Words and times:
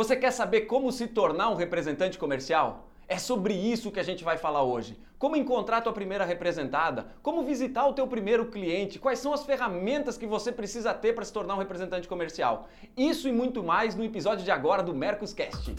Você 0.00 0.16
quer 0.16 0.30
saber 0.30 0.62
como 0.62 0.90
se 0.90 1.06
tornar 1.08 1.50
um 1.50 1.54
representante 1.54 2.16
comercial? 2.16 2.88
É 3.06 3.18
sobre 3.18 3.52
isso 3.52 3.90
que 3.90 4.00
a 4.00 4.02
gente 4.02 4.24
vai 4.24 4.38
falar 4.38 4.62
hoje. 4.62 4.98
Como 5.18 5.36
encontrar 5.36 5.76
a 5.76 5.80
tua 5.82 5.92
primeira 5.92 6.24
representada, 6.24 7.08
como 7.22 7.42
visitar 7.42 7.86
o 7.86 7.92
teu 7.92 8.06
primeiro 8.06 8.46
cliente, 8.46 8.98
quais 8.98 9.18
são 9.18 9.34
as 9.34 9.44
ferramentas 9.44 10.16
que 10.16 10.26
você 10.26 10.50
precisa 10.50 10.94
ter 10.94 11.14
para 11.14 11.22
se 11.22 11.30
tornar 11.34 11.54
um 11.54 11.58
representante 11.58 12.08
comercial. 12.08 12.66
Isso 12.96 13.28
e 13.28 13.32
muito 13.32 13.62
mais 13.62 13.94
no 13.94 14.02
episódio 14.02 14.42
de 14.42 14.50
agora 14.50 14.82
do 14.82 14.94
Mercoscast. 14.94 15.76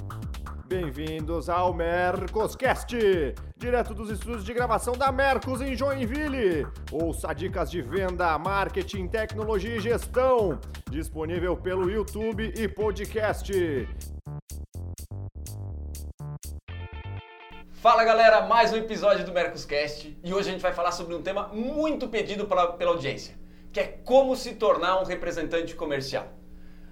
Bem-vindos 0.71 1.49
ao 1.49 1.73
Mercoscast, 1.73 2.95
direto 3.57 3.93
dos 3.93 4.09
estúdios 4.09 4.45
de 4.45 4.53
gravação 4.53 4.93
da 4.93 5.11
Mercos 5.11 5.59
em 5.59 5.75
Joinville. 5.75 6.65
Ouça 6.89 7.33
dicas 7.33 7.69
de 7.69 7.81
venda, 7.81 8.39
marketing, 8.39 9.09
tecnologia 9.09 9.75
e 9.75 9.81
gestão, 9.81 10.57
disponível 10.89 11.57
pelo 11.57 11.91
YouTube 11.91 12.53
e 12.57 12.69
podcast. 12.69 13.51
Fala 17.73 18.05
galera, 18.05 18.47
mais 18.47 18.71
um 18.71 18.77
episódio 18.77 19.25
do 19.25 19.33
Mercoscast 19.33 20.17
e 20.23 20.33
hoje 20.33 20.47
a 20.47 20.51
gente 20.53 20.61
vai 20.61 20.71
falar 20.71 20.93
sobre 20.93 21.13
um 21.13 21.21
tema 21.21 21.49
muito 21.49 22.07
pedido 22.07 22.45
pela, 22.45 22.71
pela 22.71 22.91
audiência, 22.91 23.35
que 23.73 23.79
é 23.81 23.87
como 24.05 24.37
se 24.37 24.53
tornar 24.53 25.01
um 25.01 25.03
representante 25.03 25.75
comercial. 25.75 26.40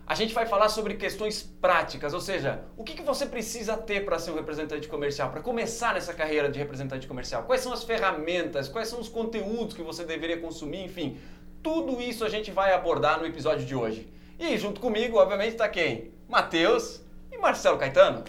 A 0.10 0.16
gente 0.16 0.34
vai 0.34 0.48
falar 0.48 0.70
sobre 0.70 0.96
questões 0.96 1.44
práticas, 1.44 2.16
ou 2.16 2.20
seja, 2.20 2.64
o 2.76 2.84
que, 2.84 2.96
que 2.96 3.04
você 3.04 3.28
precisa 3.28 3.78
ter 3.78 4.04
para 4.04 4.18
ser 4.18 4.32
um 4.32 4.36
representante 4.36 4.88
comercial, 4.88 5.30
para 5.30 5.40
começar 5.40 5.94
nessa 5.94 6.16
carreira 6.16 6.50
de 6.50 6.58
representante 6.58 7.06
comercial. 7.06 7.44
Quais 7.44 7.62
são 7.62 7.72
as 7.72 7.84
ferramentas, 7.84 8.68
quais 8.68 8.88
são 8.88 9.00
os 9.00 9.08
conteúdos 9.08 9.76
que 9.76 9.84
você 9.84 10.04
deveria 10.04 10.42
consumir, 10.42 10.84
enfim. 10.84 11.20
Tudo 11.62 12.02
isso 12.02 12.26
a 12.26 12.30
gente 12.30 12.50
vai 12.50 12.74
abordar 12.74 13.20
no 13.20 13.26
episódio 13.28 13.68
de 13.68 13.76
hoje. 13.76 14.12
E 14.40 14.58
junto 14.58 14.82
comigo, 14.82 15.20
obviamente, 15.20 15.52
está 15.52 15.70
quem? 15.70 16.12
Matheus 16.28 17.02
e 17.32 17.38
Marcelo 17.38 17.78
Caetano. 17.78 18.24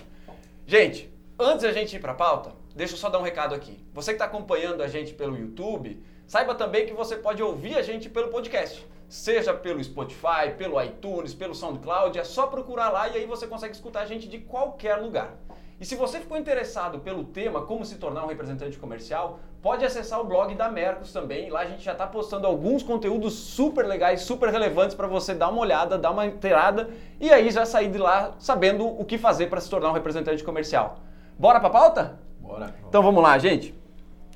Gente, 0.66 1.10
antes 1.38 1.62
da 1.62 1.72
gente 1.72 1.96
ir 1.96 2.00
para 2.00 2.12
a 2.12 2.14
pauta, 2.14 2.52
deixa 2.74 2.94
eu 2.94 2.98
só 2.98 3.08
dar 3.08 3.18
um 3.18 3.22
recado 3.22 3.54
aqui. 3.54 3.84
Você 3.92 4.12
que 4.12 4.16
está 4.16 4.24
acompanhando 4.24 4.82
a 4.82 4.88
gente 4.88 5.14
pelo 5.14 5.36
YouTube, 5.36 6.02
saiba 6.26 6.54
também 6.54 6.86
que 6.86 6.92
você 6.92 7.16
pode 7.16 7.42
ouvir 7.42 7.76
a 7.76 7.82
gente 7.82 8.08
pelo 8.08 8.28
podcast 8.28 8.86
seja 9.10 9.52
pelo 9.52 9.82
Spotify, 9.82 10.54
pelo 10.56 10.80
iTunes, 10.80 11.34
pelo 11.34 11.52
SoundCloud, 11.52 12.16
é 12.16 12.22
só 12.22 12.46
procurar 12.46 12.90
lá 12.90 13.08
e 13.08 13.16
aí 13.16 13.26
você 13.26 13.44
consegue 13.44 13.74
escutar 13.74 14.02
a 14.02 14.06
gente 14.06 14.28
de 14.28 14.38
qualquer 14.38 14.94
lugar. 14.94 15.34
E 15.80 15.84
se 15.84 15.96
você 15.96 16.20
ficou 16.20 16.38
interessado 16.38 17.00
pelo 17.00 17.24
tema 17.24 17.62
como 17.62 17.84
se 17.84 17.96
tornar 17.96 18.24
um 18.24 18.28
representante 18.28 18.78
comercial, 18.78 19.40
pode 19.60 19.84
acessar 19.84 20.20
o 20.20 20.24
blog 20.24 20.54
da 20.54 20.70
Mercos 20.70 21.12
também. 21.12 21.50
Lá 21.50 21.60
a 21.60 21.64
gente 21.64 21.82
já 21.82 21.92
está 21.92 22.06
postando 22.06 22.46
alguns 22.46 22.84
conteúdos 22.84 23.32
super 23.32 23.84
legais, 23.84 24.20
super 24.20 24.50
relevantes 24.50 24.94
para 24.94 25.08
você 25.08 25.34
dar 25.34 25.48
uma 25.48 25.60
olhada, 25.60 25.98
dar 25.98 26.12
uma 26.12 26.26
inteirada 26.26 26.88
e 27.18 27.32
aí 27.32 27.50
já 27.50 27.66
sair 27.66 27.90
de 27.90 27.98
lá 27.98 28.34
sabendo 28.38 28.86
o 28.86 29.04
que 29.04 29.18
fazer 29.18 29.48
para 29.48 29.60
se 29.60 29.68
tornar 29.68 29.90
um 29.90 29.94
representante 29.94 30.44
comercial. 30.44 31.00
Bora 31.36 31.58
para 31.58 31.68
a 31.68 31.72
pauta? 31.72 32.29
Bora. 32.50 32.74
Então 32.88 33.02
vamos 33.02 33.22
lá, 33.22 33.38
gente. 33.38 33.74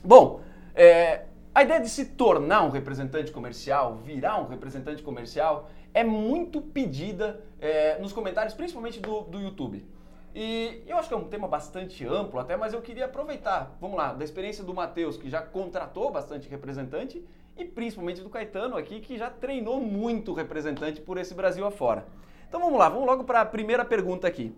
Bom, 0.05 0.41
é, 0.75 1.25
a 1.55 1.63
ideia 1.63 1.81
de 1.81 1.89
se 1.89 2.05
tornar 2.05 2.63
um 2.63 2.71
representante 2.71 3.33
comercial, 3.33 3.97
virar 3.97 4.41
um 4.41 4.47
representante 4.47 5.03
comercial, 5.03 5.69
é 5.93 6.05
muito 6.05 6.61
pedida 6.61 7.41
é, 7.61 7.99
nos 7.99 8.13
comentários, 8.13 8.55
principalmente 8.55 9.01
do, 9.01 9.23
do 9.23 9.41
YouTube. 9.41 9.85
E 10.35 10.83
eu 10.87 10.97
acho 10.97 11.09
que 11.09 11.15
é 11.15 11.17
um 11.17 11.25
tema 11.25 11.47
bastante 11.47 12.05
amplo 12.07 12.41
até, 12.41 12.57
mas 12.57 12.73
eu 12.73 12.83
queria 12.83 13.05
aproveitar, 13.05 13.77
vamos 13.81 13.97
lá, 13.97 14.13
da 14.13 14.25
experiência 14.25 14.65
do 14.65 14.75
Matheus, 14.75 15.17
que 15.17 15.31
já 15.31 15.41
contratou 15.41 16.11
bastante 16.11 16.49
representante, 16.49 17.25
e 17.57 17.65
principalmente 17.65 18.21
do 18.21 18.29
Caetano 18.29 18.77
aqui, 18.77 19.01
que 19.01 19.17
já 19.17 19.31
treinou 19.31 19.81
muito 19.81 20.33
representante 20.33 21.01
por 21.01 21.19
esse 21.19 21.35
Brasil 21.35 21.65
afora. 21.65 22.05
Então 22.49 22.61
vamos 22.61 22.79
lá, 22.79 22.89
vamos 22.89 23.07
logo 23.07 23.25
para 23.25 23.41
a 23.41 23.45
primeira 23.45 23.85
pergunta 23.85 24.27
aqui. 24.27 24.53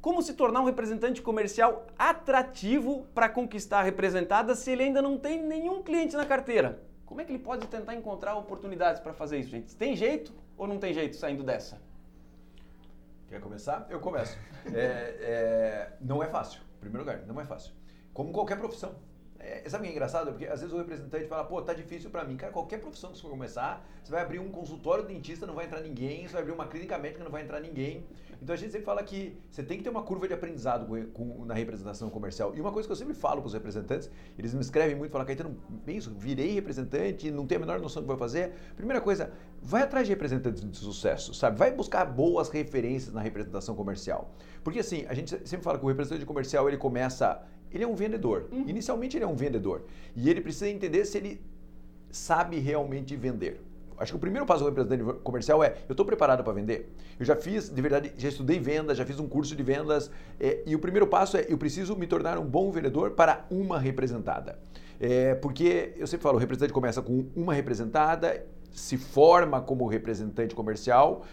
Como 0.00 0.22
se 0.22 0.34
tornar 0.34 0.60
um 0.60 0.64
representante 0.64 1.20
comercial 1.20 1.86
atrativo 1.98 3.06
para 3.12 3.28
conquistar 3.28 3.80
a 3.80 3.82
representada 3.82 4.54
se 4.54 4.70
ele 4.70 4.84
ainda 4.84 5.02
não 5.02 5.18
tem 5.18 5.42
nenhum 5.42 5.82
cliente 5.82 6.16
na 6.16 6.24
carteira? 6.24 6.80
Como 7.04 7.20
é 7.20 7.24
que 7.24 7.32
ele 7.32 7.38
pode 7.38 7.66
tentar 7.66 7.94
encontrar 7.94 8.36
oportunidades 8.36 9.00
para 9.00 9.12
fazer 9.12 9.38
isso, 9.38 9.50
gente? 9.50 9.74
Tem 9.74 9.96
jeito 9.96 10.32
ou 10.56 10.68
não 10.68 10.78
tem 10.78 10.94
jeito 10.94 11.16
saindo 11.16 11.42
dessa? 11.42 11.80
Quer 13.28 13.40
começar? 13.40 13.86
Eu 13.90 13.98
começo. 13.98 14.38
é, 14.72 14.78
é, 15.20 15.92
não 16.00 16.22
é 16.22 16.28
fácil, 16.28 16.60
em 16.76 16.80
primeiro 16.80 17.04
lugar, 17.04 17.26
não 17.26 17.40
é 17.40 17.44
fácil. 17.44 17.72
Como 18.14 18.32
qualquer 18.32 18.56
profissão. 18.56 18.94
É, 19.40 19.68
sabe 19.68 19.82
o 19.82 19.86
que 19.86 19.92
é 19.92 19.92
engraçado? 19.92 20.30
Porque 20.30 20.46
às 20.46 20.60
vezes 20.60 20.74
o 20.74 20.78
representante 20.78 21.26
fala, 21.28 21.44
pô, 21.44 21.62
tá 21.62 21.72
difícil 21.72 22.10
para 22.10 22.24
mim. 22.24 22.36
Cara, 22.36 22.52
qualquer 22.52 22.80
profissão 22.80 23.10
que 23.10 23.16
você 23.16 23.22
for 23.22 23.30
começar, 23.30 23.86
você 24.02 24.10
vai 24.10 24.22
abrir 24.22 24.40
um 24.40 24.50
consultório 24.50 25.04
dentista, 25.04 25.46
não 25.46 25.54
vai 25.54 25.66
entrar 25.66 25.80
ninguém, 25.80 26.26
você 26.26 26.32
vai 26.32 26.42
abrir 26.42 26.52
uma 26.52 26.66
clínica 26.66 26.98
médica, 26.98 27.22
não 27.22 27.30
vai 27.30 27.42
entrar 27.42 27.60
ninguém. 27.60 28.04
Então 28.42 28.54
a 28.54 28.58
gente 28.58 28.70
sempre 28.70 28.84
fala 28.84 29.02
que 29.02 29.36
você 29.50 29.62
tem 29.62 29.78
que 29.78 29.84
ter 29.84 29.90
uma 29.90 30.02
curva 30.02 30.26
de 30.26 30.34
aprendizado 30.34 30.86
com, 30.86 31.04
com, 31.06 31.44
na 31.44 31.54
representação 31.54 32.10
comercial. 32.10 32.54
E 32.56 32.60
uma 32.60 32.72
coisa 32.72 32.88
que 32.88 32.92
eu 32.92 32.96
sempre 32.96 33.14
falo 33.14 33.40
para 33.40 33.48
os 33.48 33.52
representantes, 33.52 34.10
eles 34.36 34.54
me 34.54 34.60
escrevem 34.60 34.96
muito, 34.96 35.12
falam, 35.12 35.26
Caetano, 35.26 35.56
bem 35.68 35.96
isso, 35.96 36.12
virei 36.16 36.52
representante, 36.52 37.30
não 37.30 37.46
tenho 37.46 37.60
a 37.60 37.66
menor 37.66 37.80
noção 37.80 38.02
do 38.02 38.06
que 38.06 38.08
vou 38.08 38.18
fazer. 38.18 38.52
Primeira 38.76 39.00
coisa, 39.00 39.32
vai 39.60 39.82
atrás 39.82 40.06
de 40.06 40.12
representantes 40.12 40.68
de 40.68 40.76
sucesso, 40.76 41.32
sabe? 41.32 41.58
Vai 41.58 41.72
buscar 41.72 42.04
boas 42.04 42.48
referências 42.48 43.12
na 43.12 43.20
representação 43.20 43.74
comercial. 43.74 44.32
Porque 44.62 44.80
assim, 44.80 45.04
a 45.08 45.14
gente 45.14 45.30
sempre 45.48 45.64
fala 45.64 45.78
que 45.78 45.84
o 45.84 45.88
representante 45.88 46.24
comercial, 46.26 46.68
ele 46.68 46.76
começa 46.76 47.42
ele 47.72 47.84
é 47.84 47.86
um 47.86 47.94
vendedor. 47.94 48.48
Uhum. 48.50 48.64
Inicialmente 48.68 49.16
ele 49.16 49.24
é 49.24 49.28
um 49.28 49.34
vendedor. 49.34 49.82
E 50.14 50.28
ele 50.28 50.40
precisa 50.40 50.68
entender 50.68 51.04
se 51.04 51.18
ele 51.18 51.40
sabe 52.10 52.58
realmente 52.58 53.14
vender. 53.16 53.60
Acho 53.98 54.12
que 54.12 54.16
o 54.16 54.20
primeiro 54.20 54.46
passo 54.46 54.62
do 54.62 54.68
representante 54.70 55.02
comercial 55.22 55.62
é: 55.62 55.76
eu 55.88 55.92
estou 55.92 56.06
preparado 56.06 56.44
para 56.44 56.52
vender? 56.52 56.92
Eu 57.18 57.26
já 57.26 57.34
fiz, 57.34 57.68
de 57.68 57.82
verdade, 57.82 58.12
já 58.16 58.28
estudei 58.28 58.58
vendas, 58.60 58.96
já 58.96 59.04
fiz 59.04 59.18
um 59.18 59.26
curso 59.26 59.56
de 59.56 59.62
vendas. 59.62 60.10
É, 60.38 60.62
e 60.64 60.74
o 60.76 60.78
primeiro 60.78 61.06
passo 61.06 61.36
é: 61.36 61.46
eu 61.48 61.58
preciso 61.58 61.96
me 61.96 62.06
tornar 62.06 62.38
um 62.38 62.44
bom 62.44 62.70
vendedor 62.70 63.12
para 63.12 63.44
uma 63.50 63.78
representada. 63.78 64.58
É, 65.00 65.34
porque 65.34 65.94
eu 65.96 66.06
sempre 66.06 66.22
falo: 66.22 66.36
o 66.36 66.40
representante 66.40 66.72
começa 66.72 67.02
com 67.02 67.26
uma 67.34 67.52
representada, 67.52 68.46
se 68.72 68.96
forma 68.96 69.60
como 69.60 69.86
representante 69.86 70.54
comercial, 70.54 71.24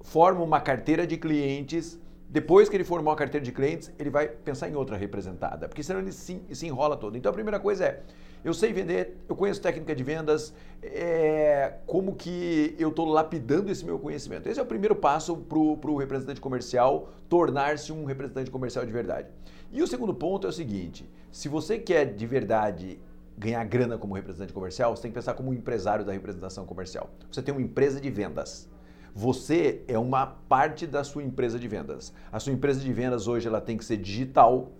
forma 0.00 0.42
uma 0.42 0.60
carteira 0.60 1.06
de 1.06 1.18
clientes 1.18 2.00
depois 2.32 2.66
que 2.66 2.74
ele 2.74 2.82
formou 2.82 3.12
a 3.12 3.16
carteira 3.16 3.44
de 3.44 3.52
clientes, 3.52 3.92
ele 3.98 4.08
vai 4.08 4.26
pensar 4.26 4.66
em 4.66 4.74
outra 4.74 4.96
representada, 4.96 5.68
porque 5.68 5.82
senão 5.82 6.00
ele 6.00 6.12
se, 6.12 6.42
se 6.50 6.66
enrola 6.66 6.96
todo. 6.96 7.14
Então 7.14 7.28
a 7.28 7.32
primeira 7.32 7.60
coisa 7.60 7.84
é, 7.84 8.02
eu 8.42 8.54
sei 8.54 8.72
vender, 8.72 9.18
eu 9.28 9.36
conheço 9.36 9.60
técnica 9.60 9.94
de 9.94 10.02
vendas, 10.02 10.54
é, 10.82 11.74
como 11.86 12.14
que 12.14 12.74
eu 12.78 12.88
estou 12.88 13.06
lapidando 13.06 13.70
esse 13.70 13.84
meu 13.84 13.98
conhecimento. 13.98 14.48
Esse 14.48 14.58
é 14.58 14.62
o 14.62 14.66
primeiro 14.66 14.96
passo 14.96 15.36
para 15.36 15.58
o 15.58 15.96
representante 15.98 16.40
comercial 16.40 17.10
tornar-se 17.28 17.92
um 17.92 18.06
representante 18.06 18.50
comercial 18.50 18.86
de 18.86 18.92
verdade. 18.92 19.28
E 19.70 19.82
o 19.82 19.86
segundo 19.86 20.14
ponto 20.14 20.46
é 20.46 20.50
o 20.50 20.52
seguinte, 20.54 21.06
se 21.30 21.50
você 21.50 21.78
quer 21.78 22.14
de 22.14 22.26
verdade 22.26 22.98
ganhar 23.36 23.62
grana 23.64 23.98
como 23.98 24.14
representante 24.14 24.54
comercial, 24.54 24.96
você 24.96 25.02
tem 25.02 25.10
que 25.10 25.16
pensar 25.16 25.34
como 25.34 25.50
um 25.50 25.54
empresário 25.54 26.02
da 26.02 26.12
representação 26.12 26.64
comercial. 26.64 27.10
Você 27.30 27.42
tem 27.42 27.52
uma 27.52 27.62
empresa 27.62 28.00
de 28.00 28.08
vendas. 28.08 28.71
Você 29.14 29.82
é 29.86 29.98
uma 29.98 30.26
parte 30.26 30.86
da 30.86 31.04
sua 31.04 31.22
empresa 31.22 31.58
de 31.58 31.68
vendas. 31.68 32.14
A 32.30 32.40
sua 32.40 32.52
empresa 32.52 32.80
de 32.80 32.92
vendas 32.92 33.28
hoje 33.28 33.46
ela 33.46 33.60
tem 33.60 33.76
que 33.76 33.84
ser 33.84 33.98
digital, 33.98 34.72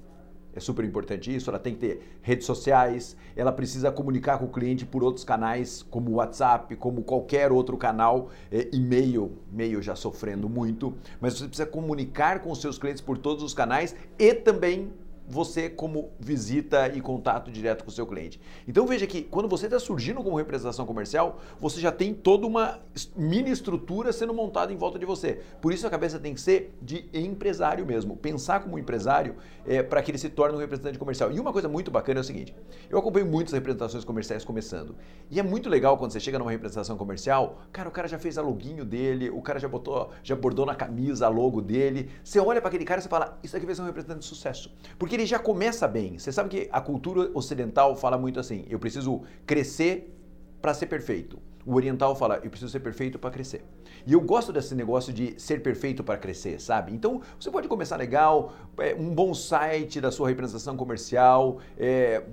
é 0.54 0.60
super 0.60 0.84
importante 0.84 1.34
isso. 1.34 1.50
Ela 1.50 1.58
tem 1.58 1.74
que 1.74 1.80
ter 1.80 2.18
redes 2.22 2.46
sociais, 2.46 3.16
ela 3.36 3.52
precisa 3.52 3.90
comunicar 3.90 4.38
com 4.38 4.46
o 4.46 4.50
cliente 4.50 4.86
por 4.86 5.02
outros 5.02 5.24
canais, 5.24 5.82
como 5.82 6.12
WhatsApp, 6.12 6.76
como 6.76 7.02
qualquer 7.02 7.52
outro 7.52 7.76
canal, 7.76 8.30
é, 8.50 8.68
e-mail, 8.72 9.38
e-mail 9.52 9.82
já 9.82 9.94
sofrendo 9.94 10.48
muito, 10.48 10.94
mas 11.20 11.34
você 11.34 11.46
precisa 11.46 11.66
comunicar 11.66 12.40
com 12.40 12.50
os 12.50 12.60
seus 12.60 12.78
clientes 12.78 13.02
por 13.02 13.18
todos 13.18 13.42
os 13.42 13.54
canais 13.54 13.94
e 14.18 14.34
também 14.34 14.92
você 15.26 15.68
como 15.68 16.10
visita 16.18 16.88
e 16.88 17.00
contato 17.00 17.50
direto 17.50 17.84
com 17.84 17.90
o 17.90 17.92
seu 17.92 18.06
cliente. 18.06 18.40
Então 18.66 18.86
veja 18.86 19.06
que 19.06 19.22
quando 19.22 19.48
você 19.48 19.66
está 19.66 19.78
surgindo 19.78 20.22
como 20.22 20.36
representação 20.36 20.84
comercial, 20.84 21.40
você 21.60 21.80
já 21.80 21.92
tem 21.92 22.12
toda 22.14 22.46
uma 22.46 22.80
mini 23.16 23.50
estrutura 23.50 24.12
sendo 24.12 24.34
montada 24.34 24.72
em 24.72 24.76
volta 24.76 24.98
de 24.98 25.06
você. 25.06 25.40
Por 25.60 25.72
isso 25.72 25.86
a 25.86 25.90
cabeça 25.90 26.18
tem 26.18 26.34
que 26.34 26.40
ser 26.40 26.74
de 26.80 27.08
empresário 27.12 27.86
mesmo, 27.86 28.16
pensar 28.16 28.60
como 28.60 28.78
empresário 28.78 29.36
é, 29.66 29.82
para 29.82 30.02
que 30.02 30.10
ele 30.10 30.18
se 30.18 30.28
torne 30.28 30.56
um 30.56 30.60
representante 30.60 30.98
comercial. 30.98 31.32
E 31.32 31.40
uma 31.40 31.52
coisa 31.52 31.68
muito 31.68 31.90
bacana 31.90 32.20
é 32.20 32.22
o 32.22 32.24
seguinte: 32.24 32.54
eu 32.90 32.98
acompanho 32.98 33.26
muitas 33.26 33.52
representações 33.52 34.04
comerciais 34.04 34.44
começando 34.44 34.94
e 35.30 35.40
é 35.40 35.42
muito 35.42 35.68
legal 35.68 35.96
quando 35.96 36.12
você 36.12 36.20
chega 36.20 36.38
numa 36.38 36.50
representação 36.50 36.96
comercial, 36.96 37.62
cara, 37.72 37.88
o 37.88 37.92
cara 37.92 38.08
já 38.08 38.18
fez 38.18 38.36
a 38.36 38.42
loginho 38.42 38.84
dele, 38.84 39.30
o 39.30 39.40
cara 39.40 39.58
já 39.58 39.68
botou, 39.68 40.10
já 40.22 40.36
bordou 40.36 40.66
na 40.66 40.74
camisa 40.74 41.26
a 41.26 41.28
logo 41.28 41.60
dele. 41.60 42.10
Você 42.22 42.38
olha 42.38 42.60
para 42.60 42.68
aquele 42.68 42.84
cara 42.84 43.00
e 43.00 43.04
fala, 43.04 43.38
isso 43.42 43.56
aqui 43.56 43.64
vai 43.64 43.74
ser 43.74 43.82
um 43.82 43.86
representante 43.86 44.20
de 44.20 44.26
sucesso, 44.26 44.72
porque 44.98 45.11
ele 45.14 45.22
ele 45.22 45.26
já 45.26 45.38
começa 45.38 45.86
bem. 45.88 46.18
Você 46.18 46.32
sabe 46.32 46.48
que 46.48 46.68
a 46.70 46.80
cultura 46.80 47.30
ocidental 47.34 47.96
fala 47.96 48.18
muito 48.18 48.38
assim: 48.38 48.64
eu 48.68 48.78
preciso 48.78 49.22
crescer 49.46 50.12
para 50.60 50.74
ser 50.74 50.86
perfeito. 50.86 51.38
O 51.64 51.74
oriental 51.74 52.14
fala: 52.16 52.40
eu 52.42 52.50
preciso 52.50 52.70
ser 52.70 52.80
perfeito 52.80 53.18
para 53.18 53.30
crescer. 53.30 53.64
E 54.04 54.12
eu 54.12 54.20
gosto 54.20 54.52
desse 54.52 54.74
negócio 54.74 55.12
de 55.12 55.40
ser 55.40 55.62
perfeito 55.62 56.02
para 56.02 56.18
crescer, 56.18 56.60
sabe? 56.60 56.92
Então 56.92 57.20
você 57.38 57.50
pode 57.50 57.68
começar 57.68 57.96
legal, 57.96 58.52
é, 58.78 58.94
um 58.94 59.14
bom 59.14 59.32
site 59.32 60.00
da 60.00 60.10
sua 60.10 60.28
representação 60.28 60.76
comercial, 60.76 61.58
é, 61.78 62.24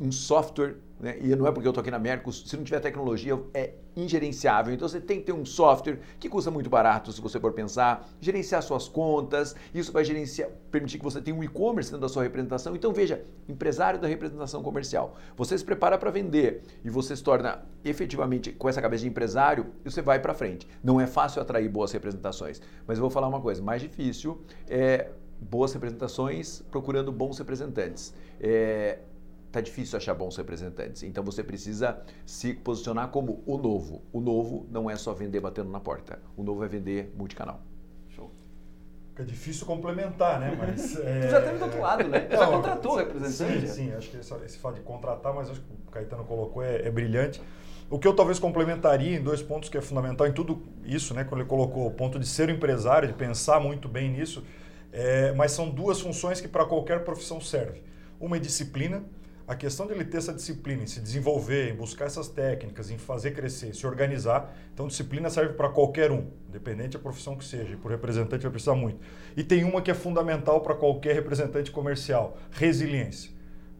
um 0.00 0.10
software 0.10 0.76
né? 1.00 1.16
e 1.20 1.34
não 1.34 1.46
é 1.46 1.52
porque 1.52 1.66
eu 1.66 1.70
estou 1.70 1.80
aqui 1.80 1.90
na 1.90 1.98
Mercos, 1.98 2.44
se 2.46 2.56
não 2.56 2.64
tiver 2.64 2.80
tecnologia 2.80 3.40
é 3.54 3.74
ingerenciável. 3.96 4.72
Então 4.72 4.86
você 4.86 5.00
tem 5.00 5.18
que 5.18 5.26
ter 5.26 5.32
um 5.32 5.44
software 5.44 5.98
que 6.18 6.28
custa 6.28 6.50
muito 6.50 6.68
barato, 6.68 7.12
se 7.12 7.20
você 7.20 7.40
for 7.40 7.52
pensar, 7.52 8.08
gerenciar 8.20 8.62
suas 8.62 8.88
contas, 8.88 9.56
isso 9.74 9.92
vai 9.92 10.04
gerenciar, 10.04 10.50
permitir 10.70 10.98
que 10.98 11.04
você 11.04 11.20
tenha 11.20 11.36
um 11.36 11.42
e-commerce 11.42 11.90
dentro 11.90 12.02
da 12.02 12.08
sua 12.08 12.22
representação. 12.22 12.76
Então 12.76 12.92
veja, 12.92 13.24
empresário 13.48 13.98
da 13.98 14.06
representação 14.06 14.62
comercial, 14.62 15.16
você 15.36 15.56
se 15.56 15.64
prepara 15.64 15.96
para 15.98 16.10
vender 16.10 16.62
e 16.84 16.90
você 16.90 17.16
se 17.16 17.22
torna 17.22 17.62
efetivamente 17.84 18.52
com 18.52 18.68
essa 18.68 18.82
cabeça 18.82 19.02
de 19.02 19.08
empresário, 19.08 19.66
você 19.84 20.02
vai 20.02 20.20
para 20.20 20.34
frente. 20.34 20.68
Não 20.82 21.00
é 21.00 21.06
fácil 21.06 21.40
atrair 21.40 21.68
boas 21.68 21.92
representações, 21.92 22.60
mas 22.86 22.98
eu 22.98 23.02
vou 23.02 23.10
falar 23.10 23.28
uma 23.28 23.40
coisa, 23.40 23.62
mais 23.62 23.80
difícil 23.80 24.40
é 24.68 25.10
boas 25.40 25.72
representações 25.72 26.62
procurando 26.70 27.10
bons 27.10 27.38
representantes. 27.38 28.14
É, 28.38 28.98
tá 29.50 29.60
difícil 29.60 29.96
achar 29.96 30.14
bons 30.14 30.36
representantes. 30.36 31.02
Então 31.02 31.24
você 31.24 31.42
precisa 31.42 32.00
se 32.24 32.54
posicionar 32.54 33.08
como 33.08 33.42
o 33.46 33.58
novo. 33.58 34.02
O 34.12 34.20
novo 34.20 34.66
não 34.70 34.88
é 34.88 34.96
só 34.96 35.12
vender 35.12 35.40
batendo 35.40 35.70
na 35.70 35.80
porta. 35.80 36.18
O 36.36 36.42
novo 36.42 36.64
é 36.64 36.68
vender 36.68 37.12
multicanal. 37.16 37.60
Show. 38.10 38.30
É 39.16 39.22
difícil 39.22 39.66
complementar, 39.66 40.38
né? 40.38 40.56
Mas, 40.58 40.96
é... 41.00 41.20
tu 41.20 41.30
já 41.30 41.42
teve 41.42 41.58
do 41.58 41.64
outro 41.64 41.80
lado, 41.80 42.08
né? 42.08 42.20
Tu 42.20 42.36
já 42.36 42.46
contratou 42.46 42.96
representante? 42.96 43.68
Sim, 43.68 43.86
sim. 43.86 43.92
Acho 43.92 44.10
que 44.10 44.16
esse, 44.18 44.34
esse 44.44 44.58
fato 44.58 44.76
de 44.76 44.82
contratar, 44.82 45.34
mas 45.34 45.50
acho 45.50 45.60
que 45.60 45.72
o 45.72 45.90
Caetano 45.90 46.24
colocou 46.24 46.62
é, 46.62 46.86
é 46.86 46.90
brilhante. 46.90 47.42
O 47.90 47.98
que 47.98 48.06
eu 48.06 48.14
talvez 48.14 48.38
complementaria 48.38 49.18
em 49.18 49.22
dois 49.22 49.42
pontos 49.42 49.68
que 49.68 49.76
é 49.76 49.80
fundamental 49.80 50.24
em 50.24 50.32
tudo 50.32 50.62
isso, 50.84 51.12
né? 51.12 51.24
Quando 51.24 51.40
ele 51.40 51.48
colocou 51.48 51.88
o 51.88 51.90
ponto 51.90 52.20
de 52.20 52.26
ser 52.26 52.48
um 52.48 52.52
empresário, 52.52 53.08
de 53.08 53.14
pensar 53.14 53.58
muito 53.58 53.88
bem 53.88 54.08
nisso, 54.08 54.44
é, 54.92 55.32
mas 55.32 55.50
são 55.50 55.68
duas 55.68 56.00
funções 56.00 56.40
que 56.40 56.46
para 56.46 56.64
qualquer 56.64 57.02
profissão 57.02 57.40
serve. 57.40 57.82
Uma 58.20 58.36
é 58.36 58.38
disciplina, 58.38 59.02
a 59.50 59.56
questão 59.56 59.84
de 59.84 59.92
ele 59.92 60.04
ter 60.04 60.18
essa 60.18 60.32
disciplina, 60.32 60.84
em 60.84 60.86
se 60.86 61.00
desenvolver, 61.00 61.72
em 61.72 61.74
buscar 61.74 62.04
essas 62.04 62.28
técnicas, 62.28 62.88
em 62.88 62.96
fazer 62.96 63.32
crescer, 63.32 63.74
se 63.74 63.84
organizar. 63.84 64.54
Então, 64.72 64.86
disciplina 64.86 65.28
serve 65.28 65.54
para 65.54 65.68
qualquer 65.68 66.12
um, 66.12 66.28
independente 66.48 66.90
da 66.90 67.00
profissão 67.00 67.34
que 67.34 67.44
seja. 67.44 67.72
E 67.72 67.76
por 67.76 67.90
representante 67.90 68.42
vai 68.42 68.50
precisar 68.52 68.76
muito. 68.76 69.00
E 69.36 69.42
tem 69.42 69.64
uma 69.64 69.82
que 69.82 69.90
é 69.90 69.94
fundamental 69.94 70.60
para 70.60 70.76
qualquer 70.76 71.16
representante 71.16 71.72
comercial: 71.72 72.38
resiliência. 72.52 73.32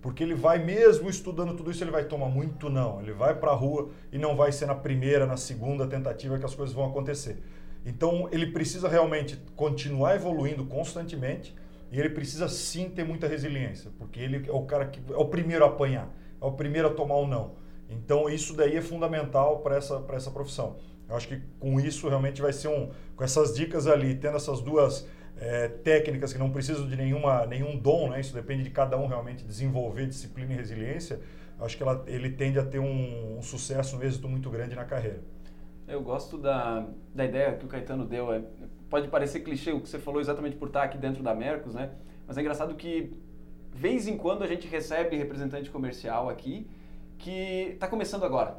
Porque 0.03 0.25
ele 0.25 0.35
vai, 0.35 0.59
mesmo 0.59 1.09
estudando 1.09 1.55
tudo 1.55 1.71
isso, 1.71 1.85
ele 1.85 1.93
vai 1.93 2.03
tomar 2.03 2.29
muito 2.29 2.69
não. 2.69 3.01
Ele 3.01 3.13
vai 3.13 3.37
para 3.37 3.53
a 3.53 3.55
rua 3.55 3.91
e 4.11 4.19
não 4.19 4.35
vai 4.35 4.51
ser 4.51 4.67
na 4.67 4.75
primeira, 4.75 5.25
na 5.25 5.37
segunda 5.37 5.87
tentativa 5.87 6.37
que 6.37 6.45
as 6.45 6.53
coisas 6.53 6.75
vão 6.75 6.87
acontecer. 6.87 7.41
Então, 7.87 8.29
ele 8.33 8.49
precisa 8.49 8.89
realmente 8.89 9.41
continuar 9.55 10.17
evoluindo 10.17 10.65
constantemente 10.65 11.55
e 11.91 11.99
ele 11.99 12.11
precisa 12.11 12.49
sim 12.49 12.89
ter 12.89 13.05
muita 13.05 13.27
resiliência, 13.27 13.91
porque 13.99 14.21
ele 14.21 14.49
é 14.49 14.53
o 14.53 14.63
cara 14.63 14.87
que 14.87 15.01
é 15.13 15.17
o 15.17 15.27
primeiro 15.27 15.65
a 15.65 15.69
apanhar, 15.69 16.09
é 16.41 16.45
o 16.45 16.53
primeiro 16.53 16.89
a 16.89 16.91
tomar 16.93 17.17
o 17.17 17.27
não. 17.27 17.57
Então 17.89 18.29
isso 18.29 18.55
daí 18.55 18.77
é 18.77 18.81
fundamental 18.81 19.59
para 19.59 19.77
essa, 19.77 20.05
essa 20.13 20.31
profissão. 20.31 20.77
Eu 21.09 21.17
acho 21.17 21.27
que 21.27 21.41
com 21.59 21.81
isso 21.81 22.09
realmente 22.09 22.41
vai 22.41 22.53
ser 22.53 22.69
um. 22.69 22.91
Com 23.17 23.25
essas 23.25 23.55
dicas 23.55 23.89
ali, 23.89 24.15
tendo 24.15 24.37
essas 24.37 24.61
duas 24.61 25.09
é, 25.37 25.67
técnicas 25.67 26.33
que 26.33 26.39
não 26.39 26.51
precisam 26.51 26.87
de 26.87 26.95
nenhuma, 26.95 27.45
nenhum 27.47 27.77
dom, 27.77 28.11
né? 28.11 28.21
isso 28.21 28.33
depende 28.33 28.63
de 28.63 28.71
cada 28.71 28.97
um 28.97 29.09
realmente 29.09 29.45
desenvolver 29.45 30.07
disciplina 30.07 30.53
e 30.53 30.57
resiliência, 30.57 31.21
acho 31.59 31.77
que 31.77 31.83
ela, 31.83 32.05
ele 32.07 32.31
tende 32.31 32.59
a 32.59 32.65
ter 32.65 32.79
um, 32.79 33.39
um 33.39 33.43
sucesso, 33.43 33.97
um 33.97 34.03
êxito 34.03 34.29
muito 34.29 34.49
grande 34.49 34.77
na 34.77 34.85
carreira. 34.85 35.21
Eu 35.89 36.03
gosto 36.03 36.39
da, 36.39 36.87
da 37.13 37.25
ideia 37.25 37.57
que 37.57 37.65
o 37.65 37.69
Caetano 37.69 38.07
deu. 38.07 38.33
É, 38.33 38.43
pode 38.91 39.09
parecer 39.09 39.41
clichê 39.41 39.73
o 39.73 39.81
que 39.81 39.89
você 39.89 39.99
falou 39.99 40.21
exatamente 40.21 40.57
por 40.57 40.67
estar 40.67 40.83
aqui 40.83 40.99
dentro 40.99 41.23
da 41.23 41.33
Mercos, 41.33 41.75
né? 41.75 41.91
Mas 42.27 42.37
é 42.37 42.41
engraçado 42.41 42.75
que, 42.75 43.13
vez 43.73 44.09
em 44.09 44.17
quando, 44.17 44.43
a 44.43 44.47
gente 44.47 44.67
recebe 44.67 45.17
representante 45.17 45.71
comercial 45.71 46.29
aqui 46.29 46.69
que 47.17 47.71
está 47.75 47.87
começando 47.87 48.25
agora. 48.25 48.59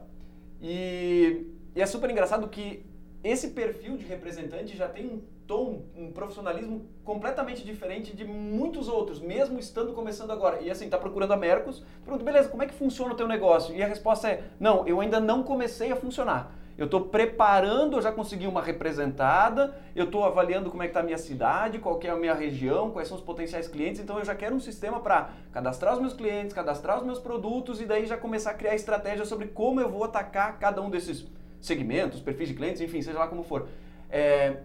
E, 0.62 1.48
e 1.76 1.82
é 1.82 1.86
super 1.86 2.10
engraçado 2.10 2.48
que 2.48 2.86
esse 3.24 3.50
perfil 3.50 3.98
de 3.98 4.06
representante 4.06 4.76
já 4.76 4.88
tem 4.88 5.06
um 5.06 5.22
tom, 5.46 5.84
um 5.98 6.12
profissionalismo 6.12 6.86
completamente 7.04 7.64
diferente 7.64 8.16
de 8.16 8.24
muitos 8.24 8.88
outros, 8.88 9.20
mesmo 9.20 9.60
estando 9.60 9.94
começando 9.94 10.32
agora. 10.32 10.62
E 10.62 10.72
assim, 10.72 10.86
está 10.86 10.98
procurando 10.98 11.34
a 11.34 11.38
Mercos, 11.38 11.84
pergunta, 12.04 12.24
beleza, 12.24 12.48
como 12.48 12.64
é 12.64 12.68
que 12.68 12.74
funciona 12.74 13.14
o 13.14 13.18
teu 13.18 13.28
negócio? 13.28 13.76
E 13.76 13.84
a 13.84 13.88
resposta 13.88 14.30
é, 14.30 14.44
não, 14.60 14.88
eu 14.88 15.02
ainda 15.02 15.20
não 15.20 15.44
comecei 15.44 15.92
a 15.92 15.96
funcionar 15.96 16.61
eu 16.82 16.86
estou 16.86 17.02
preparando, 17.02 17.98
eu 17.98 18.02
já 18.02 18.12
consegui 18.12 18.48
uma 18.48 18.60
representada, 18.60 19.76
eu 19.96 20.06
estou 20.06 20.26
avaliando 20.26 20.72
como 20.72 20.82
é 20.82 20.88
que 20.88 20.90
está 20.90 21.02
a 21.02 21.04
minha 21.04 21.18
cidade, 21.18 21.78
qual 21.78 22.00
é 22.04 22.10
a 22.10 22.16
minha 22.16 22.34
região, 22.34 22.90
quais 22.90 23.08
são 23.08 23.16
os 23.16 23.24
potenciais 23.24 23.68
clientes, 23.68 24.02
então 24.02 24.18
eu 24.18 24.26
já 24.26 24.34
quero 24.34 24.56
um 24.56 24.60
sistema 24.60 25.00
para 25.00 25.30
cadastrar 25.52 25.94
os 25.94 26.00
meus 26.00 26.14
clientes, 26.14 26.56
cadastrar 26.56 26.98
os 26.98 27.06
meus 27.06 27.20
produtos 27.20 27.80
e 27.80 27.86
daí 27.86 28.08
já 28.08 28.18
começar 28.18 28.50
a 28.50 28.54
criar 28.56 28.74
estratégia 28.74 29.26
sobre 29.26 29.50
como 29.50 29.80
eu 29.80 29.90
vou 29.90 30.04
atacar 30.04 30.58
cada 30.58 30.82
um 30.82 30.90
desses 30.90 31.24
segmentos, 31.60 32.20
perfis 32.20 32.48
de 32.48 32.56
clientes, 32.56 32.82
enfim, 32.82 33.00
seja 33.00 33.20
lá 33.20 33.28
como 33.28 33.44
for. 33.44 33.68
É, 34.10 34.58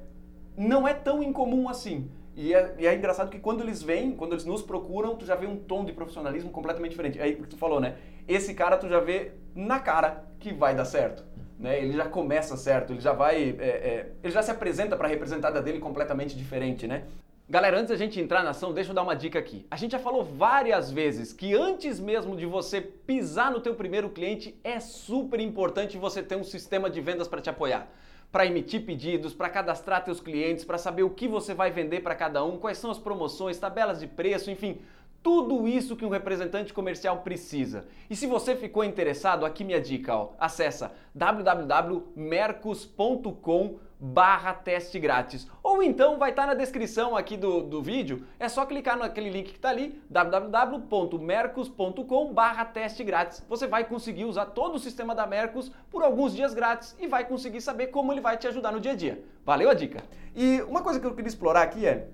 não 0.56 0.88
é 0.88 0.94
tão 0.94 1.22
incomum 1.22 1.68
assim. 1.68 2.10
E 2.36 2.54
é, 2.54 2.74
e 2.78 2.86
é, 2.86 2.94
engraçado 2.94 3.30
que 3.30 3.38
quando 3.38 3.62
eles 3.62 3.82
vêm, 3.82 4.14
quando 4.14 4.34
eles 4.34 4.44
nos 4.44 4.62
procuram, 4.62 5.16
tu 5.16 5.24
já 5.24 5.34
vê 5.34 5.46
um 5.46 5.56
tom 5.56 5.84
de 5.84 5.92
profissionalismo 5.92 6.50
completamente 6.50 6.90
diferente. 6.90 7.18
É 7.18 7.22
aí 7.22 7.34
que 7.34 7.48
tu 7.48 7.56
falou, 7.56 7.80
né? 7.80 7.96
Esse 8.28 8.52
cara 8.52 8.76
tu 8.76 8.88
já 8.88 9.00
vê 9.00 9.32
na 9.54 9.80
cara 9.80 10.24
que 10.38 10.52
vai 10.52 10.74
dar 10.74 10.84
certo 10.84 11.24
né? 11.58 11.82
Ele 11.82 11.92
já 11.92 12.06
começa 12.06 12.56
certo, 12.56 12.92
ele 12.92 13.00
já 13.00 13.12
vai, 13.12 13.56
é, 13.58 13.64
é, 13.64 14.12
ele 14.22 14.32
já 14.32 14.42
se 14.42 14.50
apresenta 14.50 14.96
para 14.96 15.06
a 15.06 15.10
representada 15.10 15.60
dele 15.60 15.78
completamente 15.78 16.36
diferente, 16.36 16.86
né? 16.86 17.04
Galera, 17.48 17.78
antes 17.78 17.90
da 17.90 17.96
gente 17.96 18.20
entrar 18.20 18.42
na 18.42 18.50
ação, 18.50 18.74
deixa 18.74 18.90
eu 18.90 18.94
dar 18.94 19.02
uma 19.02 19.14
dica 19.14 19.38
aqui. 19.38 19.64
A 19.70 19.76
gente 19.76 19.92
já 19.92 20.00
falou 20.00 20.24
várias 20.24 20.90
vezes 20.90 21.32
que 21.32 21.54
antes 21.54 22.00
mesmo 22.00 22.36
de 22.36 22.44
você 22.44 22.80
pisar 22.80 23.52
no 23.52 23.60
teu 23.60 23.74
primeiro 23.74 24.10
cliente, 24.10 24.58
é 24.64 24.80
super 24.80 25.38
importante 25.38 25.96
você 25.96 26.24
ter 26.24 26.34
um 26.34 26.42
sistema 26.42 26.90
de 26.90 27.00
vendas 27.00 27.28
para 27.28 27.40
te 27.40 27.48
apoiar 27.48 27.88
para 28.30 28.46
emitir 28.46 28.84
pedidos, 28.84 29.32
para 29.32 29.48
cadastrar 29.48 30.04
teus 30.04 30.20
clientes, 30.20 30.64
para 30.64 30.78
saber 30.78 31.02
o 31.02 31.10
que 31.10 31.26
você 31.26 31.54
vai 31.54 31.70
vender 31.70 32.00
para 32.00 32.14
cada 32.14 32.44
um, 32.44 32.58
quais 32.58 32.78
são 32.78 32.90
as 32.90 32.98
promoções, 32.98 33.58
tabelas 33.58 34.00
de 34.00 34.06
preço, 34.06 34.50
enfim, 34.50 34.78
tudo 35.22 35.66
isso 35.66 35.96
que 35.96 36.04
um 36.04 36.08
representante 36.08 36.72
comercial 36.72 37.18
precisa. 37.18 37.84
E 38.08 38.14
se 38.14 38.28
você 38.28 38.54
ficou 38.54 38.84
interessado, 38.84 39.44
aqui 39.44 39.64
minha 39.64 39.80
dica, 39.80 40.14
ó, 40.14 40.30
acessa 40.38 40.92
www.mercos.com 41.14 43.85
barra 43.98 44.52
teste 44.52 44.98
grátis. 44.98 45.48
Ou 45.62 45.82
então 45.82 46.18
vai 46.18 46.28
estar 46.30 46.42
tá 46.42 46.48
na 46.48 46.54
descrição 46.54 47.16
aqui 47.16 47.34
do, 47.36 47.62
do 47.62 47.80
vídeo, 47.82 48.26
é 48.38 48.48
só 48.48 48.66
clicar 48.66 48.98
naquele 48.98 49.30
link 49.30 49.50
que 49.50 49.56
está 49.56 49.70
ali, 49.70 50.00
www.mercos.com 50.10 52.32
barra 52.32 52.64
teste 52.64 53.02
grátis. 53.02 53.44
Você 53.48 53.66
vai 53.66 53.84
conseguir 53.84 54.24
usar 54.24 54.46
todo 54.46 54.76
o 54.76 54.78
sistema 54.78 55.14
da 55.14 55.26
Mercos 55.26 55.70
por 55.90 56.02
alguns 56.02 56.34
dias 56.34 56.54
grátis 56.54 56.96
e 56.98 57.06
vai 57.06 57.26
conseguir 57.26 57.60
saber 57.60 57.88
como 57.88 58.12
ele 58.12 58.20
vai 58.20 58.36
te 58.36 58.46
ajudar 58.46 58.72
no 58.72 58.80
dia 58.80 58.92
a 58.92 58.96
dia. 58.96 59.22
Valeu 59.44 59.68
a 59.70 59.74
dica! 59.74 60.02
E 60.34 60.60
uma 60.62 60.82
coisa 60.82 61.00
que 61.00 61.06
eu 61.06 61.14
queria 61.14 61.28
explorar 61.28 61.62
aqui 61.62 61.86
é, 61.86 62.08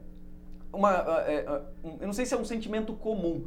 uma, 0.73 1.23
é, 1.27 1.45
eu 2.01 2.07
não 2.07 2.13
sei 2.13 2.25
se 2.25 2.35
é 2.35 2.37
um 2.37 2.45
sentimento 2.45 2.95
comum, 2.95 3.47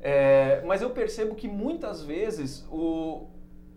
é, 0.00 0.62
mas 0.64 0.82
eu 0.82 0.90
percebo 0.90 1.34
que 1.34 1.48
muitas 1.48 2.02
vezes 2.02 2.66
o, 2.70 3.26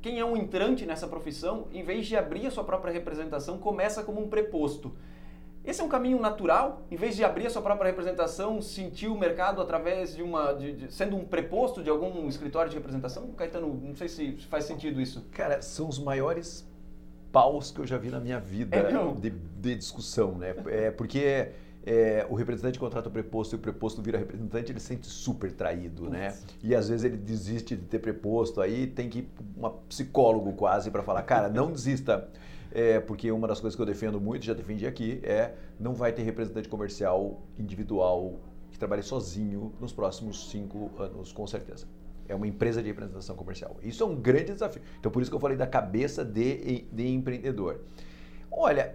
quem 0.05 0.19
é 0.19 0.23
um 0.23 0.37
entrante 0.37 0.85
nessa 0.85 1.07
profissão, 1.07 1.65
em 1.73 1.81
vez 1.81 2.05
de 2.05 2.15
abrir 2.15 2.45
a 2.45 2.51
sua 2.51 2.63
própria 2.63 2.93
representação, 2.93 3.57
começa 3.57 4.03
como 4.03 4.21
um 4.21 4.29
preposto. 4.29 4.93
Esse 5.65 5.81
é 5.81 5.83
um 5.83 5.89
caminho 5.89 6.19
natural, 6.19 6.83
em 6.91 6.95
vez 6.95 7.15
de 7.15 7.23
abrir 7.23 7.47
a 7.47 7.49
sua 7.49 7.63
própria 7.63 7.89
representação, 7.89 8.61
sentir 8.61 9.07
o 9.07 9.17
mercado 9.17 9.59
através 9.59 10.15
de 10.15 10.21
uma. 10.21 10.53
De, 10.53 10.73
de, 10.73 10.93
sendo 10.93 11.15
um 11.15 11.25
preposto 11.25 11.81
de 11.81 11.89
algum 11.89 12.29
escritório 12.29 12.69
de 12.69 12.77
representação? 12.77 13.31
Caetano, 13.31 13.81
não 13.83 13.95
sei 13.95 14.07
se 14.07 14.33
faz 14.47 14.65
sentido 14.65 15.01
isso. 15.01 15.25
Cara, 15.31 15.59
são 15.63 15.89
os 15.89 15.97
maiores 15.97 16.69
paus 17.31 17.71
que 17.71 17.79
eu 17.79 17.87
já 17.87 17.97
vi 17.97 18.11
na 18.11 18.19
minha 18.19 18.39
vida 18.39 18.77
é 18.77 18.83
de, 19.19 19.31
de, 19.31 19.75
discussão, 19.75 20.33
né? 20.37 20.53
É 20.67 20.91
porque 20.91 21.49
é, 21.85 22.25
o 22.29 22.33
representante 22.33 22.79
contrata 22.79 23.09
o 23.09 23.11
preposto 23.11 23.53
e 23.53 23.55
o 23.57 23.59
preposto 23.59 24.01
vira 24.01 24.17
representante, 24.17 24.71
ele 24.71 24.79
se 24.79 24.87
sente 24.87 25.05
super 25.05 25.51
traído, 25.51 26.09
né? 26.09 26.35
E 26.63 26.73
às 26.73 26.89
vezes 26.89 27.03
ele 27.03 27.15
desiste 27.15 27.75
de 27.75 27.83
ter 27.83 27.99
preposto, 27.99 28.59
aí 28.59 28.87
tem 28.87 29.07
que 29.07 29.19
ir 29.19 29.29
uma 29.55 29.69
psicólogo 29.69 30.53
quase 30.53 30.89
para 30.89 31.03
falar, 31.03 31.21
cara, 31.23 31.47
não 31.47 31.71
desista. 31.71 32.27
É, 32.71 32.99
porque 32.99 33.31
uma 33.31 33.47
das 33.47 33.61
coisas 33.61 33.75
que 33.75 33.81
eu 33.81 33.85
defendo 33.85 34.19
muito, 34.19 34.43
já 34.43 34.53
defendi 34.53 34.85
aqui, 34.85 35.21
é 35.23 35.53
não 35.79 35.93
vai 35.93 36.11
ter 36.11 36.23
representante 36.23 36.67
comercial 36.67 37.41
individual 37.57 38.39
que 38.71 38.79
trabalhe 38.79 39.03
sozinho 39.03 39.71
nos 39.79 39.93
próximos 39.93 40.49
cinco 40.49 40.91
anos, 40.97 41.31
com 41.31 41.47
certeza. 41.47 41.85
É 42.27 42.35
uma 42.35 42.47
empresa 42.47 42.81
de 42.81 42.89
representação 42.89 43.35
comercial. 43.35 43.77
Isso 43.81 44.03
é 44.03 44.05
um 44.05 44.15
grande 44.15 44.51
desafio. 44.51 44.81
Então, 44.99 45.11
por 45.11 45.21
isso 45.21 45.31
que 45.31 45.35
eu 45.35 45.39
falei 45.39 45.55
da 45.55 45.67
cabeça 45.67 46.25
de, 46.25 46.85
de 46.91 47.07
empreendedor. 47.07 47.81
Olha, 48.51 48.93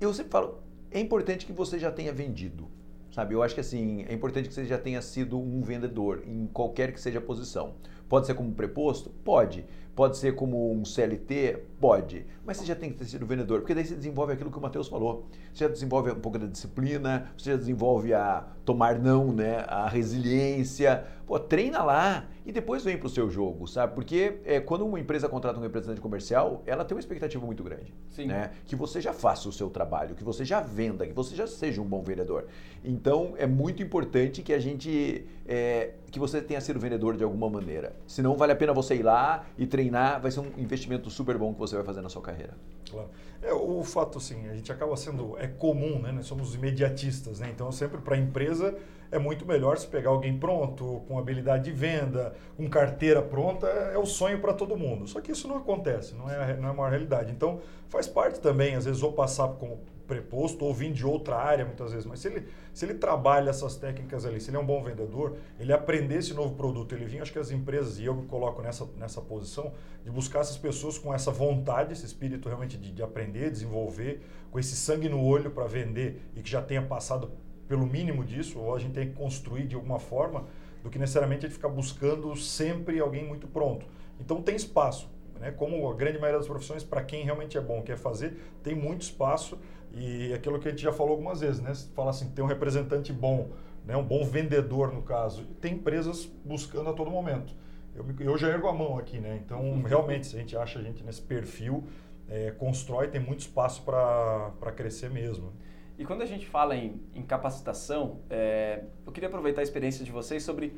eu 0.00 0.12
sempre 0.12 0.32
falo, 0.32 0.61
é 0.92 1.00
importante 1.00 1.46
que 1.46 1.52
você 1.52 1.78
já 1.78 1.90
tenha 1.90 2.12
vendido, 2.12 2.68
sabe? 3.10 3.34
Eu 3.34 3.42
acho 3.42 3.54
que 3.54 3.60
assim, 3.60 4.04
é 4.08 4.12
importante 4.12 4.48
que 4.48 4.54
você 4.54 4.64
já 4.64 4.78
tenha 4.78 5.00
sido 5.00 5.38
um 5.38 5.62
vendedor 5.62 6.22
em 6.26 6.46
qualquer 6.46 6.92
que 6.92 7.00
seja 7.00 7.18
a 7.18 7.22
posição. 7.22 7.74
Pode 8.12 8.26
ser 8.26 8.34
como 8.34 8.52
preposto? 8.52 9.08
Pode. 9.24 9.64
Pode 9.96 10.18
ser 10.18 10.34
como 10.34 10.70
um 10.70 10.84
CLT? 10.84 11.62
Pode. 11.80 12.26
Mas 12.44 12.58
você 12.58 12.66
já 12.66 12.74
tem 12.74 12.90
que 12.90 12.98
ter 12.98 13.06
sido 13.06 13.24
vendedor, 13.24 13.60
porque 13.60 13.74
daí 13.74 13.86
você 13.86 13.94
desenvolve 13.94 14.34
aquilo 14.34 14.50
que 14.50 14.58
o 14.58 14.60
Matheus 14.60 14.86
falou. 14.86 15.26
Você 15.50 15.64
já 15.64 15.70
desenvolve 15.70 16.10
um 16.10 16.20
pouco 16.20 16.38
da 16.38 16.44
disciplina, 16.44 17.32
você 17.34 17.52
já 17.52 17.56
desenvolve 17.56 18.12
a 18.12 18.46
tomar 18.66 18.98
não, 18.98 19.32
né? 19.32 19.64
A 19.66 19.88
resiliência. 19.88 21.06
Pô, 21.26 21.38
treina 21.38 21.82
lá 21.82 22.28
e 22.44 22.52
depois 22.52 22.84
vem 22.84 22.98
para 22.98 23.06
o 23.06 23.10
seu 23.10 23.30
jogo, 23.30 23.66
sabe? 23.66 23.94
Porque 23.94 24.40
é, 24.44 24.60
quando 24.60 24.84
uma 24.84 25.00
empresa 25.00 25.26
contrata 25.26 25.58
um 25.58 25.62
representante 25.62 26.00
comercial, 26.00 26.62
ela 26.66 26.84
tem 26.84 26.94
uma 26.94 27.00
expectativa 27.00 27.46
muito 27.46 27.64
grande. 27.64 27.94
Sim. 28.10 28.26
Né? 28.26 28.50
Que 28.66 28.76
você 28.76 29.00
já 29.00 29.14
faça 29.14 29.48
o 29.48 29.52
seu 29.52 29.70
trabalho, 29.70 30.14
que 30.14 30.22
você 30.22 30.44
já 30.44 30.60
venda, 30.60 31.06
que 31.06 31.14
você 31.14 31.34
já 31.34 31.46
seja 31.46 31.80
um 31.80 31.86
bom 31.86 32.02
vendedor. 32.02 32.46
Então 32.84 33.32
é 33.38 33.46
muito 33.46 33.82
importante 33.82 34.42
que 34.42 34.52
a 34.52 34.58
gente. 34.58 35.24
É, 35.46 35.92
que 36.12 36.18
você 36.18 36.42
tenha 36.42 36.60
sido 36.60 36.78
vendedor 36.78 37.16
de 37.16 37.24
alguma 37.24 37.48
maneira. 37.48 37.96
Senão 38.06 38.36
vale 38.36 38.52
a 38.52 38.56
pena 38.56 38.74
você 38.74 38.94
ir 38.94 39.02
lá 39.02 39.46
e 39.56 39.66
treinar, 39.66 40.20
vai 40.20 40.30
ser 40.30 40.40
um 40.40 40.52
investimento 40.58 41.08
super 41.08 41.38
bom 41.38 41.54
que 41.54 41.58
você 41.58 41.74
vai 41.74 41.84
fazer 41.84 42.02
na 42.02 42.10
sua 42.10 42.20
carreira. 42.20 42.54
Claro. 42.90 43.08
É, 43.40 43.52
o 43.54 43.82
fato, 43.82 44.18
assim, 44.18 44.46
a 44.46 44.54
gente 44.54 44.70
acaba 44.70 44.94
sendo, 44.94 45.38
é 45.38 45.48
comum, 45.48 45.98
né? 45.98 46.12
Nós 46.12 46.26
somos 46.26 46.54
imediatistas, 46.54 47.40
né? 47.40 47.50
Então, 47.50 47.72
sempre 47.72 47.98
para 47.98 48.14
a 48.14 48.18
empresa 48.18 48.76
é 49.10 49.18
muito 49.18 49.46
melhor 49.46 49.78
se 49.78 49.86
pegar 49.86 50.10
alguém 50.10 50.38
pronto, 50.38 51.02
com 51.08 51.18
habilidade 51.18 51.64
de 51.64 51.72
venda, 51.72 52.34
com 52.56 52.68
carteira 52.68 53.22
pronta, 53.22 53.66
é 53.66 53.96
o 53.96 54.04
sonho 54.04 54.38
para 54.38 54.52
todo 54.52 54.76
mundo. 54.76 55.06
Só 55.06 55.18
que 55.20 55.32
isso 55.32 55.48
não 55.48 55.56
acontece, 55.56 56.14
não 56.14 56.30
é, 56.30 56.56
não 56.58 56.68
é 56.68 56.72
uma 56.72 56.88
realidade. 56.90 57.32
Então, 57.32 57.60
faz 57.88 58.06
parte 58.06 58.38
também, 58.38 58.74
às 58.74 58.84
vezes, 58.84 59.02
ou 59.02 59.12
passar 59.12 59.48
como 59.48 59.80
preposto 60.06 60.64
ou 60.64 60.74
vir 60.74 60.92
de 60.92 61.06
outra 61.06 61.36
área 61.36 61.64
muitas 61.64 61.92
vezes, 61.92 62.06
mas 62.06 62.20
se 62.20 62.28
ele, 62.28 62.46
se 62.72 62.84
ele 62.84 62.94
trabalha 62.94 63.50
essas 63.50 63.76
técnicas 63.76 64.24
ali, 64.24 64.40
se 64.40 64.50
ele 64.50 64.56
é 64.56 64.60
um 64.60 64.66
bom 64.66 64.82
vendedor, 64.82 65.36
ele 65.58 65.72
aprender 65.72 66.16
esse 66.16 66.34
novo 66.34 66.54
produto, 66.54 66.94
ele 66.94 67.04
vir, 67.04 67.20
acho 67.20 67.32
que 67.32 67.38
as 67.38 67.50
empresas, 67.50 67.98
e 67.98 68.04
eu 68.04 68.14
me 68.14 68.26
coloco 68.26 68.60
nessa, 68.62 68.86
nessa 68.98 69.20
posição, 69.20 69.72
de 70.04 70.10
buscar 70.10 70.40
essas 70.40 70.56
pessoas 70.56 70.98
com 70.98 71.14
essa 71.14 71.30
vontade, 71.30 71.92
esse 71.92 72.04
espírito 72.04 72.48
realmente 72.48 72.76
de, 72.76 72.92
de 72.92 73.02
aprender, 73.02 73.50
desenvolver, 73.50 74.20
com 74.50 74.58
esse 74.58 74.76
sangue 74.76 75.08
no 75.08 75.22
olho 75.24 75.50
para 75.50 75.66
vender 75.66 76.20
e 76.36 76.42
que 76.42 76.50
já 76.50 76.60
tenha 76.60 76.82
passado 76.82 77.30
pelo 77.68 77.86
mínimo 77.86 78.24
disso, 78.24 78.58
ou 78.58 78.74
a 78.74 78.78
gente 78.78 78.92
tem 78.92 79.08
que 79.08 79.14
construir 79.14 79.66
de 79.66 79.74
alguma 79.74 79.98
forma, 79.98 80.44
do 80.82 80.90
que 80.90 80.98
necessariamente 80.98 81.46
a 81.46 81.48
gente 81.48 81.56
ficar 81.56 81.68
buscando 81.68 82.34
sempre 82.36 83.00
alguém 83.00 83.24
muito 83.24 83.46
pronto. 83.46 83.86
Então 84.20 84.42
tem 84.42 84.56
espaço. 84.56 85.08
Né? 85.42 85.50
Como 85.50 85.90
a 85.90 85.94
grande 85.94 86.18
maioria 86.18 86.38
das 86.38 86.46
profissões, 86.46 86.84
para 86.84 87.02
quem 87.02 87.24
realmente 87.24 87.58
é 87.58 87.60
bom, 87.60 87.82
quer 87.82 87.96
fazer, 87.96 88.36
tem 88.62 88.74
muito 88.74 89.02
espaço 89.02 89.58
e 89.94 90.32
aquilo 90.32 90.58
que 90.58 90.68
a 90.68 90.70
gente 90.70 90.82
já 90.82 90.92
falou 90.92 91.12
algumas 91.12 91.40
vezes, 91.40 91.60
né? 91.60 91.74
Você 91.74 91.88
fala 91.94 92.10
assim, 92.10 92.30
tem 92.30 92.44
um 92.44 92.48
representante 92.48 93.12
bom, 93.12 93.50
né? 93.84 93.96
um 93.96 94.04
bom 94.04 94.24
vendedor 94.24 94.92
no 94.92 95.02
caso. 95.02 95.44
Tem 95.60 95.74
empresas 95.74 96.24
buscando 96.44 96.90
a 96.90 96.92
todo 96.92 97.10
momento. 97.10 97.54
Eu, 97.94 98.06
eu 98.20 98.38
já 98.38 98.48
ergo 98.48 98.68
a 98.68 98.72
mão 98.72 98.98
aqui, 98.98 99.18
né? 99.18 99.40
Então, 99.44 99.82
realmente, 99.86 100.26
se 100.26 100.36
a 100.36 100.38
gente 100.38 100.56
acha 100.56 100.78
a 100.78 100.82
gente 100.82 101.04
nesse 101.04 101.20
perfil, 101.20 101.84
é, 102.28 102.50
constrói, 102.52 103.08
tem 103.08 103.20
muito 103.20 103.40
espaço 103.40 103.82
para 103.82 104.72
crescer 104.74 105.10
mesmo. 105.10 105.52
E 105.98 106.04
quando 106.04 106.22
a 106.22 106.26
gente 106.26 106.46
fala 106.46 106.74
em, 106.74 107.00
em 107.14 107.22
capacitação, 107.22 108.20
é, 108.30 108.84
eu 109.06 109.12
queria 109.12 109.28
aproveitar 109.28 109.60
a 109.60 109.64
experiência 109.64 110.04
de 110.04 110.10
vocês 110.10 110.42
sobre 110.42 110.72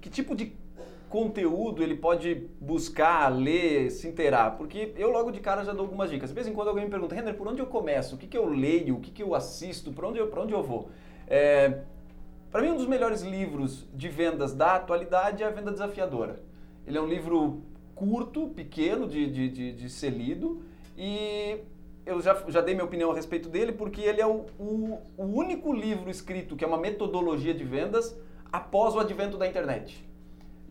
que 0.00 0.08
tipo 0.08 0.34
de 0.34 0.52
conteúdo 1.14 1.80
ele 1.80 1.94
pode 1.94 2.34
buscar, 2.60 3.28
ler, 3.28 3.88
se 3.92 4.08
inteirar? 4.08 4.56
Porque 4.56 4.92
eu 4.96 5.10
logo 5.12 5.30
de 5.30 5.38
cara 5.38 5.62
já 5.62 5.72
dou 5.72 5.82
algumas 5.82 6.10
dicas. 6.10 6.30
De 6.30 6.34
vez 6.34 6.48
em 6.48 6.52
quando 6.52 6.66
alguém 6.66 6.86
me 6.86 6.90
pergunta, 6.90 7.14
Renner, 7.14 7.36
por 7.36 7.46
onde 7.46 7.60
eu 7.60 7.66
começo? 7.66 8.16
O 8.16 8.18
que, 8.18 8.26
que 8.26 8.36
eu 8.36 8.48
leio? 8.48 8.96
O 8.96 9.00
que, 9.00 9.12
que 9.12 9.22
eu 9.22 9.32
assisto? 9.32 9.92
Por 9.92 10.06
onde 10.06 10.18
eu, 10.18 10.28
onde 10.36 10.52
eu 10.52 10.60
vou? 10.60 10.88
É, 11.28 11.82
Para 12.50 12.62
mim, 12.62 12.70
um 12.70 12.76
dos 12.76 12.88
melhores 12.88 13.22
livros 13.22 13.86
de 13.94 14.08
vendas 14.08 14.52
da 14.54 14.74
atualidade 14.74 15.44
é 15.44 15.46
A 15.46 15.50
Venda 15.50 15.70
Desafiadora. 15.70 16.42
Ele 16.84 16.98
é 16.98 17.00
um 17.00 17.06
livro 17.06 17.62
curto, 17.94 18.48
pequeno 18.48 19.06
de, 19.06 19.30
de, 19.30 19.48
de, 19.48 19.72
de 19.72 19.88
ser 19.88 20.10
lido 20.10 20.62
e 20.98 21.58
eu 22.04 22.20
já, 22.20 22.34
já 22.48 22.60
dei 22.60 22.74
minha 22.74 22.84
opinião 22.84 23.12
a 23.12 23.14
respeito 23.14 23.48
dele 23.48 23.70
porque 23.70 24.00
ele 24.00 24.20
é 24.20 24.26
o, 24.26 24.46
o, 24.58 24.98
o 25.16 25.24
único 25.24 25.72
livro 25.72 26.10
escrito 26.10 26.56
que 26.56 26.64
é 26.64 26.66
uma 26.66 26.76
metodologia 26.76 27.54
de 27.54 27.62
vendas 27.62 28.18
após 28.50 28.96
o 28.96 28.98
advento 28.98 29.38
da 29.38 29.46
internet. 29.46 30.04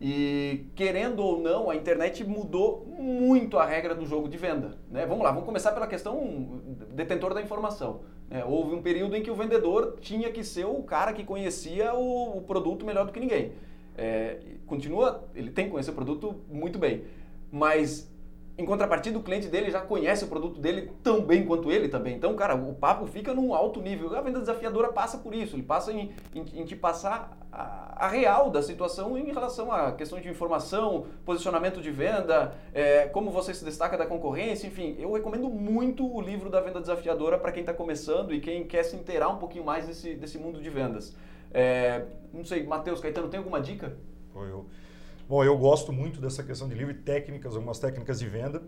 E 0.00 0.66
querendo 0.74 1.20
ou 1.20 1.40
não, 1.40 1.70
a 1.70 1.76
internet 1.76 2.24
mudou 2.24 2.84
muito 2.98 3.58
a 3.58 3.64
regra 3.64 3.94
do 3.94 4.04
jogo 4.06 4.28
de 4.28 4.36
venda. 4.36 4.76
Né? 4.90 5.06
Vamos 5.06 5.24
lá, 5.24 5.30
vamos 5.30 5.46
começar 5.46 5.72
pela 5.72 5.86
questão 5.86 6.62
detentor 6.90 7.32
da 7.32 7.40
informação. 7.40 8.00
É, 8.30 8.44
houve 8.44 8.74
um 8.74 8.82
período 8.82 9.16
em 9.16 9.22
que 9.22 9.30
o 9.30 9.34
vendedor 9.34 9.98
tinha 10.00 10.30
que 10.32 10.42
ser 10.42 10.64
o 10.64 10.82
cara 10.82 11.12
que 11.12 11.24
conhecia 11.24 11.94
o, 11.94 12.38
o 12.38 12.42
produto 12.42 12.84
melhor 12.84 13.06
do 13.06 13.12
que 13.12 13.20
ninguém. 13.20 13.52
É, 13.96 14.38
continua, 14.66 15.28
ele 15.34 15.50
tem 15.50 15.66
que 15.66 15.70
conhecer 15.70 15.90
o 15.90 15.94
produto 15.94 16.40
muito 16.50 16.78
bem, 16.78 17.04
mas 17.50 18.12
em 18.56 18.64
contrapartida, 18.64 19.18
o 19.18 19.22
cliente 19.22 19.48
dele 19.48 19.68
já 19.68 19.80
conhece 19.80 20.24
o 20.24 20.28
produto 20.28 20.60
dele 20.60 20.92
tão 21.02 21.20
bem 21.22 21.44
quanto 21.44 21.72
ele 21.72 21.88
também. 21.88 22.14
Então, 22.14 22.36
cara, 22.36 22.54
o 22.54 22.72
papo 22.72 23.04
fica 23.04 23.34
num 23.34 23.52
alto 23.52 23.82
nível. 23.82 24.14
A 24.16 24.20
venda 24.20 24.38
desafiadora 24.38 24.92
passa 24.92 25.18
por 25.18 25.34
isso. 25.34 25.56
Ele 25.56 25.64
passa 25.64 25.92
em, 25.92 26.12
em, 26.32 26.60
em 26.60 26.64
te 26.64 26.76
passar 26.76 27.36
a, 27.50 28.06
a, 28.06 28.08
real 28.08 28.50
da 28.50 28.62
situação 28.62 29.18
em 29.18 29.32
relação 29.32 29.72
a 29.72 29.90
questões 29.90 30.22
de 30.22 30.28
informação, 30.28 31.06
posicionamento 31.24 31.80
de 31.80 31.90
venda, 31.90 32.54
é, 32.72 33.08
como 33.08 33.32
você 33.32 33.52
se 33.52 33.64
destaca 33.64 33.98
da 33.98 34.06
concorrência. 34.06 34.68
Enfim, 34.68 34.94
eu 35.00 35.12
recomendo 35.12 35.50
muito 35.50 36.06
o 36.06 36.20
livro 36.20 36.48
da 36.48 36.60
Venda 36.60 36.80
Desafiadora 36.80 37.36
para 37.36 37.50
quem 37.50 37.62
está 37.62 37.74
começando 37.74 38.32
e 38.32 38.38
quem 38.38 38.62
quer 38.64 38.84
se 38.84 38.94
inteirar 38.94 39.30
um 39.30 39.38
pouquinho 39.38 39.64
mais 39.64 39.84
desse, 39.84 40.14
desse 40.14 40.38
mundo 40.38 40.60
de 40.60 40.70
vendas. 40.70 41.16
É, 41.52 42.04
não 42.32 42.44
sei, 42.44 42.64
Matheus, 42.64 43.00
Caetano, 43.00 43.28
tem 43.28 43.38
alguma 43.38 43.60
dica? 43.60 43.96
Foi 44.32 44.48
eu. 44.48 44.66
Bom, 45.26 45.42
eu 45.42 45.56
gosto 45.56 45.90
muito 45.90 46.20
dessa 46.20 46.42
questão 46.42 46.68
de 46.68 46.74
livro 46.74 46.90
e 46.90 46.94
técnicas, 46.94 47.54
algumas 47.56 47.78
técnicas 47.78 48.18
de 48.18 48.28
venda. 48.28 48.62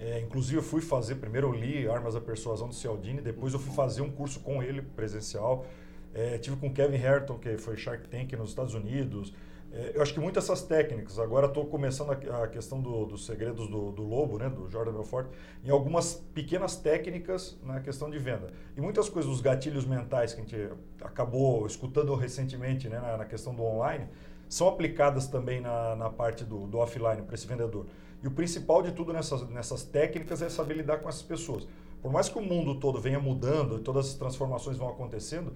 É, 0.00 0.20
inclusive 0.20 0.56
eu 0.56 0.62
fui 0.62 0.80
fazer, 0.80 1.16
primeiro 1.16 1.48
eu 1.48 1.52
li 1.52 1.86
Armas 1.86 2.14
da 2.14 2.20
Persuasão 2.20 2.66
do 2.66 2.74
Cialdini, 2.74 3.20
depois 3.20 3.52
eu 3.52 3.58
fui 3.58 3.74
fazer 3.74 4.00
um 4.00 4.10
curso 4.10 4.40
com 4.40 4.62
ele 4.62 4.80
presencial. 4.80 5.66
É, 6.14 6.38
tive 6.38 6.56
com 6.56 6.72
Kevin 6.72 6.96
Harton, 6.96 7.38
que 7.38 7.58
foi 7.58 7.76
Shark 7.76 8.08
Tank 8.08 8.32
nos 8.32 8.48
Estados 8.48 8.72
Unidos. 8.72 9.34
É, 9.70 9.92
eu 9.94 10.00
acho 10.00 10.14
que 10.14 10.20
muitas 10.20 10.48
dessas 10.48 10.62
técnicas, 10.62 11.18
agora 11.18 11.46
estou 11.46 11.66
começando 11.66 12.10
a, 12.10 12.44
a, 12.44 12.48
questão 12.48 12.80
do, 12.80 13.04
dos 13.04 13.26
segredos 13.26 13.68
do, 13.68 13.92
do, 13.92 14.02
lobo, 14.02 14.38
né, 14.38 14.48
do 14.48 14.70
Jordan 14.70 14.92
Belfort, 14.92 15.26
em 15.62 15.68
algumas 15.68 16.14
pequenas 16.34 16.74
técnicas 16.74 17.58
na 17.62 17.80
questão 17.80 18.08
de 18.08 18.18
venda. 18.18 18.48
E 18.74 18.80
muitas 18.80 19.10
coisas, 19.10 19.30
os 19.30 19.42
gatilhos 19.42 19.84
mentais 19.84 20.32
que 20.32 20.40
a 20.40 20.44
gente 20.44 20.72
acabou 21.02 21.66
escutando 21.66 22.14
recentemente 22.14 22.88
né, 22.88 22.98
na, 22.98 23.18
na 23.18 23.24
questão 23.26 23.54
do 23.54 23.62
online, 23.62 24.08
são 24.52 24.68
aplicadas 24.68 25.26
também 25.26 25.62
na, 25.62 25.96
na 25.96 26.10
parte 26.10 26.44
do, 26.44 26.66
do 26.66 26.76
offline 26.76 27.22
para 27.22 27.34
esse 27.34 27.46
vendedor. 27.46 27.86
E 28.22 28.28
o 28.28 28.30
principal 28.30 28.82
de 28.82 28.92
tudo 28.92 29.10
nessas, 29.10 29.48
nessas 29.48 29.82
técnicas 29.82 30.42
é 30.42 30.50
saber 30.50 30.74
lidar 30.74 30.98
com 30.98 31.08
essas 31.08 31.22
pessoas. 31.22 31.66
Por 32.02 32.12
mais 32.12 32.28
que 32.28 32.38
o 32.38 32.42
mundo 32.42 32.74
todo 32.74 33.00
venha 33.00 33.18
mudando 33.18 33.78
e 33.78 33.80
todas 33.80 34.08
as 34.08 34.14
transformações 34.14 34.76
vão 34.76 34.90
acontecendo, 34.90 35.54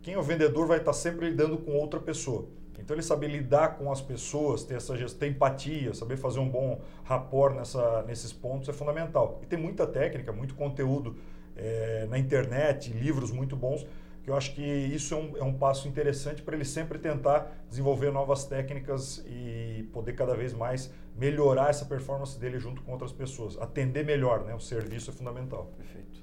quem 0.00 0.14
é 0.14 0.18
o 0.18 0.22
vendedor 0.22 0.66
vai 0.66 0.78
estar 0.78 0.94
sempre 0.94 1.28
lidando 1.28 1.58
com 1.58 1.72
outra 1.72 2.00
pessoa. 2.00 2.46
Então 2.78 2.96
ele 2.96 3.02
saber 3.02 3.28
lidar 3.28 3.76
com 3.76 3.92
as 3.92 4.00
pessoas, 4.00 4.64
ter 4.64 4.76
essa 4.76 4.96
gestão, 4.96 5.20
ter 5.20 5.28
empatia, 5.28 5.92
saber 5.92 6.16
fazer 6.16 6.38
um 6.38 6.48
bom 6.48 6.80
rapport 7.04 7.54
nessa, 7.54 8.02
nesses 8.04 8.32
pontos 8.32 8.66
é 8.70 8.72
fundamental. 8.72 9.40
E 9.42 9.46
tem 9.46 9.58
muita 9.58 9.86
técnica, 9.86 10.32
muito 10.32 10.54
conteúdo 10.54 11.16
é, 11.54 12.06
na 12.08 12.18
internet, 12.18 12.94
livros 12.94 13.30
muito 13.30 13.54
bons 13.54 13.84
que 14.28 14.32
eu 14.32 14.36
acho 14.36 14.54
que 14.54 14.62
isso 14.62 15.14
é 15.14 15.16
um, 15.16 15.36
é 15.38 15.42
um 15.42 15.54
passo 15.54 15.88
interessante 15.88 16.42
para 16.42 16.54
ele 16.54 16.64
sempre 16.64 16.98
tentar 16.98 17.50
desenvolver 17.70 18.12
novas 18.12 18.44
técnicas 18.44 19.24
e 19.26 19.88
poder 19.90 20.12
cada 20.12 20.36
vez 20.36 20.52
mais 20.52 20.92
melhorar 21.16 21.70
essa 21.70 21.86
performance 21.86 22.38
dele 22.38 22.58
junto 22.58 22.82
com 22.82 22.92
outras 22.92 23.10
pessoas. 23.10 23.56
Atender 23.58 24.04
melhor, 24.04 24.44
né? 24.44 24.54
O 24.54 24.60
serviço 24.60 25.10
é 25.10 25.14
fundamental. 25.14 25.72
Perfeito. 25.78 26.20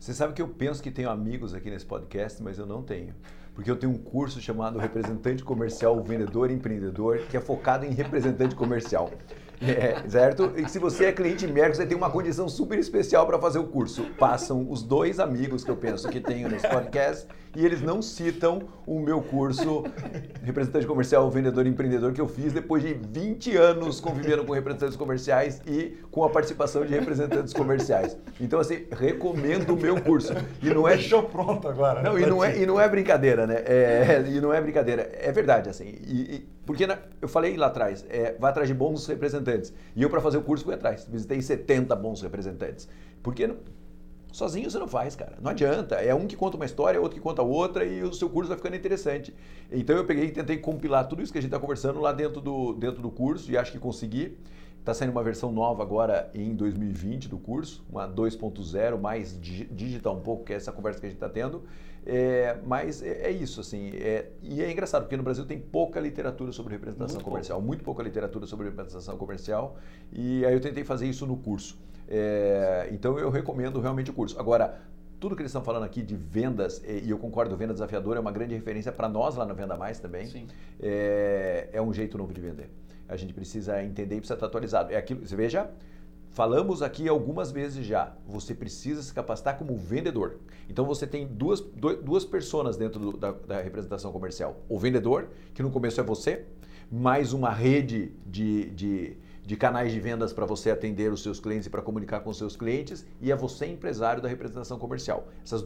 Você 0.00 0.14
sabe 0.14 0.32
que 0.32 0.40
eu 0.40 0.48
penso 0.48 0.82
que 0.82 0.90
tenho 0.90 1.10
amigos 1.10 1.52
aqui 1.52 1.68
nesse 1.68 1.84
podcast, 1.84 2.42
mas 2.42 2.58
eu 2.58 2.64
não 2.64 2.82
tenho. 2.82 3.14
Porque 3.56 3.70
eu 3.70 3.76
tenho 3.76 3.90
um 3.90 3.98
curso 3.98 4.38
chamado 4.38 4.78
Representante 4.78 5.42
Comercial 5.42 6.00
Vendedor 6.04 6.50
Empreendedor, 6.50 7.20
que 7.30 7.38
é 7.38 7.40
focado 7.40 7.86
em 7.86 7.90
representante 7.90 8.54
comercial. 8.54 9.10
É, 9.60 10.06
certo? 10.08 10.52
E 10.56 10.68
se 10.68 10.78
você 10.78 11.06
é 11.06 11.12
cliente 11.12 11.46
Mercos, 11.46 11.78
você 11.78 11.86
tem 11.86 11.96
uma 11.96 12.10
condição 12.10 12.48
super 12.48 12.78
especial 12.78 13.26
para 13.26 13.38
fazer 13.38 13.58
o 13.58 13.64
curso. 13.64 14.04
Passam 14.18 14.70
os 14.70 14.82
dois 14.82 15.18
amigos 15.18 15.64
que 15.64 15.70
eu 15.70 15.76
penso 15.76 16.08
que 16.08 16.20
tenho 16.20 16.48
nesse 16.48 16.68
podcast 16.68 17.26
e 17.56 17.64
eles 17.64 17.80
não 17.80 18.02
citam 18.02 18.68
o 18.86 19.00
meu 19.00 19.22
curso 19.22 19.84
Representante 20.42 20.86
Comercial, 20.86 21.30
Vendedor 21.30 21.66
Empreendedor 21.66 22.12
que 22.12 22.20
eu 22.20 22.28
fiz 22.28 22.52
depois 22.52 22.82
de 22.82 22.92
20 22.92 23.56
anos 23.56 23.98
convivendo 23.98 24.44
com 24.44 24.52
representantes 24.52 24.96
comerciais 24.96 25.62
e 25.66 25.96
com 26.10 26.22
a 26.22 26.28
participação 26.28 26.84
de 26.84 26.92
representantes 26.92 27.54
comerciais. 27.54 28.16
Então, 28.38 28.60
assim, 28.60 28.84
recomendo 28.92 29.70
o 29.70 29.76
meu 29.76 30.00
curso. 30.02 30.34
E 30.62 30.68
não 30.68 30.86
é... 30.86 30.96
Deixou 30.96 31.22
pronto 31.22 31.66
agora. 31.66 32.02
Não, 32.02 32.18
e 32.18 32.26
não, 32.26 32.44
é, 32.44 32.58
e 32.58 32.66
não 32.66 32.78
é 32.78 32.86
brincadeira, 32.88 33.45
né? 33.46 33.62
É, 33.66 34.24
e 34.28 34.40
não 34.40 34.52
é 34.52 34.60
brincadeira. 34.60 35.10
É 35.14 35.30
verdade, 35.32 35.68
assim. 35.68 35.84
E, 35.84 36.36
e, 36.36 36.48
porque 36.64 36.86
na, 36.86 36.98
eu 37.20 37.28
falei 37.28 37.56
lá 37.56 37.66
atrás, 37.66 38.04
é, 38.08 38.34
vai 38.38 38.50
atrás 38.50 38.68
de 38.68 38.74
bons 38.74 39.06
representantes. 39.06 39.72
E 39.94 40.02
eu, 40.02 40.10
para 40.10 40.20
fazer 40.20 40.38
o 40.38 40.42
curso, 40.42 40.64
fui 40.64 40.74
atrás. 40.74 41.06
Visitei 41.10 41.40
70 41.40 41.94
bons 41.96 42.22
representantes. 42.22 42.88
Porque 43.22 43.48
Sozinho 44.36 44.70
você 44.70 44.78
não 44.78 44.86
faz, 44.86 45.16
cara. 45.16 45.32
Não 45.40 45.50
adianta. 45.50 45.94
É 45.94 46.14
um 46.14 46.26
que 46.26 46.36
conta 46.36 46.58
uma 46.58 46.66
história, 46.66 47.00
outro 47.00 47.16
que 47.16 47.22
conta 47.22 47.40
outra 47.40 47.86
e 47.86 48.02
o 48.02 48.12
seu 48.12 48.28
curso 48.28 48.50
vai 48.50 48.58
ficando 48.58 48.76
interessante. 48.76 49.34
Então 49.72 49.96
eu 49.96 50.04
peguei 50.04 50.26
e 50.26 50.30
tentei 50.30 50.58
compilar 50.58 51.08
tudo 51.08 51.22
isso 51.22 51.32
que 51.32 51.38
a 51.38 51.40
gente 51.40 51.48
está 51.48 51.58
conversando 51.58 52.00
lá 52.00 52.12
dentro 52.12 52.38
do, 52.38 52.74
dentro 52.74 53.00
do 53.00 53.10
curso 53.10 53.50
e 53.50 53.56
acho 53.56 53.72
que 53.72 53.78
consegui. 53.78 54.36
Está 54.78 54.92
saindo 54.92 55.12
uma 55.12 55.22
versão 55.22 55.50
nova 55.50 55.82
agora 55.82 56.30
em 56.34 56.54
2020 56.54 57.30
do 57.30 57.38
curso, 57.38 57.82
uma 57.90 58.06
2.0, 58.06 59.00
mais 59.00 59.40
digital 59.40 60.14
um 60.14 60.20
pouco, 60.20 60.44
que 60.44 60.52
é 60.52 60.56
essa 60.56 60.70
conversa 60.70 61.00
que 61.00 61.06
a 61.06 61.08
gente 61.08 61.16
está 61.16 61.30
tendo. 61.30 61.62
É, 62.06 62.56
mas 62.64 63.02
é, 63.02 63.26
é, 63.26 63.30
isso, 63.32 63.60
assim. 63.60 63.90
É, 63.94 64.30
e 64.40 64.62
é 64.62 64.70
engraçado, 64.70 65.02
porque 65.02 65.16
no 65.16 65.24
Brasil 65.24 65.44
tem 65.44 65.58
pouca 65.58 65.98
literatura 65.98 66.52
sobre 66.52 66.74
representação 66.74 67.16
muito 67.16 67.24
comercial, 67.24 67.58
pouco. 67.58 67.66
muito 67.66 67.84
pouca 67.84 68.02
literatura 68.02 68.46
sobre 68.46 68.66
representação 68.66 69.18
comercial. 69.18 69.76
E 70.12 70.46
aí 70.46 70.54
eu 70.54 70.60
tentei 70.60 70.84
fazer 70.84 71.06
isso 71.08 71.26
no 71.26 71.36
curso. 71.36 71.76
É, 72.08 72.88
então 72.92 73.18
eu 73.18 73.28
recomendo 73.28 73.80
realmente 73.80 74.10
o 74.10 74.14
curso. 74.14 74.38
Agora, 74.38 74.78
tudo 75.18 75.34
que 75.34 75.42
eles 75.42 75.50
estão 75.50 75.64
falando 75.64 75.82
aqui 75.82 76.00
de 76.00 76.14
vendas, 76.14 76.80
e 76.86 77.10
eu 77.10 77.18
concordo, 77.18 77.56
venda 77.56 77.72
desafiadora 77.72 78.18
é 78.18 78.20
uma 78.20 78.30
grande 78.30 78.54
referência 78.54 78.92
para 78.92 79.08
nós 79.08 79.34
lá 79.34 79.44
no 79.44 79.54
Venda 79.54 79.76
Mais 79.76 79.98
também. 79.98 80.46
É, 80.80 81.70
é 81.72 81.82
um 81.82 81.92
jeito 81.92 82.16
novo 82.16 82.32
de 82.32 82.40
vender. 82.40 82.70
A 83.08 83.16
gente 83.16 83.32
precisa 83.32 83.82
entender 83.82 84.16
e 84.16 84.18
precisa 84.18 84.34
estar 84.34 84.46
atualizado. 84.46 84.92
É 84.92 84.96
aquilo, 84.96 85.26
você 85.26 85.34
veja, 85.34 85.70
falamos 86.36 86.82
aqui 86.82 87.08
algumas 87.08 87.50
vezes 87.50 87.86
já, 87.86 88.12
você 88.28 88.54
precisa 88.54 89.02
se 89.02 89.10
capacitar 89.10 89.56
como 89.56 89.74
vendedor. 89.74 90.36
Então 90.68 90.84
você 90.84 91.06
tem 91.06 91.26
duas, 91.26 91.62
duas 91.62 92.26
pessoas 92.26 92.76
dentro 92.76 93.00
do, 93.00 93.16
da, 93.16 93.32
da 93.32 93.62
representação 93.62 94.12
comercial. 94.12 94.60
O 94.68 94.78
vendedor, 94.78 95.30
que 95.54 95.62
no 95.62 95.70
começo 95.70 95.98
é 95.98 96.04
você, 96.04 96.44
mais 96.92 97.32
uma 97.32 97.50
rede 97.50 98.12
de, 98.26 98.68
de 98.68 99.16
de 99.46 99.56
canais 99.56 99.92
de 99.92 100.00
vendas 100.00 100.32
para 100.32 100.44
você 100.44 100.72
atender 100.72 101.12
os 101.12 101.22
seus 101.22 101.38
clientes 101.38 101.68
e 101.68 101.70
para 101.70 101.80
comunicar 101.80 102.18
com 102.20 102.30
os 102.30 102.36
seus 102.36 102.56
clientes, 102.56 103.06
e 103.20 103.30
é 103.30 103.36
você 103.36 103.64
empresário 103.66 104.20
da 104.20 104.28
representação 104.28 104.76
comercial. 104.76 105.28
Essas, 105.44 105.62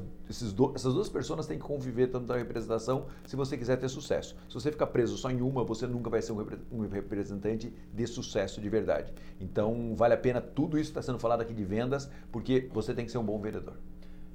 do, 0.52 0.72
essas 0.74 0.92
duas 0.92 1.08
pessoas 1.08 1.46
têm 1.46 1.58
que 1.58 1.64
conviver 1.64 2.08
tanto 2.08 2.26
da 2.26 2.36
representação 2.36 3.06
se 3.24 3.34
você 3.36 3.56
quiser 3.56 3.76
ter 3.76 3.88
sucesso. 3.88 4.36
Se 4.48 4.54
você 4.54 4.70
ficar 4.70 4.88
preso 4.88 5.16
só 5.16 5.30
em 5.30 5.40
uma, 5.40 5.64
você 5.64 5.86
nunca 5.86 6.10
vai 6.10 6.20
ser 6.20 6.32
um, 6.32 6.46
um 6.70 6.86
representante 6.88 7.72
de 7.90 8.06
sucesso 8.06 8.60
de 8.60 8.68
verdade. 8.68 9.14
Então, 9.40 9.94
vale 9.96 10.12
a 10.12 10.18
pena 10.18 10.42
tudo 10.42 10.78
isso 10.78 10.92
que 10.92 10.98
está 10.98 11.02
sendo 11.02 11.18
falado 11.18 11.40
aqui 11.40 11.54
de 11.54 11.64
vendas, 11.64 12.10
porque 12.30 12.68
você 12.74 12.92
tem 12.92 13.06
que 13.06 13.10
ser 13.10 13.18
um 13.18 13.24
bom 13.24 13.40
vendedor. 13.40 13.74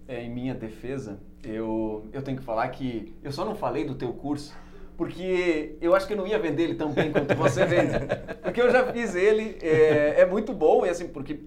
É, 0.08 0.24
em 0.24 0.30
minha 0.30 0.56
defesa, 0.56 1.20
eu, 1.44 2.08
eu 2.12 2.24
tenho 2.24 2.38
que 2.40 2.44
falar 2.44 2.68
que 2.70 3.14
eu 3.24 3.32
só 3.32 3.46
não 3.46 3.56
falei 3.56 3.86
do 3.86 3.94
teu 3.94 4.12
curso 4.12 4.56
porque 4.98 5.78
eu 5.82 5.96
acho 5.96 6.08
que 6.08 6.14
eu 6.14 6.18
não 6.18 6.28
ia 6.28 6.40
vender 6.40 6.64
ele 6.64 6.76
tão 6.76 6.92
bem 6.92 7.12
quanto 7.12 7.36
você 7.36 7.66
vende. 7.66 7.94
Porque 8.42 8.62
eu 8.62 8.72
já 8.72 8.92
fiz 8.94 9.16
ele, 9.16 9.58
é, 9.62 10.22
é, 10.22 10.26
muito 10.26 10.54
bom, 10.54 10.86
e 10.86 10.90
assim, 10.90 11.08
porque, 11.08 11.40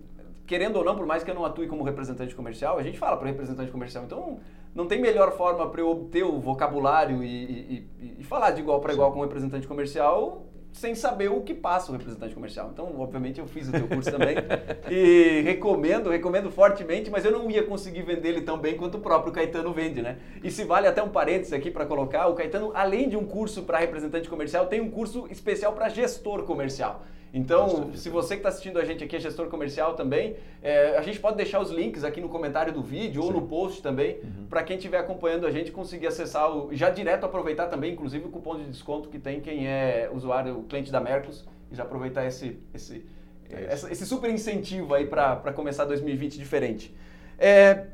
querendo 0.47 0.77
ou 0.77 0.85
não, 0.85 0.97
por 0.97 1.07
mais 1.07 1.23
que 1.23 1.31
eu 1.31 1.35
não 1.35 1.45
atue 1.45 1.67
como 1.67 1.85
representante 1.85 2.35
comercial, 2.35 2.77
a 2.77 2.83
gente 2.83 2.99
fala 2.99 3.17
para 3.17 3.29
representante 3.29 3.71
comercial, 3.71 4.05
então 4.05 4.41
não 4.75 4.87
tem 4.87 5.01
melhor 5.01 5.33
forma 5.33 5.71
para 5.71 5.81
eu 5.81 5.89
obter 5.89 6.25
o 6.25 6.39
vocabulário 6.41 7.23
e, 7.23 7.87
e, 8.01 8.17
e 8.19 8.25
falar 8.25 8.51
de 8.51 8.61
igual 8.61 8.81
para 8.81 8.93
igual 8.93 9.13
com 9.13 9.21
o 9.21 9.23
representante 9.23 9.67
comercial 9.67 10.48
sem 10.73 10.95
saber 10.95 11.31
o 11.31 11.41
que 11.41 11.55
passa 11.55 11.91
o 11.91 11.97
representante 11.97 12.35
comercial. 12.35 12.71
Então, 12.73 13.01
obviamente, 13.01 13.41
eu 13.41 13.47
fiz 13.47 13.69
o 13.69 13.73
teu 13.73 13.89
curso 13.89 14.11
também 14.11 14.37
e 14.91 15.41
recomendo, 15.43 16.11
recomendo 16.11 16.51
fortemente, 16.51 17.11
mas 17.11 17.25
eu 17.25 17.33
não 17.33 17.51
ia 17.51 17.63
conseguir 17.63 18.03
vender 18.03 18.29
ele 18.29 18.43
tão 18.43 18.59
bem 18.59 18.77
quanto 18.77 18.99
o 18.99 19.01
próprio 19.01 19.33
Caetano 19.33 19.73
vende, 19.73 20.03
né? 20.03 20.19
E 20.43 20.51
se 20.51 20.65
vale 20.65 20.87
até 20.87 21.03
um 21.03 21.09
parênteses 21.09 21.53
aqui 21.53 21.71
para 21.71 21.87
colocar, 21.87 22.27
o 22.27 22.35
Caetano, 22.35 22.71
além 22.75 23.09
de 23.09 23.17
um 23.17 23.25
curso 23.25 23.63
para 23.63 23.79
representante 23.79 24.29
comercial, 24.29 24.67
tem 24.67 24.81
um 24.81 24.91
curso 24.91 25.27
especial 25.31 25.73
para 25.73 25.89
gestor 25.89 26.45
comercial. 26.45 27.03
Então, 27.33 27.91
se 27.95 28.09
você 28.09 28.35
que 28.35 28.41
está 28.41 28.49
assistindo 28.49 28.79
a 28.79 28.85
gente 28.85 29.05
aqui 29.05 29.17
é 29.17 29.21
gestor 29.21 29.49
comercial 29.49 29.95
também, 29.95 30.37
é, 30.63 30.97
a 30.97 31.03
gente 31.03 31.21
pode 31.21 31.37
deixar 31.37 31.61
os 31.61 31.71
links 31.71 32.03
aqui 32.03 32.21
no 32.21 32.29
comentário 32.29 32.73
do 32.73 32.83
vídeo 32.83 33.23
Sim. 33.23 33.29
ou 33.29 33.35
no 33.35 33.43
post 33.47 33.83
também, 33.83 34.19
uhum. 34.23 34.47
para 34.49 34.63
quem 34.63 34.77
estiver 34.77 34.99
acompanhando 34.99 35.47
a 35.47 35.51
gente 35.51 35.71
conseguir 35.71 36.07
acessar, 36.07 36.51
o, 36.51 36.75
já 36.75 36.89
direto 36.89 37.25
aproveitar 37.25 37.67
também, 37.67 37.93
inclusive 37.93 38.27
o 38.27 38.31
cupom 38.31 38.57
de 38.57 38.65
desconto 38.65 39.09
que 39.09 39.19
tem 39.19 39.41
quem 39.41 39.67
é 39.67 40.11
usuário, 40.13 40.65
cliente 40.69 40.91
da 40.91 41.01
Mercos, 41.01 41.47
e 41.71 41.77
já 41.77 41.83
aproveitar 41.83 42.25
esse, 42.25 42.59
esse, 42.73 43.05
é 43.51 43.75
esse 43.75 44.07
super 44.07 44.31
incentivo 44.31 44.95
aí 44.95 45.07
para 45.07 45.53
começar 45.53 45.85
2020 45.85 46.39
diferente. 46.39 46.95
É, 47.39 47.89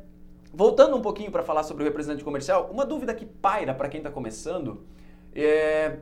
voltando 0.53 0.97
um 0.97 1.03
pouquinho 1.03 1.33
para 1.33 1.43
falar 1.43 1.65
sobre 1.65 1.83
o 1.83 1.87
representante 1.87 2.23
comercial, 2.23 2.71
uma 2.73 2.87
dúvida 2.87 3.13
que 3.13 3.27
paira 3.27 3.75
para 3.75 3.89
quem 3.89 3.99
está 3.99 4.11
começando 4.11 4.85
é 5.35 5.97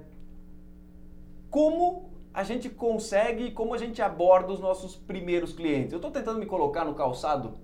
como 1.50 2.11
a 2.34 2.42
gente 2.42 2.68
consegue, 2.68 3.50
como 3.50 3.74
a 3.74 3.78
gente 3.78 4.00
aborda 4.00 4.52
os 4.52 4.60
nossos 4.60 4.96
primeiros 4.96 5.52
clientes. 5.52 5.92
Eu 5.92 5.98
estou 5.98 6.10
tentando 6.10 6.38
me 6.38 6.46
colocar 6.46 6.84
no 6.84 6.94
calçado 6.94 7.58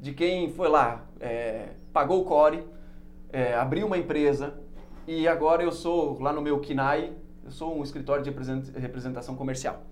de 0.00 0.12
quem 0.12 0.52
foi 0.52 0.68
lá, 0.68 1.06
é, 1.20 1.70
pagou 1.92 2.20
o 2.20 2.24
core, 2.24 2.64
é, 3.32 3.54
abriu 3.54 3.86
uma 3.86 3.98
empresa 3.98 4.54
e 5.06 5.26
agora 5.26 5.62
eu 5.62 5.72
sou, 5.72 6.20
lá 6.20 6.32
no 6.32 6.40
meu 6.40 6.60
KINAI, 6.60 7.12
eu 7.44 7.50
sou 7.50 7.76
um 7.76 7.82
escritório 7.82 8.22
de 8.22 8.30
representação 8.78 9.34
comercial. 9.34 9.82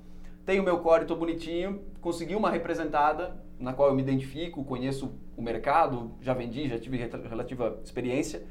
Tenho 0.46 0.62
meu 0.62 0.78
core, 0.78 1.02
estou 1.02 1.16
bonitinho, 1.16 1.80
consegui 2.00 2.34
uma 2.34 2.50
representada 2.50 3.36
na 3.58 3.72
qual 3.72 3.88
eu 3.88 3.94
me 3.94 4.02
identifico, 4.02 4.64
conheço 4.64 5.12
o 5.36 5.42
mercado, 5.42 6.12
já 6.20 6.32
vendi, 6.32 6.68
já 6.68 6.78
tive 6.78 6.96
relativa 6.96 7.78
experiência. 7.84 8.42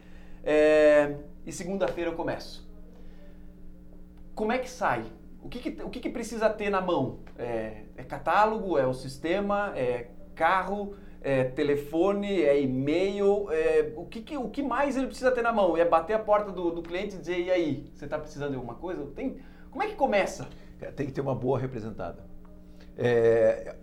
É, 0.44 1.18
e 1.46 1.52
segunda-feira 1.52 2.12
eu 2.12 2.16
começo. 2.16 2.70
Como 4.36 4.52
é 4.52 4.58
que 4.58 4.70
sai? 4.70 5.04
O 5.42 5.50
que, 5.50 5.60
que 5.60 5.84
o 5.84 5.90
que, 5.90 6.00
que, 6.00 6.10
precisa 6.10 6.50
ter 6.50 6.70
na 6.70 6.82
mão? 6.82 7.20
É, 7.38 7.84
é, 7.96 8.04
catálogo, 8.04 8.78
é 8.78 8.86
o 8.86 8.94
sistema, 8.94 9.74
é 9.76 10.08
carro, 10.36 10.96
é 11.22 11.44
telefone, 11.46 12.42
é 12.42 12.62
e-mail, 12.62 13.50
é, 13.52 13.94
o, 13.96 14.06
que, 14.06 14.22
que, 14.22 14.38
o 14.38 14.50
que 14.50 14.62
mais 14.62 14.96
ele 14.98 15.08
precisa 15.08 15.32
ter 15.32 15.42
na 15.42 15.52
mão? 15.52 15.76
É 15.76 15.86
bater 15.86 16.14
a 16.14 16.20
porta 16.20 16.52
do, 16.52 16.72
do 16.72 16.82
cliente 16.82 17.16
e 17.16 17.20
dizer, 17.20 17.40
e 17.40 17.52
aí, 17.52 17.92
você 17.94 18.06
está 18.06 18.18
precisando 18.18 18.52
de 18.52 18.56
alguma 18.56 18.76
coisa? 18.76 19.06
Tem, 19.16 19.38
como 19.70 19.84
é 19.84 19.88
que 19.88 19.96
começa? 19.96 20.48
É, 20.82 20.92
tem 20.92 21.06
que 21.06 21.12
ter 21.12 21.22
uma 21.22 21.36
boa 21.36 21.60
representada. 21.60 22.24
É, 22.98 23.76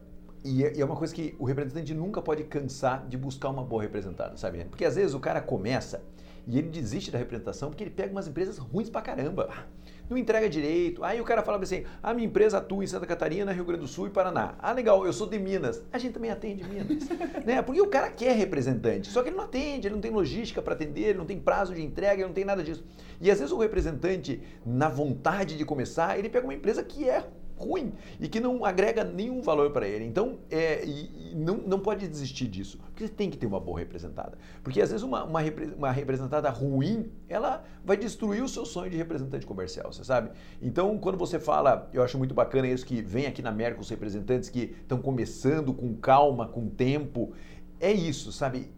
e 0.44 0.62
é 0.62 0.84
uma 0.84 0.94
coisa 0.94 1.12
que 1.12 1.34
o 1.38 1.44
representante 1.44 1.92
nunca 1.92 2.22
pode 2.22 2.44
cansar 2.44 3.06
de 3.08 3.16
buscar 3.16 3.48
uma 3.48 3.64
boa 3.64 3.82
representada, 3.82 4.36
sabe? 4.36 4.64
Porque 4.66 4.84
às 4.84 4.94
vezes 4.94 5.12
o 5.12 5.18
cara 5.18 5.40
começa 5.40 6.02
e 6.46 6.58
ele 6.58 6.68
desiste 6.68 7.10
da 7.10 7.18
representação 7.18 7.68
porque 7.68 7.82
ele 7.82 7.90
pega 7.90 8.12
umas 8.12 8.28
empresas 8.28 8.56
ruins 8.56 8.88
pra 8.88 9.02
caramba 9.02 9.66
não 10.08 10.16
entrega 10.16 10.48
direito. 10.48 11.02
Aí 11.04 11.20
o 11.20 11.24
cara 11.24 11.42
fala 11.42 11.62
assim: 11.62 11.84
a 12.02 12.14
minha 12.14 12.26
empresa 12.26 12.58
atua 12.58 12.84
em 12.84 12.86
Santa 12.86 13.06
Catarina, 13.06 13.52
Rio 13.52 13.64
Grande 13.64 13.82
do 13.82 13.88
Sul 13.88 14.06
e 14.06 14.10
Paraná. 14.10 14.54
Ah, 14.58 14.72
legal, 14.72 15.04
eu 15.06 15.12
sou 15.12 15.26
de 15.26 15.38
Minas. 15.38 15.82
A 15.92 15.98
gente 15.98 16.14
também 16.14 16.30
atende 16.30 16.64
Minas. 16.64 17.08
né? 17.44 17.62
Porque 17.62 17.80
o 17.80 17.88
cara 17.88 18.10
quer 18.10 18.36
representante, 18.36 19.08
só 19.08 19.22
que 19.22 19.28
ele 19.28 19.36
não 19.36 19.44
atende, 19.44 19.88
ele 19.88 19.94
não 19.94 20.02
tem 20.02 20.10
logística 20.10 20.62
para 20.62 20.74
atender, 20.74 21.08
ele 21.08 21.18
não 21.18 21.26
tem 21.26 21.38
prazo 21.38 21.74
de 21.74 21.82
entrega, 21.82 22.14
ele 22.14 22.26
não 22.26 22.34
tem 22.34 22.44
nada 22.44 22.62
disso. 22.62 22.84
E 23.20 23.30
às 23.30 23.38
vezes 23.38 23.52
o 23.52 23.58
representante, 23.58 24.42
na 24.64 24.88
vontade 24.88 25.56
de 25.56 25.64
começar, 25.64 26.18
ele 26.18 26.28
pega 26.28 26.46
uma 26.46 26.54
empresa 26.54 26.82
que 26.82 27.08
é 27.08 27.24
ruim 27.56 27.92
e 28.20 28.28
que 28.28 28.38
não 28.38 28.64
agrega 28.64 29.02
nenhum 29.02 29.40
valor 29.40 29.70
para 29.70 29.86
ele. 29.88 30.04
Então, 30.04 30.38
é, 30.50 30.84
e, 30.84 31.32
e 31.32 31.34
não, 31.34 31.56
não 31.56 31.80
pode 31.80 32.06
desistir 32.06 32.46
disso, 32.46 32.78
porque 32.78 33.08
tem 33.08 33.30
que 33.30 33.36
ter 33.36 33.46
uma 33.46 33.58
boa 33.58 33.78
representada. 33.78 34.36
Porque 34.62 34.80
às 34.80 34.90
vezes 34.90 35.02
uma, 35.02 35.24
uma, 35.24 35.40
uma, 35.76 35.90
representada 35.90 36.50
ruim, 36.50 37.10
ela 37.28 37.64
vai 37.84 37.96
destruir 37.96 38.42
o 38.42 38.48
seu 38.48 38.64
sonho 38.64 38.90
de 38.90 38.96
representante 38.96 39.46
comercial, 39.46 39.92
você 39.92 40.04
sabe? 40.04 40.30
Então, 40.60 40.98
quando 40.98 41.16
você 41.16 41.38
fala, 41.38 41.88
eu 41.92 42.02
acho 42.02 42.18
muito 42.18 42.34
bacana 42.34 42.66
isso 42.68 42.84
que 42.84 43.00
vem 43.02 43.26
aqui 43.26 43.42
na 43.42 43.50
Merck 43.50 43.80
os 43.80 43.88
representantes 43.88 44.48
que 44.48 44.76
estão 44.80 44.98
começando 44.98 45.72
com 45.72 45.94
calma, 45.94 46.46
com 46.46 46.68
tempo, 46.68 47.32
é 47.80 47.92
isso, 47.92 48.32
sabe? 48.32 48.70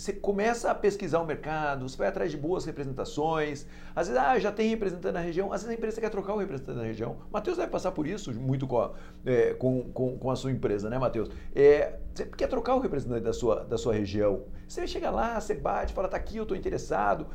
Você 0.00 0.14
começa 0.14 0.70
a 0.70 0.74
pesquisar 0.74 1.20
o 1.20 1.26
mercado, 1.26 1.86
você 1.86 1.96
vai 1.96 2.08
atrás 2.08 2.30
de 2.30 2.36
boas 2.36 2.64
representações. 2.64 3.66
Às 3.94 4.08
vezes, 4.08 4.22
ah, 4.22 4.38
já 4.38 4.50
tem 4.50 4.70
representante 4.70 5.12
na 5.12 5.20
região, 5.20 5.52
às 5.52 5.60
vezes 5.60 5.68
a 5.68 5.78
empresa 5.78 6.00
quer 6.00 6.08
trocar 6.08 6.34
o 6.34 6.38
representante 6.38 6.78
na 6.78 6.84
região. 6.84 7.18
Matheus 7.30 7.58
deve 7.58 7.70
passar 7.70 7.92
por 7.92 8.06
isso 8.06 8.32
muito 8.32 8.66
com 8.66 8.80
a, 8.80 8.92
é, 9.26 9.52
com, 9.54 9.90
com, 9.92 10.16
com, 10.16 10.30
a 10.30 10.36
sua 10.36 10.50
empresa, 10.50 10.88
né, 10.88 10.98
Matheus? 10.98 11.28
É, 11.54 11.98
você 12.14 12.24
quer 12.24 12.48
trocar 12.48 12.76
o 12.76 12.80
representante 12.80 13.22
da 13.22 13.32
sua, 13.32 13.62
da 13.64 13.76
sua 13.76 13.92
região. 13.92 14.44
Você 14.66 14.86
chega 14.86 15.10
lá, 15.10 15.38
você 15.38 15.54
bate, 15.54 15.92
fala, 15.92 16.08
tá 16.08 16.16
aqui, 16.16 16.38
eu 16.38 16.44
estou 16.44 16.56
interessado 16.56 17.26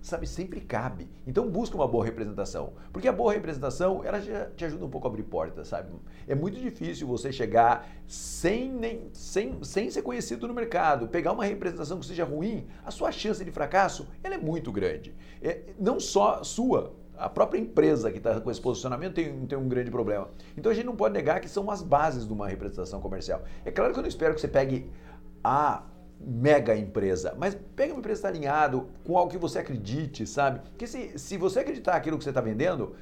sabe, 0.00 0.26
sempre 0.26 0.60
cabe. 0.60 1.08
Então 1.26 1.48
busca 1.48 1.76
uma 1.76 1.86
boa 1.86 2.04
representação, 2.04 2.72
porque 2.92 3.08
a 3.08 3.12
boa 3.12 3.32
representação, 3.32 4.04
ela 4.04 4.20
já 4.20 4.46
te 4.46 4.64
ajuda 4.64 4.84
um 4.84 4.90
pouco 4.90 5.06
a 5.06 5.10
abrir 5.10 5.24
portas, 5.24 5.68
sabe? 5.68 5.92
É 6.26 6.34
muito 6.34 6.60
difícil 6.60 7.06
você 7.06 7.32
chegar 7.32 7.88
sem, 8.06 8.72
nem, 8.72 9.10
sem, 9.12 9.62
sem 9.62 9.90
ser 9.90 10.02
conhecido 10.02 10.46
no 10.46 10.54
mercado, 10.54 11.08
pegar 11.08 11.32
uma 11.32 11.44
representação 11.44 11.98
que 11.98 12.06
seja 12.06 12.24
ruim, 12.24 12.66
a 12.84 12.90
sua 12.90 13.12
chance 13.12 13.44
de 13.44 13.50
fracasso, 13.50 14.08
ela 14.22 14.34
é 14.34 14.38
muito 14.38 14.70
grande. 14.72 15.14
É, 15.42 15.62
não 15.78 15.98
só 16.00 16.42
sua, 16.42 16.94
a 17.16 17.28
própria 17.28 17.58
empresa 17.58 18.10
que 18.10 18.18
está 18.18 18.40
com 18.40 18.50
esse 18.50 18.60
posicionamento 18.60 19.14
tem, 19.14 19.46
tem 19.46 19.58
um 19.58 19.68
grande 19.68 19.90
problema. 19.90 20.28
Então 20.56 20.70
a 20.70 20.74
gente 20.74 20.86
não 20.86 20.96
pode 20.96 21.14
negar 21.14 21.40
que 21.40 21.48
são 21.48 21.70
as 21.70 21.82
bases 21.82 22.26
de 22.26 22.32
uma 22.32 22.48
representação 22.48 23.00
comercial. 23.00 23.42
É 23.64 23.70
claro 23.70 23.92
que 23.92 23.98
eu 23.98 24.02
não 24.02 24.08
espero 24.08 24.34
que 24.34 24.40
você 24.40 24.48
pegue 24.48 24.90
a 25.42 25.82
mega 26.20 26.76
empresa, 26.76 27.34
mas 27.38 27.56
pega 27.76 27.92
uma 27.92 28.00
empresa 28.00 28.20
que 28.20 28.26
está 28.26 28.28
alinhado 28.28 28.88
com 29.04 29.16
algo 29.16 29.30
que 29.30 29.38
você 29.38 29.58
acredite, 29.58 30.26
sabe? 30.26 30.60
Porque 30.70 30.86
se, 30.86 31.18
se 31.18 31.36
você 31.36 31.60
acreditar 31.60 31.94
aquilo 31.94 32.18
que 32.18 32.24
você 32.24 32.30
está 32.30 32.40
vendendo, 32.40 32.94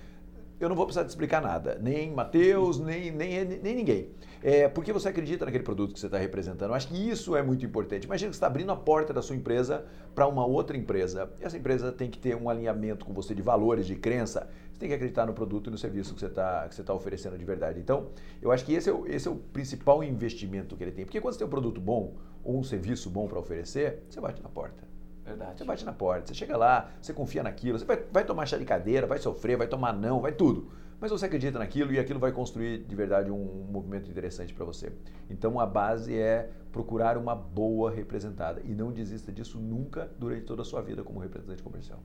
eu 0.59 0.68
não 0.68 0.76
vou 0.76 0.87
precisar 0.87 1.05
te 1.05 1.11
explicar 1.11 1.42
nada, 1.42 1.79
nem 1.83 2.11
Matheus, 2.11 2.79
nem, 2.79 3.11
nem, 3.11 3.44
nem 3.44 3.74
ninguém. 3.74 4.09
É, 4.42 4.68
porque 4.68 4.92
você 4.92 5.09
acredita 5.09 5.44
naquele 5.44 5.64
produto 5.64 5.92
que 5.92 6.00
você 6.00 6.07
está 6.07 6.18
representando. 6.18 6.72
Acho 6.72 6.88
que 6.88 6.94
isso 6.94 7.35
é 7.35 7.42
muito 7.42 7.64
importante. 7.64 8.05
Imagina 8.05 8.31
que 8.31 8.37
você 8.37 8.38
está 8.38 8.46
abrindo 8.46 8.70
a 8.70 8.76
porta 8.76 9.12
da 9.12 9.20
sua 9.20 9.35
empresa 9.35 9.85
para 10.14 10.26
uma 10.26 10.46
outra 10.46 10.76
empresa. 10.76 11.31
Essa 11.40 11.57
empresa 11.57 11.90
tem 11.90 12.11
que 12.11 12.18
ter 12.18 12.37
um 12.37 12.48
alinhamento 12.48 13.05
com 13.05 13.12
você 13.12 13.35
de 13.35 13.42
valores, 13.42 13.87
de 13.87 13.96
crença. 13.96 14.48
Você 14.77 14.81
tem 14.81 14.89
que 14.91 14.95
acreditar 14.95 15.25
no 15.25 15.33
produto 15.33 15.69
e 15.69 15.71
no 15.71 15.79
serviço 15.79 16.12
que 16.12 16.21
você 16.21 16.27
está 16.27 16.69
tá 16.69 16.93
oferecendo 16.93 17.39
de 17.39 17.45
verdade. 17.47 17.81
Então, 17.81 18.11
eu 18.43 18.53
acho 18.53 18.62
que 18.62 18.75
esse 18.75 18.91
é, 18.91 18.93
o, 18.93 19.07
esse 19.07 19.27
é 19.27 19.31
o 19.31 19.37
principal 19.37 20.05
investimento 20.05 20.77
que 20.77 20.85
ele 20.85 20.93
tem. 20.93 21.07
Porque 21.07 21.19
quando 21.19 21.33
você 21.33 21.39
tem 21.39 21.47
um 21.47 21.51
produto 21.51 21.81
bom 21.81 22.15
ou 22.45 22.59
um 22.59 22.62
serviço 22.62 23.09
bom 23.09 23.27
para 23.27 23.39
oferecer, 23.39 24.03
você 24.07 24.21
bate 24.21 24.43
na 24.43 24.51
porta. 24.51 24.85
Verdade. 25.25 25.57
Você 25.57 25.65
bate 25.65 25.83
na 25.83 25.95
porta, 25.95 26.27
você 26.27 26.35
chega 26.35 26.59
lá, 26.59 26.91
você 27.01 27.15
confia 27.15 27.43
naquilo, 27.43 27.79
você 27.79 27.87
vai, 27.87 28.05
vai 28.12 28.23
tomar 28.23 28.45
chá 28.45 28.59
de 28.59 28.67
cadeira, 28.67 29.07
vai 29.07 29.17
sofrer, 29.17 29.57
vai 29.57 29.67
tomar 29.67 29.95
não, 29.95 30.21
vai 30.21 30.33
tudo. 30.33 30.71
Mas 31.01 31.11
você 31.11 31.25
acredita 31.25 31.59
naquilo 31.59 31.91
e 31.95 31.99
aquilo 31.99 32.21
vai 32.21 32.31
construir 32.31 32.85
de 32.85 32.95
verdade 32.95 33.31
um 33.31 33.67
movimento 33.71 34.11
interessante 34.11 34.53
para 34.53 34.67
você. 34.67 34.93
Então 35.31 35.59
a 35.59 35.65
base 35.65 36.15
é 36.15 36.51
procurar 36.71 37.17
uma 37.17 37.35
boa 37.35 37.91
representada 37.91 38.61
e 38.62 38.75
não 38.75 38.93
desista 38.93 39.33
disso 39.33 39.59
nunca 39.59 40.11
durante 40.19 40.45
toda 40.45 40.61
a 40.61 40.65
sua 40.67 40.83
vida 40.83 41.03
como 41.03 41.19
representante 41.19 41.62
comercial. 41.62 41.99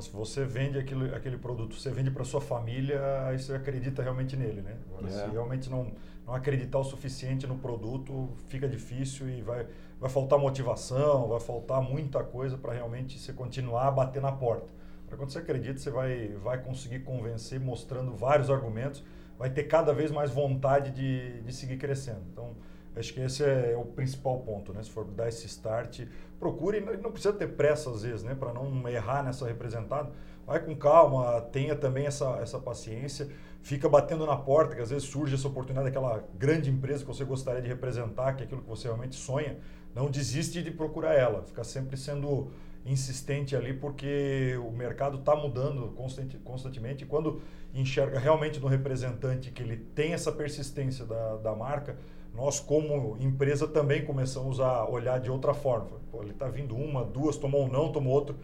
Se 0.00 0.10
você 0.10 0.44
vende 0.44 0.78
aquele, 0.78 1.14
aquele 1.14 1.38
produto, 1.38 1.74
você 1.74 1.90
vende 1.90 2.10
para 2.10 2.24
sua 2.24 2.40
família, 2.40 3.00
aí 3.26 3.38
você 3.38 3.54
acredita 3.54 4.02
realmente 4.02 4.36
nele, 4.36 4.60
né? 4.60 4.76
Agora, 4.88 5.06
é. 5.06 5.10
se 5.10 5.30
realmente 5.30 5.70
não, 5.70 5.92
não 6.26 6.34
acreditar 6.34 6.78
o 6.78 6.84
suficiente 6.84 7.46
no 7.46 7.56
produto, 7.56 8.30
fica 8.48 8.68
difícil 8.68 9.28
e 9.28 9.42
vai, 9.42 9.66
vai 10.00 10.10
faltar 10.10 10.38
motivação, 10.38 11.28
vai 11.28 11.40
faltar 11.40 11.80
muita 11.82 12.22
coisa 12.24 12.56
para 12.58 12.72
realmente 12.72 13.18
você 13.18 13.32
continuar 13.32 13.88
a 13.88 13.90
bater 13.90 14.20
na 14.20 14.32
porta. 14.32 14.68
Para 15.06 15.16
quando 15.16 15.30
você 15.30 15.38
acredita, 15.38 15.78
você 15.78 15.90
vai, 15.90 16.28
vai 16.42 16.58
conseguir 16.62 17.00
convencer 17.00 17.60
mostrando 17.60 18.12
vários 18.12 18.50
argumentos, 18.50 19.04
vai 19.38 19.50
ter 19.50 19.64
cada 19.64 19.92
vez 19.92 20.10
mais 20.10 20.30
vontade 20.30 20.90
de, 20.90 21.40
de 21.42 21.52
seguir 21.52 21.76
crescendo. 21.76 22.22
Então, 22.32 22.54
acho 22.96 23.12
que 23.12 23.20
esse 23.20 23.42
é 23.42 23.76
o 23.76 23.84
principal 23.84 24.38
ponto, 24.40 24.72
né? 24.72 24.82
Se 24.82 24.90
for 24.90 25.04
dar 25.04 25.28
esse 25.28 25.46
start, 25.46 26.02
procure, 26.38 26.80
não 26.80 27.10
precisa 27.10 27.32
ter 27.32 27.48
pressa 27.48 27.90
às 27.90 28.02
vezes, 28.02 28.22
né? 28.22 28.34
Para 28.34 28.52
não 28.52 28.88
errar 28.88 29.22
nessa 29.22 29.46
representada. 29.46 30.10
Vai 30.46 30.60
com 30.60 30.76
calma, 30.76 31.40
tenha 31.40 31.74
também 31.74 32.06
essa, 32.06 32.38
essa 32.42 32.58
paciência, 32.58 33.28
fica 33.62 33.88
batendo 33.88 34.26
na 34.26 34.36
porta, 34.36 34.76
que 34.76 34.82
às 34.82 34.90
vezes 34.90 35.08
surge 35.08 35.34
essa 35.34 35.48
oportunidade 35.48 35.86
daquela 35.86 36.22
grande 36.34 36.70
empresa 36.70 37.00
que 37.00 37.08
você 37.08 37.24
gostaria 37.24 37.62
de 37.62 37.68
representar, 37.68 38.34
que 38.34 38.42
é 38.42 38.46
aquilo 38.46 38.60
que 38.60 38.68
você 38.68 38.86
realmente 38.86 39.16
sonha. 39.16 39.58
Não 39.94 40.10
desiste 40.10 40.62
de 40.62 40.70
procurar 40.70 41.14
ela, 41.14 41.42
fica 41.42 41.64
sempre 41.64 41.96
sendo 41.96 42.50
insistente 42.84 43.56
ali, 43.56 43.72
porque 43.72 44.58
o 44.58 44.70
mercado 44.70 45.18
está 45.18 45.34
mudando 45.34 45.88
constante, 45.96 46.36
constantemente. 46.38 47.04
E 47.04 47.06
quando 47.06 47.40
enxerga 47.72 48.18
realmente 48.18 48.60
no 48.60 48.66
representante 48.66 49.50
que 49.50 49.62
ele 49.62 49.76
tem 49.76 50.12
essa 50.12 50.30
persistência 50.30 51.06
da, 51.06 51.36
da 51.36 51.54
marca, 51.54 51.96
nós 52.34 52.58
como 52.58 53.16
empresa 53.20 53.66
também 53.66 54.04
começamos 54.04 54.58
a 54.60 54.88
olhar 54.88 55.20
de 55.20 55.30
outra 55.30 55.54
forma. 55.54 56.00
Pô, 56.10 56.22
ele 56.22 56.32
está 56.32 56.48
vindo 56.48 56.74
uma, 56.74 57.04
duas, 57.04 57.36
tomou 57.36 57.64
um 57.64 57.68
não, 57.68 57.92
tomou 57.92 58.12
outro. 58.12 58.36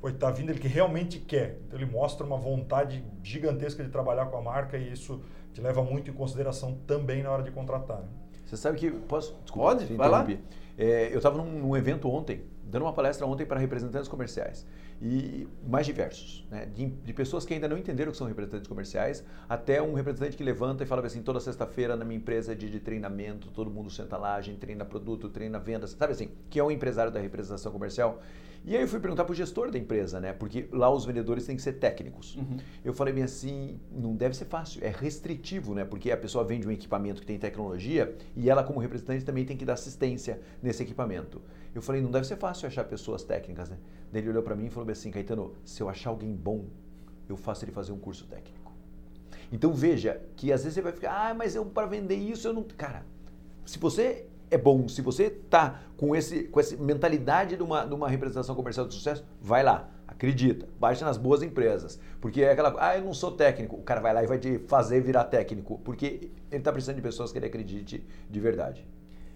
Pô, 0.00 0.08
está 0.08 0.30
vindo 0.30 0.50
ele 0.50 0.60
que 0.60 0.68
realmente 0.68 1.18
quer. 1.18 1.58
Então 1.66 1.78
ele 1.78 1.90
mostra 1.90 2.26
uma 2.26 2.36
vontade 2.36 3.02
gigantesca 3.22 3.82
de 3.82 3.88
trabalhar 3.88 4.26
com 4.26 4.36
a 4.36 4.42
marca 4.42 4.76
e 4.76 4.92
isso 4.92 5.22
te 5.52 5.60
leva 5.60 5.82
muito 5.82 6.10
em 6.10 6.14
consideração 6.14 6.78
também 6.86 7.22
na 7.22 7.30
hora 7.30 7.42
de 7.42 7.50
contratar. 7.50 7.98
Né? 7.98 8.08
Você 8.44 8.56
sabe 8.56 8.78
que 8.78 8.90
posso? 8.90 9.34
Desculpa, 9.42 9.76
Pode, 9.76 9.94
vai 9.94 10.08
lá. 10.08 10.26
É, 10.76 11.12
eu 11.12 11.16
estava 11.16 11.38
num, 11.38 11.50
num 11.50 11.76
evento 11.76 12.08
ontem 12.08 12.42
dando 12.62 12.82
uma 12.82 12.92
palestra 12.92 13.26
ontem 13.26 13.46
para 13.46 13.58
representantes 13.58 14.08
comerciais 14.08 14.66
e 15.00 15.46
mais 15.66 15.86
diversos, 15.86 16.44
né? 16.50 16.66
de, 16.66 16.86
de, 16.86 17.12
pessoas 17.12 17.44
que 17.44 17.54
ainda 17.54 17.68
não 17.68 17.78
entenderam 17.78 18.10
que 18.10 18.18
são 18.18 18.26
representantes 18.26 18.66
comerciais, 18.66 19.24
até 19.48 19.80
um 19.80 19.94
representante 19.94 20.36
que 20.36 20.42
levanta 20.42 20.82
e 20.82 20.86
fala 20.86 21.06
assim, 21.06 21.22
toda 21.22 21.38
sexta-feira 21.38 21.94
na 21.94 22.04
minha 22.04 22.18
empresa 22.18 22.52
é 22.52 22.54
dia 22.54 22.68
de 22.68 22.80
treinamento, 22.80 23.48
todo 23.52 23.70
mundo 23.70 23.90
senta 23.90 24.16
lá, 24.16 24.34
a 24.34 24.40
gente 24.40 24.58
treina 24.58 24.84
produto, 24.84 25.28
treina 25.28 25.58
vendas, 25.58 25.90
sabe 25.90 26.12
assim, 26.12 26.30
que 26.50 26.58
é 26.58 26.64
um 26.64 26.70
empresário 26.70 27.12
da 27.12 27.20
representação 27.20 27.70
comercial 27.70 28.20
e 28.64 28.76
aí 28.76 28.82
eu 28.82 28.88
fui 28.88 29.00
perguntar 29.00 29.24
para 29.24 29.32
o 29.32 29.34
gestor 29.34 29.70
da 29.70 29.78
empresa, 29.78 30.20
né? 30.20 30.32
Porque 30.32 30.68
lá 30.72 30.90
os 30.90 31.04
vendedores 31.04 31.46
têm 31.46 31.56
que 31.56 31.62
ser 31.62 31.74
técnicos. 31.74 32.36
Uhum. 32.36 32.58
Eu 32.84 32.92
falei 32.92 33.14
bem 33.14 33.24
assim, 33.24 33.80
não 33.90 34.14
deve 34.14 34.36
ser 34.36 34.44
fácil, 34.44 34.84
é 34.84 34.88
restritivo, 34.88 35.74
né? 35.74 35.84
Porque 35.84 36.10
a 36.10 36.16
pessoa 36.16 36.44
vende 36.44 36.66
um 36.66 36.70
equipamento 36.70 37.20
que 37.20 37.26
tem 37.26 37.38
tecnologia 37.38 38.14
e 38.36 38.50
ela 38.50 38.62
como 38.62 38.78
representante 38.78 39.24
também 39.24 39.44
tem 39.44 39.56
que 39.56 39.64
dar 39.64 39.74
assistência 39.74 40.40
nesse 40.62 40.82
equipamento. 40.82 41.40
Eu 41.74 41.82
falei, 41.82 42.00
não 42.02 42.10
deve 42.10 42.26
ser 42.26 42.36
fácil 42.36 42.66
achar 42.66 42.84
pessoas 42.84 43.22
técnicas, 43.22 43.70
né? 43.70 43.78
Daí 44.12 44.22
ele 44.22 44.30
olhou 44.30 44.42
para 44.42 44.54
mim 44.54 44.66
e 44.66 44.70
falou 44.70 44.90
assim, 44.90 45.10
Caetano, 45.10 45.54
se 45.64 45.82
eu 45.82 45.88
achar 45.88 46.10
alguém 46.10 46.34
bom, 46.34 46.66
eu 47.28 47.36
faço 47.36 47.64
ele 47.64 47.72
fazer 47.72 47.92
um 47.92 47.98
curso 47.98 48.26
técnico. 48.26 48.72
Então 49.50 49.72
veja 49.72 50.20
que 50.36 50.52
às 50.52 50.62
vezes 50.62 50.74
você 50.74 50.82
vai 50.82 50.92
ficar, 50.92 51.30
ah, 51.30 51.34
mas 51.34 51.54
eu 51.54 51.64
para 51.64 51.86
vender 51.86 52.16
isso 52.16 52.46
eu 52.46 52.52
não, 52.52 52.62
cara, 52.62 53.04
se 53.64 53.78
você 53.78 54.26
é 54.50 54.58
bom. 54.58 54.88
Se 54.88 55.02
você 55.02 55.24
está 55.24 55.80
com, 55.96 56.14
esse, 56.14 56.44
com 56.44 56.60
essa 56.60 56.76
mentalidade 56.76 57.56
de 57.56 57.62
uma, 57.62 57.84
de 57.84 57.94
uma 57.94 58.08
representação 58.08 58.54
comercial 58.54 58.86
de 58.86 58.94
sucesso, 58.94 59.24
vai 59.40 59.62
lá, 59.62 59.90
acredita, 60.06 60.68
baixa 60.78 61.04
nas 61.04 61.16
boas 61.16 61.42
empresas. 61.42 62.00
Porque 62.20 62.42
é 62.42 62.52
aquela 62.52 62.74
ah, 62.78 62.96
eu 62.96 63.04
não 63.04 63.14
sou 63.14 63.32
técnico. 63.32 63.76
O 63.76 63.82
cara 63.82 64.00
vai 64.00 64.12
lá 64.12 64.22
e 64.22 64.26
vai 64.26 64.38
te 64.38 64.58
fazer 64.66 65.00
virar 65.00 65.24
técnico, 65.24 65.78
porque 65.84 66.30
ele 66.50 66.60
está 66.60 66.72
precisando 66.72 66.96
de 66.96 67.02
pessoas 67.02 67.30
que 67.30 67.38
ele 67.38 67.46
acredite 67.46 68.04
de 68.28 68.40
verdade. 68.40 68.86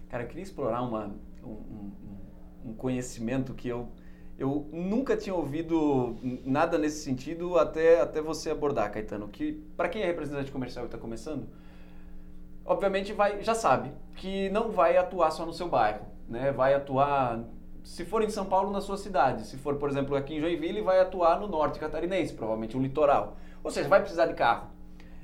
Cara, 0.09 0.23
eu 0.23 0.27
queria 0.27 0.43
explorar 0.43 0.81
uma, 0.81 1.15
um, 1.43 1.91
um, 2.65 2.73
conhecimento 2.73 3.53
que 3.53 3.67
eu, 3.67 3.89
eu 4.37 4.67
nunca 4.71 5.17
tinha 5.17 5.33
ouvido 5.33 6.15
nada 6.45 6.77
nesse 6.77 7.03
sentido 7.03 7.57
até, 7.57 7.99
até 7.99 8.21
você 8.21 8.51
abordar, 8.51 8.91
Caetano. 8.91 9.27
Que 9.27 9.53
para 9.75 9.89
quem 9.89 10.03
é 10.03 10.05
representante 10.05 10.51
comercial 10.51 10.85
e 10.85 10.87
está 10.87 10.97
começando, 10.97 11.47
obviamente 12.65 13.13
vai, 13.13 13.41
já 13.41 13.53
sabe 13.55 13.91
que 14.15 14.49
não 14.49 14.71
vai 14.71 14.97
atuar 14.97 15.31
só 15.31 15.45
no 15.45 15.53
seu 15.53 15.67
bairro, 15.67 16.05
né? 16.27 16.51
Vai 16.51 16.73
atuar, 16.73 17.43
se 17.83 18.05
for 18.05 18.23
em 18.23 18.29
São 18.29 18.45
Paulo, 18.45 18.71
na 18.71 18.81
sua 18.81 18.97
cidade. 18.97 19.45
Se 19.45 19.57
for, 19.57 19.75
por 19.75 19.89
exemplo, 19.89 20.15
aqui 20.15 20.35
em 20.35 20.39
Joinville, 20.39 20.81
vai 20.81 20.99
atuar 20.99 21.39
no 21.39 21.47
norte 21.47 21.79
catarinense, 21.79 22.33
provavelmente 22.33 22.77
um 22.77 22.81
litoral. 22.81 23.37
Ou 23.63 23.71
seja, 23.71 23.89
vai 23.89 23.99
precisar 23.99 24.25
de 24.25 24.33
carro. 24.33 24.67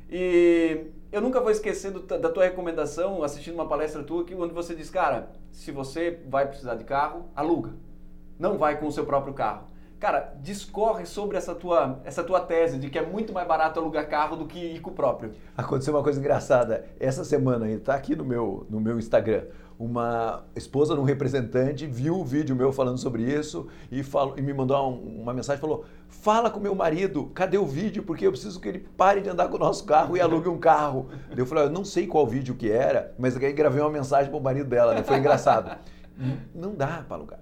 E 0.09 0.87
eu 1.11 1.21
nunca 1.21 1.39
vou 1.39 1.51
esquecer 1.51 1.91
do, 1.91 1.99
da 1.99 2.29
tua 2.29 2.43
recomendação, 2.43 3.23
assistindo 3.23 3.53
uma 3.55 3.67
palestra 3.67 4.03
tua, 4.03 4.23
que, 4.23 4.33
onde 4.33 4.53
você 4.53 4.75
diz, 4.75 4.89
cara, 4.89 5.29
se 5.51 5.71
você 5.71 6.19
vai 6.27 6.47
precisar 6.47 6.75
de 6.75 6.83
carro, 6.83 7.25
aluga. 7.35 7.73
Não 8.37 8.57
vai 8.57 8.79
com 8.79 8.87
o 8.87 8.91
seu 8.91 9.05
próprio 9.05 9.33
carro. 9.33 9.67
Cara, 9.99 10.33
discorre 10.41 11.05
sobre 11.05 11.35
essa 11.35 11.53
tua, 11.53 11.99
essa 12.05 12.23
tua 12.23 12.39
tese 12.39 12.79
de 12.79 12.89
que 12.89 12.97
é 12.97 13.05
muito 13.05 13.33
mais 13.33 13.45
barato 13.45 13.81
alugar 13.81 14.07
carro 14.07 14.37
do 14.37 14.45
que 14.45 14.57
ir 14.57 14.79
com 14.79 14.91
o 14.91 14.93
próprio. 14.93 15.33
Aconteceu 15.57 15.93
uma 15.93 16.01
coisa 16.01 16.17
engraçada. 16.17 16.85
Essa 16.97 17.25
semana, 17.25 17.69
está 17.69 17.95
aqui 17.95 18.15
no 18.15 18.23
meu, 18.23 18.65
no 18.69 18.79
meu 18.79 18.97
Instagram, 18.97 19.43
uma 19.77 20.45
esposa 20.55 20.93
de 20.93 21.01
um 21.01 21.03
representante 21.03 21.85
viu 21.85 22.15
o 22.15 22.23
vídeo 22.23 22.55
meu 22.55 22.71
falando 22.71 22.97
sobre 22.97 23.23
isso 23.23 23.67
e, 23.91 24.01
falou, 24.01 24.37
e 24.37 24.41
me 24.41 24.53
mandou 24.53 24.77
uma, 24.77 25.21
uma 25.23 25.33
mensagem 25.33 25.59
falou: 25.59 25.83
Fala 26.07 26.49
com 26.49 26.61
meu 26.61 26.73
marido, 26.73 27.25
cadê 27.33 27.57
o 27.57 27.65
vídeo? 27.65 28.03
Porque 28.03 28.25
eu 28.25 28.31
preciso 28.31 28.57
que 28.57 28.69
ele 28.69 28.79
pare 28.95 29.19
de 29.19 29.29
andar 29.29 29.49
com 29.49 29.57
o 29.57 29.59
nosso 29.59 29.83
carro 29.83 30.15
e 30.15 30.21
alugue 30.21 30.47
um 30.47 30.57
carro. 30.57 31.09
eu 31.35 31.45
falei: 31.45 31.65
Eu 31.65 31.69
não 31.69 31.83
sei 31.83 32.07
qual 32.07 32.25
vídeo 32.25 32.55
que 32.55 32.71
era, 32.71 33.13
mas 33.19 33.35
aí 33.35 33.51
gravei 33.51 33.81
uma 33.81 33.91
mensagem 33.91 34.29
para 34.29 34.39
o 34.39 34.43
marido 34.43 34.69
dela, 34.69 34.93
né? 34.93 35.03
foi 35.03 35.17
engraçado. 35.17 35.77
não 36.55 36.73
dá 36.73 37.03
para 37.05 37.17
alugar. 37.17 37.39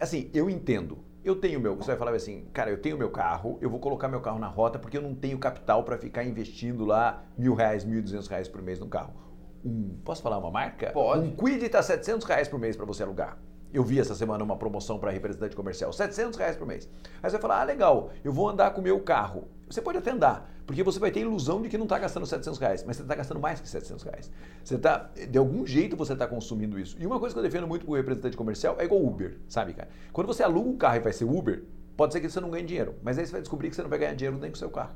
Assim, 0.00 0.30
eu 0.32 0.48
entendo 0.48 1.09
eu 1.22 1.36
tenho 1.36 1.60
meu, 1.60 1.76
você 1.76 1.88
vai 1.88 1.96
falar 1.96 2.14
assim, 2.14 2.46
cara, 2.52 2.70
eu 2.70 2.80
tenho 2.80 2.96
meu 2.96 3.10
carro, 3.10 3.58
eu 3.60 3.68
vou 3.68 3.78
colocar 3.78 4.08
meu 4.08 4.20
carro 4.20 4.38
na 4.38 4.46
rota 4.46 4.78
porque 4.78 4.96
eu 4.96 5.02
não 5.02 5.14
tenho 5.14 5.38
capital 5.38 5.84
para 5.84 5.98
ficar 5.98 6.24
investindo 6.24 6.84
lá 6.84 7.22
mil 7.36 7.54
reais, 7.54 7.84
mil 7.84 8.02
duzentos 8.02 8.26
reais 8.28 8.48
por 8.48 8.62
mês 8.62 8.78
no 8.78 8.88
carro. 8.88 9.12
Um, 9.64 9.98
posso 10.04 10.22
falar 10.22 10.38
uma 10.38 10.50
marca? 10.50 10.90
Pode. 10.92 11.26
Um 11.26 11.36
Quid 11.36 11.62
está 11.62 11.82
700 11.82 12.26
reais 12.26 12.48
por 12.48 12.58
mês 12.58 12.76
para 12.76 12.86
você 12.86 13.02
alugar. 13.02 13.38
Eu 13.72 13.84
vi 13.84 14.00
essa 14.00 14.14
semana 14.16 14.42
uma 14.42 14.56
promoção 14.56 14.98
para 14.98 15.10
representante 15.10 15.54
comercial, 15.54 15.92
700 15.92 16.36
reais 16.36 16.56
por 16.56 16.66
mês. 16.66 16.88
Aí 17.22 17.30
você 17.30 17.32
vai 17.32 17.40
falar, 17.40 17.60
ah, 17.60 17.64
legal, 17.64 18.10
eu 18.24 18.32
vou 18.32 18.48
andar 18.48 18.72
com 18.72 18.80
o 18.80 18.84
meu 18.84 18.98
carro. 19.00 19.46
Você 19.68 19.80
pode 19.80 19.98
até 19.98 20.10
andar, 20.10 20.50
porque 20.66 20.82
você 20.82 20.98
vai 20.98 21.12
ter 21.12 21.20
ilusão 21.20 21.62
de 21.62 21.68
que 21.68 21.78
não 21.78 21.84
está 21.84 21.96
gastando 21.96 22.26
700 22.26 22.58
reais, 22.58 22.84
mas 22.84 22.96
você 22.96 23.02
está 23.02 23.14
gastando 23.14 23.38
mais 23.38 23.60
que 23.60 23.68
700 23.68 24.02
reais. 24.02 24.30
Você 24.64 24.76
tá, 24.76 25.10
de 25.28 25.38
algum 25.38 25.64
jeito 25.64 25.96
você 25.96 26.14
está 26.14 26.26
consumindo 26.26 26.80
isso. 26.80 26.96
E 26.98 27.06
uma 27.06 27.20
coisa 27.20 27.32
que 27.32 27.38
eu 27.38 27.44
defendo 27.44 27.68
muito 27.68 27.86
com 27.86 27.92
o 27.92 27.94
representante 27.94 28.36
comercial 28.36 28.74
é 28.80 28.84
igual 28.84 29.04
Uber, 29.04 29.38
sabe, 29.48 29.72
cara? 29.72 29.88
Quando 30.12 30.26
você 30.26 30.42
aluga 30.42 30.68
um 30.68 30.76
carro 30.76 30.96
e 30.96 31.00
vai 31.00 31.12
ser 31.12 31.24
Uber, 31.24 31.62
pode 31.96 32.12
ser 32.12 32.20
que 32.20 32.28
você 32.28 32.40
não 32.40 32.50
ganhe 32.50 32.66
dinheiro, 32.66 32.96
mas 33.04 33.18
aí 33.18 33.26
você 33.26 33.30
vai 33.30 33.40
descobrir 33.40 33.70
que 33.70 33.76
você 33.76 33.82
não 33.82 33.90
vai 33.90 34.00
ganhar 34.00 34.14
dinheiro 34.14 34.36
nem 34.36 34.50
com 34.50 34.56
o 34.56 34.58
seu 34.58 34.70
carro. 34.70 34.94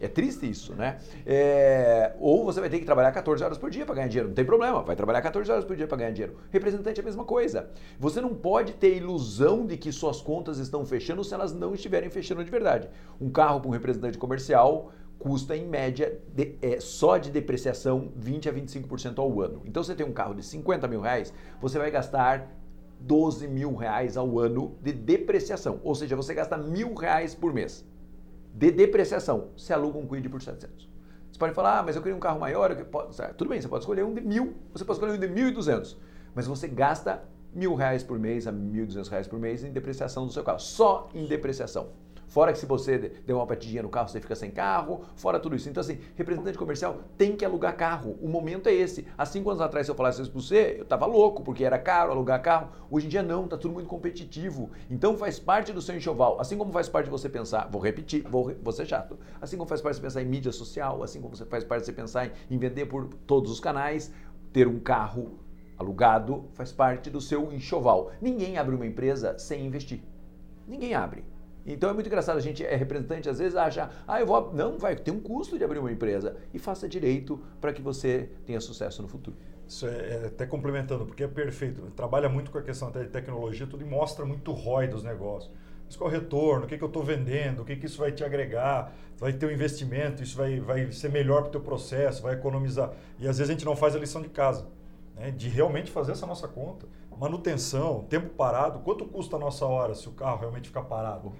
É 0.00 0.06
triste 0.06 0.48
isso, 0.48 0.74
né? 0.74 0.98
É, 1.26 2.14
ou 2.20 2.44
você 2.44 2.60
vai 2.60 2.70
ter 2.70 2.78
que 2.78 2.84
trabalhar 2.84 3.10
14 3.10 3.42
horas 3.42 3.58
por 3.58 3.70
dia 3.70 3.84
para 3.84 3.96
ganhar 3.96 4.08
dinheiro. 4.08 4.28
Não 4.28 4.34
tem 4.34 4.44
problema, 4.44 4.82
vai 4.82 4.94
trabalhar 4.94 5.20
14 5.22 5.50
horas 5.50 5.64
por 5.64 5.76
dia 5.76 5.86
para 5.86 5.98
ganhar 5.98 6.12
dinheiro. 6.12 6.36
Representante 6.50 7.00
é 7.00 7.02
a 7.02 7.04
mesma 7.04 7.24
coisa. 7.24 7.68
Você 7.98 8.20
não 8.20 8.34
pode 8.34 8.74
ter 8.74 8.96
ilusão 8.96 9.66
de 9.66 9.76
que 9.76 9.90
suas 9.90 10.20
contas 10.20 10.58
estão 10.58 10.84
fechando 10.86 11.24
se 11.24 11.34
elas 11.34 11.52
não 11.52 11.74
estiverem 11.74 12.10
fechando 12.10 12.44
de 12.44 12.50
verdade. 12.50 12.88
Um 13.20 13.30
carro 13.30 13.60
para 13.60 13.68
um 13.68 13.72
representante 13.72 14.16
comercial 14.16 14.92
custa 15.18 15.56
em 15.56 15.66
média 15.66 16.20
de, 16.32 16.54
é, 16.62 16.78
só 16.78 17.18
de 17.18 17.30
depreciação 17.30 18.12
20 18.14 18.48
a 18.48 18.52
25% 18.52 19.18
ao 19.18 19.40
ano. 19.40 19.62
Então 19.64 19.82
você 19.82 19.94
tem 19.94 20.06
um 20.06 20.12
carro 20.12 20.34
de 20.34 20.44
50 20.44 20.86
mil 20.86 21.00
reais, 21.00 21.34
você 21.60 21.76
vai 21.76 21.90
gastar 21.90 22.48
12 23.00 23.46
mil 23.48 23.74
reais 23.74 24.16
ao 24.16 24.38
ano 24.38 24.76
de 24.80 24.92
depreciação. 24.92 25.80
Ou 25.82 25.94
seja, 25.94 26.16
você 26.16 26.34
gasta 26.34 26.56
mil 26.56 26.94
reais 26.94 27.34
por 27.34 27.52
mês. 27.52 27.84
De 28.54 28.70
depreciação, 28.70 29.50
você 29.56 29.72
aluga 29.72 29.98
um 29.98 30.06
Quid 30.06 30.28
por 30.28 30.42
700. 30.42 30.88
Você 31.30 31.38
pode 31.38 31.54
falar, 31.54 31.78
ah, 31.78 31.82
mas 31.82 31.94
eu 31.94 32.02
queria 32.02 32.16
um 32.16 32.20
carro 32.20 32.40
maior. 32.40 32.74
Tudo 33.36 33.48
bem, 33.48 33.60
você 33.60 33.68
pode 33.68 33.82
escolher 33.82 34.04
um 34.04 34.14
de 34.14 34.20
mil, 34.20 34.54
você 34.72 34.84
pode 34.84 34.98
escolher 34.98 35.12
um 35.12 35.20
de 35.20 35.28
1.200. 35.28 35.96
Mas 36.34 36.46
você 36.46 36.66
gasta 36.66 37.22
mil 37.54 37.74
reais 37.74 38.02
por 38.02 38.18
mês 38.18 38.46
a 38.46 38.52
mil 38.52 38.86
duzentos 38.86 39.08
reais 39.08 39.26
por 39.26 39.38
mês 39.38 39.64
em 39.64 39.72
depreciação 39.72 40.26
do 40.26 40.32
seu 40.32 40.42
carro, 40.42 40.60
só 40.60 41.08
em 41.14 41.26
depreciação. 41.26 41.88
Fora 42.28 42.52
que 42.52 42.58
se 42.58 42.66
você 42.66 42.98
der 42.98 43.32
uma 43.32 43.46
partidinha 43.46 43.82
no 43.82 43.88
carro, 43.88 44.08
você 44.08 44.20
fica 44.20 44.36
sem 44.36 44.50
carro, 44.50 45.02
fora 45.16 45.40
tudo 45.40 45.56
isso. 45.56 45.68
Então, 45.68 45.80
assim, 45.80 45.98
representante 46.14 46.58
comercial 46.58 46.98
tem 47.16 47.34
que 47.34 47.44
alugar 47.44 47.74
carro. 47.74 48.18
O 48.20 48.28
momento 48.28 48.68
é 48.68 48.74
esse. 48.74 49.06
Há 49.16 49.24
cinco 49.24 49.48
anos 49.48 49.62
atrás, 49.62 49.86
se 49.86 49.90
eu 49.90 49.96
falasse 49.96 50.20
isso 50.20 50.30
para 50.30 50.40
você, 50.40 50.76
eu 50.78 50.82
estava 50.82 51.06
louco, 51.06 51.42
porque 51.42 51.64
era 51.64 51.78
caro 51.78 52.12
alugar 52.12 52.42
carro. 52.42 52.68
Hoje 52.90 53.06
em 53.06 53.08
dia 53.08 53.22
não, 53.22 53.44
está 53.44 53.56
tudo 53.56 53.72
muito 53.72 53.88
competitivo. 53.88 54.70
Então 54.90 55.16
faz 55.16 55.38
parte 55.38 55.72
do 55.72 55.80
seu 55.80 55.96
enxoval. 55.96 56.38
Assim 56.38 56.58
como 56.58 56.70
faz 56.70 56.86
parte 56.86 57.06
de 57.06 57.10
você 57.10 57.30
pensar, 57.30 57.66
vou 57.72 57.80
repetir, 57.80 58.22
vou, 58.28 58.54
vou 58.62 58.72
ser 58.72 58.84
chato. 58.84 59.18
Assim 59.40 59.56
como 59.56 59.68
faz 59.68 59.80
parte 59.80 59.94
de 59.94 60.00
você 60.00 60.06
pensar 60.06 60.22
em 60.22 60.26
mídia 60.26 60.52
social, 60.52 61.02
assim 61.02 61.22
como 61.22 61.34
faz 61.34 61.64
parte 61.64 61.80
de 61.80 61.86
você 61.86 61.92
pensar 61.94 62.30
em 62.50 62.58
vender 62.58 62.86
por 62.86 63.06
todos 63.26 63.50
os 63.50 63.58
canais, 63.58 64.12
ter 64.52 64.68
um 64.68 64.78
carro 64.78 65.38
alugado 65.78 66.46
faz 66.54 66.72
parte 66.72 67.08
do 67.08 67.20
seu 67.20 67.52
enxoval. 67.52 68.10
Ninguém 68.20 68.58
abre 68.58 68.74
uma 68.74 68.86
empresa 68.86 69.38
sem 69.38 69.64
investir. 69.64 70.00
Ninguém 70.66 70.94
abre. 70.94 71.24
Então 71.64 71.90
é 71.90 71.92
muito 71.92 72.06
engraçado, 72.06 72.38
a 72.38 72.40
gente 72.40 72.64
é 72.64 72.74
representante, 72.74 73.28
às 73.28 73.38
vezes 73.38 73.54
acha, 73.54 73.90
ah, 74.06 74.18
eu 74.18 74.26
vou. 74.26 74.52
Não, 74.54 74.78
vai 74.78 74.96
ter 74.96 75.10
um 75.10 75.20
custo 75.20 75.58
de 75.58 75.64
abrir 75.64 75.78
uma 75.78 75.92
empresa. 75.92 76.36
E 76.52 76.58
faça 76.58 76.88
direito 76.88 77.38
para 77.60 77.72
que 77.72 77.82
você 77.82 78.30
tenha 78.46 78.60
sucesso 78.60 79.02
no 79.02 79.08
futuro. 79.08 79.36
Isso 79.66 79.86
é, 79.86 79.90
é, 79.90 80.26
até 80.26 80.46
complementando, 80.46 81.04
porque 81.04 81.24
é 81.24 81.28
perfeito. 81.28 81.82
Trabalha 81.94 82.28
muito 82.28 82.50
com 82.50 82.56
a 82.56 82.62
questão 82.62 82.88
até 82.88 83.02
de 83.02 83.10
tecnologia, 83.10 83.66
tudo 83.66 83.84
e 83.84 83.86
mostra 83.86 84.24
muito 84.24 84.50
ROI 84.50 84.88
dos 84.88 85.02
negócios. 85.02 85.52
Mas 85.84 85.94
qual 85.94 86.10
é 86.10 86.16
o 86.16 86.20
retorno, 86.20 86.64
o 86.64 86.68
que, 86.68 86.78
que 86.78 86.84
eu 86.84 86.88
estou 86.88 87.02
vendendo, 87.02 87.60
o 87.60 87.64
que, 87.64 87.76
que 87.76 87.86
isso 87.86 87.98
vai 87.98 88.12
te 88.12 88.24
agregar, 88.24 88.94
vai 89.18 89.32
ter 89.32 89.46
um 89.46 89.50
investimento, 89.50 90.22
isso 90.22 90.36
vai, 90.36 90.60
vai 90.60 90.90
ser 90.90 91.10
melhor 91.10 91.42
para 91.42 91.48
o 91.48 91.52
teu 91.52 91.60
processo, 91.60 92.22
vai 92.22 92.34
economizar. 92.34 92.92
E 93.18 93.28
às 93.28 93.36
vezes 93.36 93.50
a 93.50 93.52
gente 93.52 93.64
não 93.64 93.76
faz 93.76 93.94
a 93.94 93.98
lição 93.98 94.22
de 94.22 94.28
casa 94.28 94.66
né, 95.18 95.30
de 95.30 95.48
realmente 95.48 95.90
fazer 95.90 96.12
essa 96.12 96.26
nossa 96.26 96.46
conta. 96.46 96.86
Manutenção, 97.18 98.04
tempo 98.08 98.28
parado, 98.30 98.78
quanto 98.80 99.04
custa 99.04 99.36
a 99.36 99.38
nossa 99.38 99.66
hora 99.66 99.94
se 99.94 100.08
o 100.08 100.12
carro 100.12 100.38
realmente 100.38 100.68
ficar 100.68 100.82
parado? 100.82 101.32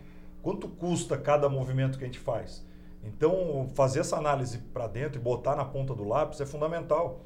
Quanto 0.43 0.69
custa 0.69 1.17
cada 1.17 1.49
movimento 1.49 1.99
que 1.99 2.05
a 2.05 2.07
gente 2.07 2.19
faz? 2.19 2.67
Então, 3.05 3.69
fazer 3.75 4.01
essa 4.01 4.17
análise 4.17 4.59
para 4.59 4.89
dentro 4.89 5.21
e 5.21 5.23
botar 5.23 5.55
na 5.55 5.65
ponta 5.65 5.95
do 5.95 6.03
lápis 6.03 6.41
é 6.41 6.47
fundamental. 6.47 7.21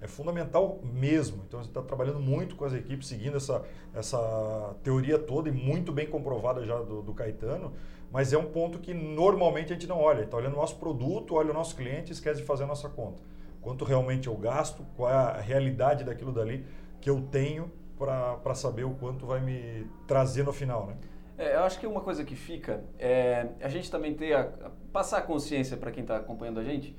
É 0.00 0.06
fundamental 0.06 0.78
mesmo. 0.84 1.42
Então, 1.48 1.58
a 1.58 1.62
gente 1.64 1.70
está 1.70 1.82
trabalhando 1.82 2.20
muito 2.20 2.54
com 2.54 2.64
as 2.64 2.72
equipes, 2.72 3.08
seguindo 3.08 3.36
essa, 3.36 3.64
essa 3.92 4.76
teoria 4.84 5.18
toda 5.18 5.48
e 5.48 5.52
muito 5.52 5.90
bem 5.90 6.06
comprovada 6.06 6.64
já 6.64 6.78
do, 6.78 7.02
do 7.02 7.12
Caetano, 7.12 7.72
mas 8.12 8.32
é 8.32 8.38
um 8.38 8.44
ponto 8.44 8.78
que 8.78 8.94
normalmente 8.94 9.72
a 9.72 9.74
gente 9.74 9.88
não 9.88 10.00
olha. 10.00 10.22
Está 10.22 10.36
olhando 10.36 10.54
o 10.54 10.58
nosso 10.60 10.76
produto, 10.76 11.34
olha 11.34 11.50
o 11.50 11.54
nosso 11.54 11.74
cliente 11.74 12.10
e 12.10 12.12
esquece 12.12 12.40
de 12.40 12.46
fazer 12.46 12.64
a 12.64 12.66
nossa 12.68 12.88
conta 12.88 13.20
quanto 13.66 13.84
realmente 13.84 14.28
eu 14.28 14.36
gasto, 14.36 14.86
qual 14.96 15.10
é 15.10 15.12
a 15.12 15.40
realidade 15.40 16.04
daquilo 16.04 16.30
dali 16.30 16.64
que 17.00 17.10
eu 17.10 17.20
tenho 17.32 17.68
para 17.98 18.54
saber 18.54 18.84
o 18.84 18.94
quanto 18.94 19.26
vai 19.26 19.40
me 19.40 19.90
trazer 20.06 20.44
no 20.44 20.52
final, 20.52 20.86
né? 20.86 20.96
É, 21.36 21.56
eu 21.56 21.64
acho 21.64 21.80
que 21.80 21.84
uma 21.84 22.00
coisa 22.00 22.24
que 22.24 22.36
fica 22.36 22.84
é 22.96 23.48
a 23.60 23.68
gente 23.68 23.90
também 23.90 24.14
ter 24.14 24.34
a, 24.34 24.42
a 24.42 24.70
passar 24.92 25.18
a 25.18 25.22
consciência 25.22 25.76
para 25.76 25.90
quem 25.90 26.02
está 26.02 26.16
acompanhando 26.16 26.60
a 26.60 26.62
gente 26.62 26.96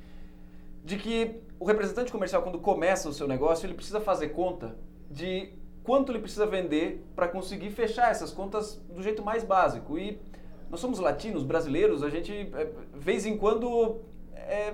de 0.84 0.98
que 0.98 1.40
o 1.58 1.64
representante 1.64 2.12
comercial 2.12 2.44
quando 2.44 2.60
começa 2.60 3.08
o 3.08 3.14
seu 3.14 3.30
negócio 3.30 3.66
ele 3.66 3.74
precisa 3.74 4.02
fazer 4.02 4.30
conta 4.30 4.76
de 5.10 5.54
quanto 5.86 6.12
ele 6.12 6.20
precisa 6.20 6.46
vender 6.46 7.02
para 7.16 7.30
conseguir 7.30 7.70
fechar 7.70 8.12
essas 8.12 8.34
contas 8.34 8.76
do 8.94 9.02
jeito 9.02 9.24
mais 9.24 9.42
básico 9.42 9.98
e 9.98 10.20
nós 10.70 10.82
somos 10.82 11.00
latinos 11.00 11.46
brasileiros 11.46 12.04
a 12.04 12.10
gente 12.10 12.34
é, 12.34 12.70
vez 12.94 13.26
em 13.26 13.38
quando 13.38 14.02
é, 14.36 14.74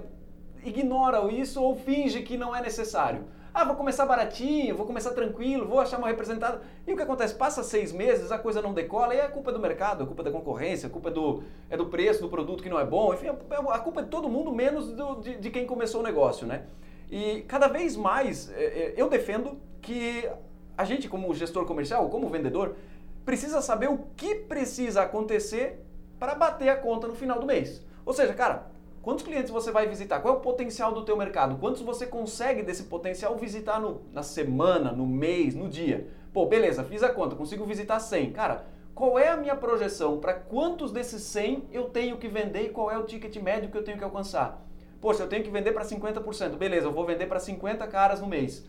ignora 0.66 1.32
isso 1.32 1.62
ou 1.62 1.76
finge 1.76 2.22
que 2.22 2.38
não 2.38 2.56
é 2.56 2.62
necessário. 2.62 3.26
Ah, 3.54 3.64
vou 3.66 3.76
começar 3.76 4.08
baratinho, 4.08 4.76
vou 4.76 4.86
começar 4.86 5.12
tranquilo, 5.12 5.68
vou 5.68 5.80
achar 5.80 6.00
uma 6.00 6.08
representada. 6.08 6.64
E 6.88 6.92
o 6.92 6.96
que 6.96 7.04
acontece? 7.04 7.36
Passa 7.36 7.62
seis 7.62 7.92
meses, 7.92 8.32
a 8.32 8.40
coisa 8.40 8.64
não 8.64 8.74
decola, 8.74 9.14
e 9.14 9.20
é 9.20 9.28
culpa 9.28 9.52
do 9.52 9.60
mercado, 9.60 10.04
é 10.04 10.08
culpa 10.08 10.24
da 10.24 10.32
concorrência, 10.32 10.88
é 10.88 10.90
culpa 10.90 11.12
do, 11.12 11.44
é 11.70 11.78
do 11.78 11.86
preço 11.86 12.20
do 12.20 12.30
produto 12.30 12.64
que 12.64 12.70
não 12.70 12.80
é 12.80 12.86
bom, 12.86 13.14
enfim, 13.14 13.28
é 13.28 13.30
a 13.30 13.80
culpa 13.80 14.02
é 14.02 14.04
de 14.04 14.10
todo 14.10 14.28
mundo, 14.28 14.52
menos 14.52 14.92
do, 14.94 15.22
de, 15.22 15.38
de, 15.38 15.52
quem 15.52 15.68
começou 15.68 16.02
o 16.02 16.04
negócio, 16.04 16.48
né? 16.48 16.64
E 17.12 17.42
cada 17.48 17.68
vez 17.68 17.96
mais 17.96 18.52
é, 18.54 18.64
é, 18.64 18.94
eu 18.98 19.08
defendo 19.08 19.60
que 19.84 20.28
a 20.76 20.84
gente, 20.84 21.08
como 21.08 21.32
gestor 21.36 21.66
comercial, 21.66 22.10
como 22.10 22.28
vendedor, 22.30 22.76
precisa 23.24 23.62
saber 23.62 23.88
o 23.88 24.00
que 24.18 24.34
precisa 24.34 25.04
acontecer 25.04 25.80
para 26.20 26.34
bater 26.34 26.70
a 26.70 26.76
conta 26.76 27.08
no 27.08 27.14
final 27.14 27.40
do 27.40 27.46
mês. 27.46 27.86
Ou 28.04 28.14
seja, 28.14 28.34
cara, 28.34 28.66
Quantos 29.04 29.26
clientes 29.26 29.52
você 29.52 29.70
vai 29.70 29.86
visitar? 29.86 30.22
Qual 30.22 30.34
é 30.34 30.38
o 30.38 30.40
potencial 30.40 30.94
do 30.94 31.04
teu 31.04 31.18
mercado? 31.18 31.58
Quantos 31.58 31.82
você 31.82 32.08
consegue 32.08 32.64
desse 32.64 32.84
potencial 32.84 33.36
visitar 33.36 33.78
no, 33.78 34.02
na 34.14 34.24
semana, 34.24 34.94
no 34.94 35.06
mês, 35.06 35.54
no 35.54 35.68
dia? 35.68 36.08
Pô, 36.32 36.46
beleza, 36.46 36.86
fiz 36.86 37.04
a 37.04 37.10
conta, 37.10 37.36
consigo 37.36 37.66
visitar 37.66 38.00
100. 38.00 38.32
Cara, 38.32 38.66
qual 38.96 39.20
é 39.20 39.28
a 39.28 39.36
minha 39.36 39.58
projeção 39.58 40.20
para 40.22 40.34
quantos 40.34 40.90
desses 40.90 41.22
100 41.24 41.66
eu 41.74 41.90
tenho 41.90 42.16
que 42.16 42.30
vender 42.30 42.62
e 42.62 42.70
qual 42.70 42.90
é 42.90 42.98
o 42.98 43.04
ticket 43.04 43.36
médio 43.42 43.70
que 43.70 43.78
eu 43.78 43.84
tenho 43.84 43.98
que 43.98 44.06
alcançar? 44.06 44.66
Poxa, 45.02 45.24
eu 45.24 45.28
tenho 45.28 45.44
que 45.44 45.52
vender 45.52 45.74
para 45.74 45.84
50%. 45.84 46.56
Beleza, 46.56 46.88
eu 46.88 46.94
vou 46.94 47.06
vender 47.06 47.26
para 47.26 47.42
50 47.42 47.86
caras 47.88 48.22
no 48.22 48.28
mês. 48.28 48.66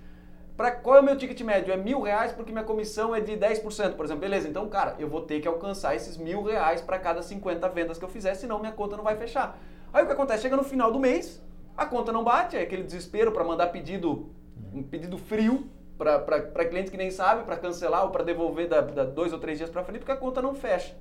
Para 0.56 0.72
qual 0.72 0.96
é 0.96 1.00
o 1.00 1.04
meu 1.04 1.16
ticket 1.16 1.40
médio? 1.42 1.72
É 1.72 1.76
mil 1.76 2.00
reais 2.00 2.32
porque 2.32 2.50
minha 2.50 2.64
comissão 2.64 3.14
é 3.14 3.20
de 3.20 3.36
10%, 3.36 3.94
por 3.94 4.04
exemplo. 4.04 4.22
Beleza, 4.22 4.48
então, 4.48 4.68
cara, 4.68 4.96
eu 4.98 5.08
vou 5.08 5.20
ter 5.20 5.38
que 5.38 5.46
alcançar 5.46 5.94
esses 5.94 6.16
mil 6.16 6.42
reais 6.42 6.80
para 6.80 6.98
cada 6.98 7.22
50 7.22 7.68
vendas 7.68 7.98
que 7.98 8.04
eu 8.04 8.08
fizer, 8.08 8.34
senão 8.34 8.58
minha 8.58 8.72
conta 8.72 8.96
não 8.96 9.04
vai 9.04 9.16
fechar. 9.16 9.56
Aí 9.94 10.02
o 10.02 10.06
que 10.06 10.12
acontece? 10.12 10.42
Chega 10.42 10.56
no 10.56 10.64
final 10.64 10.90
do 10.90 10.98
mês, 10.98 11.40
a 11.76 11.86
conta 11.86 12.10
não 12.10 12.24
bate, 12.24 12.56
é 12.56 12.62
aquele 12.62 12.82
desespero 12.82 13.30
para 13.30 13.44
mandar 13.44 13.68
pedido, 13.68 14.28
um 14.74 14.82
pedido 14.82 15.16
frio 15.16 15.70
para 15.96 16.64
clientes 16.64 16.90
que 16.90 16.96
nem 16.96 17.12
sabem, 17.12 17.44
para 17.44 17.56
cancelar 17.56 18.02
ou 18.02 18.10
para 18.10 18.24
devolver 18.24 18.68
da, 18.68 18.80
da, 18.80 19.04
dois 19.04 19.32
ou 19.32 19.38
três 19.38 19.56
dias 19.56 19.70
para 19.70 19.84
frente, 19.84 20.00
porque 20.00 20.10
a 20.10 20.16
conta 20.16 20.42
não 20.42 20.52
fecha. 20.52 20.96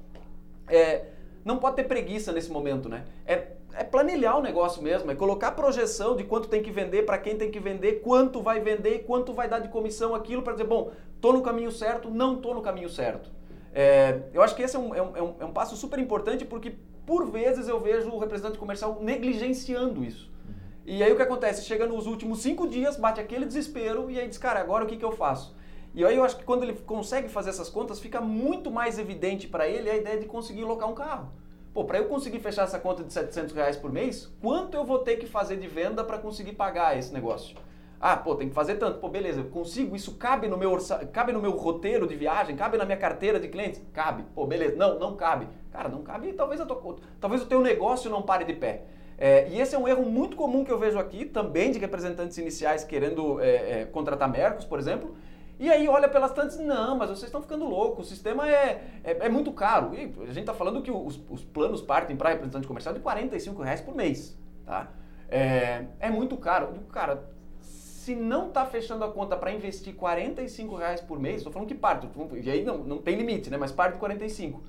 É, 0.67 1.07
não 1.43 1.57
pode 1.57 1.77
ter 1.77 1.85
preguiça 1.85 2.31
nesse 2.31 2.51
momento, 2.51 2.87
né? 2.87 3.03
É, 3.25 3.47
é 3.73 3.83
planilhar 3.83 4.37
o 4.37 4.43
negócio 4.43 4.79
mesmo, 4.83 5.09
é 5.09 5.15
colocar 5.15 5.49
projeção 5.53 6.15
de 6.15 6.23
quanto 6.23 6.47
tem 6.47 6.61
que 6.61 6.69
vender, 6.69 7.03
para 7.03 7.17
quem 7.17 7.35
tem 7.35 7.49
que 7.49 7.59
vender, 7.59 8.01
quanto 8.03 8.43
vai 8.43 8.59
vender, 8.59 9.05
quanto 9.07 9.33
vai 9.33 9.49
dar 9.49 9.57
de 9.57 9.69
comissão 9.69 10.13
aquilo, 10.13 10.43
para 10.43 10.53
dizer, 10.53 10.65
bom, 10.65 10.91
tô 11.19 11.33
no 11.33 11.41
caminho 11.41 11.71
certo, 11.71 12.11
não 12.11 12.39
tô 12.39 12.53
no 12.53 12.61
caminho 12.61 12.89
certo. 12.89 13.31
É, 13.73 14.19
eu 14.31 14.43
acho 14.43 14.55
que 14.55 14.61
esse 14.61 14.75
é 14.75 14.79
um, 14.79 14.93
é, 14.93 15.01
um, 15.01 15.35
é 15.39 15.45
um 15.45 15.51
passo 15.51 15.75
super 15.75 15.97
importante 15.97 16.45
porque 16.45 16.75
por 17.05 17.29
vezes 17.29 17.67
eu 17.67 17.79
vejo 17.79 18.09
o 18.09 18.19
representante 18.19 18.57
comercial 18.57 18.99
negligenciando 19.01 20.03
isso. 20.03 20.31
E 20.85 21.01
aí 21.01 21.11
o 21.11 21.15
que 21.15 21.21
acontece? 21.21 21.65
Chega 21.65 21.85
nos 21.85 22.07
últimos 22.07 22.41
cinco 22.41 22.67
dias, 22.67 22.97
bate 22.97 23.19
aquele 23.19 23.45
desespero 23.45 24.11
e 24.11 24.19
aí 24.19 24.27
diz, 24.27 24.37
cara, 24.37 24.59
agora 24.59 24.83
o 24.83 24.87
que, 24.87 24.97
que 24.97 25.05
eu 25.05 25.11
faço? 25.11 25.55
E 25.95 26.03
aí 26.03 26.17
eu 26.17 26.23
acho 26.23 26.37
que 26.37 26.43
quando 26.43 26.63
ele 26.63 26.73
consegue 26.73 27.29
fazer 27.29 27.51
essas 27.51 27.69
contas, 27.69 27.99
fica 27.99 28.19
muito 28.19 28.71
mais 28.71 28.97
evidente 28.97 29.47
para 29.47 29.67
ele 29.67 29.89
a 29.89 29.95
ideia 29.95 30.19
de 30.19 30.25
conseguir 30.25 30.63
locar 30.63 30.89
um 30.89 30.95
carro. 30.95 31.31
Pô, 31.73 31.85
para 31.85 31.99
eu 31.99 32.05
conseguir 32.05 32.39
fechar 32.39 32.63
essa 32.63 32.79
conta 32.79 33.03
de 33.03 33.13
700 33.13 33.55
reais 33.55 33.77
por 33.77 33.91
mês, 33.91 34.29
quanto 34.41 34.75
eu 34.75 34.83
vou 34.83 34.99
ter 34.99 35.17
que 35.17 35.25
fazer 35.25 35.57
de 35.57 35.67
venda 35.67 36.03
para 36.03 36.17
conseguir 36.17 36.53
pagar 36.53 36.97
esse 36.97 37.13
negócio? 37.13 37.55
Ah, 38.05 38.17
pô, 38.17 38.35
tem 38.35 38.49
que 38.49 38.53
fazer 38.53 38.75
tanto. 38.75 38.99
Pô, 38.99 39.07
beleza, 39.07 39.39
eu 39.39 39.45
consigo, 39.45 39.95
isso 39.95 40.15
cabe 40.15 40.49
no 40.49 40.57
meu 40.57 40.73
orça... 40.73 41.05
cabe 41.05 41.31
no 41.31 41.41
meu 41.41 41.51
roteiro 41.51 42.05
de 42.05 42.17
viagem, 42.17 42.53
cabe 42.53 42.77
na 42.77 42.83
minha 42.83 42.97
carteira 42.97 43.39
de 43.39 43.47
clientes? 43.47 43.81
Cabe. 43.93 44.25
Pô, 44.35 44.45
beleza. 44.45 44.75
Não, 44.75 44.99
não 44.99 45.15
cabe. 45.15 45.47
Cara, 45.71 45.87
não 45.87 46.01
cabe, 46.01 46.33
talvez 46.33 46.59
eu 46.59 46.65
tô... 46.65 46.97
talvez 47.21 47.41
o 47.41 47.45
teu 47.45 47.61
negócio 47.61 48.11
não 48.11 48.21
pare 48.21 48.43
de 48.43 48.55
pé. 48.55 48.83
É, 49.17 49.47
e 49.47 49.57
esse 49.57 49.73
é 49.73 49.79
um 49.79 49.87
erro 49.87 50.03
muito 50.03 50.35
comum 50.35 50.65
que 50.65 50.71
eu 50.71 50.77
vejo 50.77 50.99
aqui, 50.99 51.23
também 51.23 51.71
de 51.71 51.79
representantes 51.79 52.37
iniciais 52.37 52.83
querendo 52.83 53.39
é, 53.39 53.83
é, 53.83 53.85
contratar 53.85 54.29
Mercos, 54.29 54.65
por 54.65 54.79
exemplo. 54.79 55.15
E 55.57 55.69
aí 55.71 55.87
olha 55.87 56.09
pelas 56.09 56.33
tantas, 56.33 56.59
não, 56.59 56.97
mas 56.97 57.07
vocês 57.07 57.27
estão 57.27 57.41
ficando 57.41 57.63
loucos, 57.63 58.07
o 58.07 58.09
sistema 58.09 58.49
é, 58.49 58.83
é, 59.01 59.27
é 59.27 59.29
muito 59.29 59.53
caro. 59.53 59.93
E 59.93 60.13
a 60.23 60.25
gente 60.25 60.39
está 60.39 60.53
falando 60.53 60.81
que 60.81 60.91
os, 60.91 61.21
os 61.29 61.45
planos 61.45 61.81
partem 61.81 62.17
para 62.17 62.31
representante 62.31 62.67
comercial 62.67 62.93
de 62.93 62.99
45 62.99 63.61
reais 63.61 63.79
por 63.79 63.95
mês. 63.95 64.37
Tá? 64.65 64.89
É, 65.29 65.85
é 66.01 66.09
muito 66.09 66.35
caro. 66.35 66.73
Cara, 66.91 67.31
se 68.03 68.13
não 68.13 68.49
está 68.49 68.65
fechando 68.65 69.05
a 69.05 69.09
conta 69.09 69.37
para 69.37 69.49
investir 69.53 69.95
45 69.95 70.75
reais 70.75 70.99
por 70.99 71.17
mês, 71.17 71.37
estou 71.37 71.53
falando 71.53 71.69
que 71.69 71.73
parte, 71.73 72.05
e 72.33 72.51
aí 72.51 72.61
não, 72.61 72.79
não 72.79 72.97
tem 72.97 73.15
limite, 73.15 73.49
né? 73.49 73.55
mas 73.55 73.71
parte 73.71 73.93
de 73.93 73.99
45. 73.99 74.61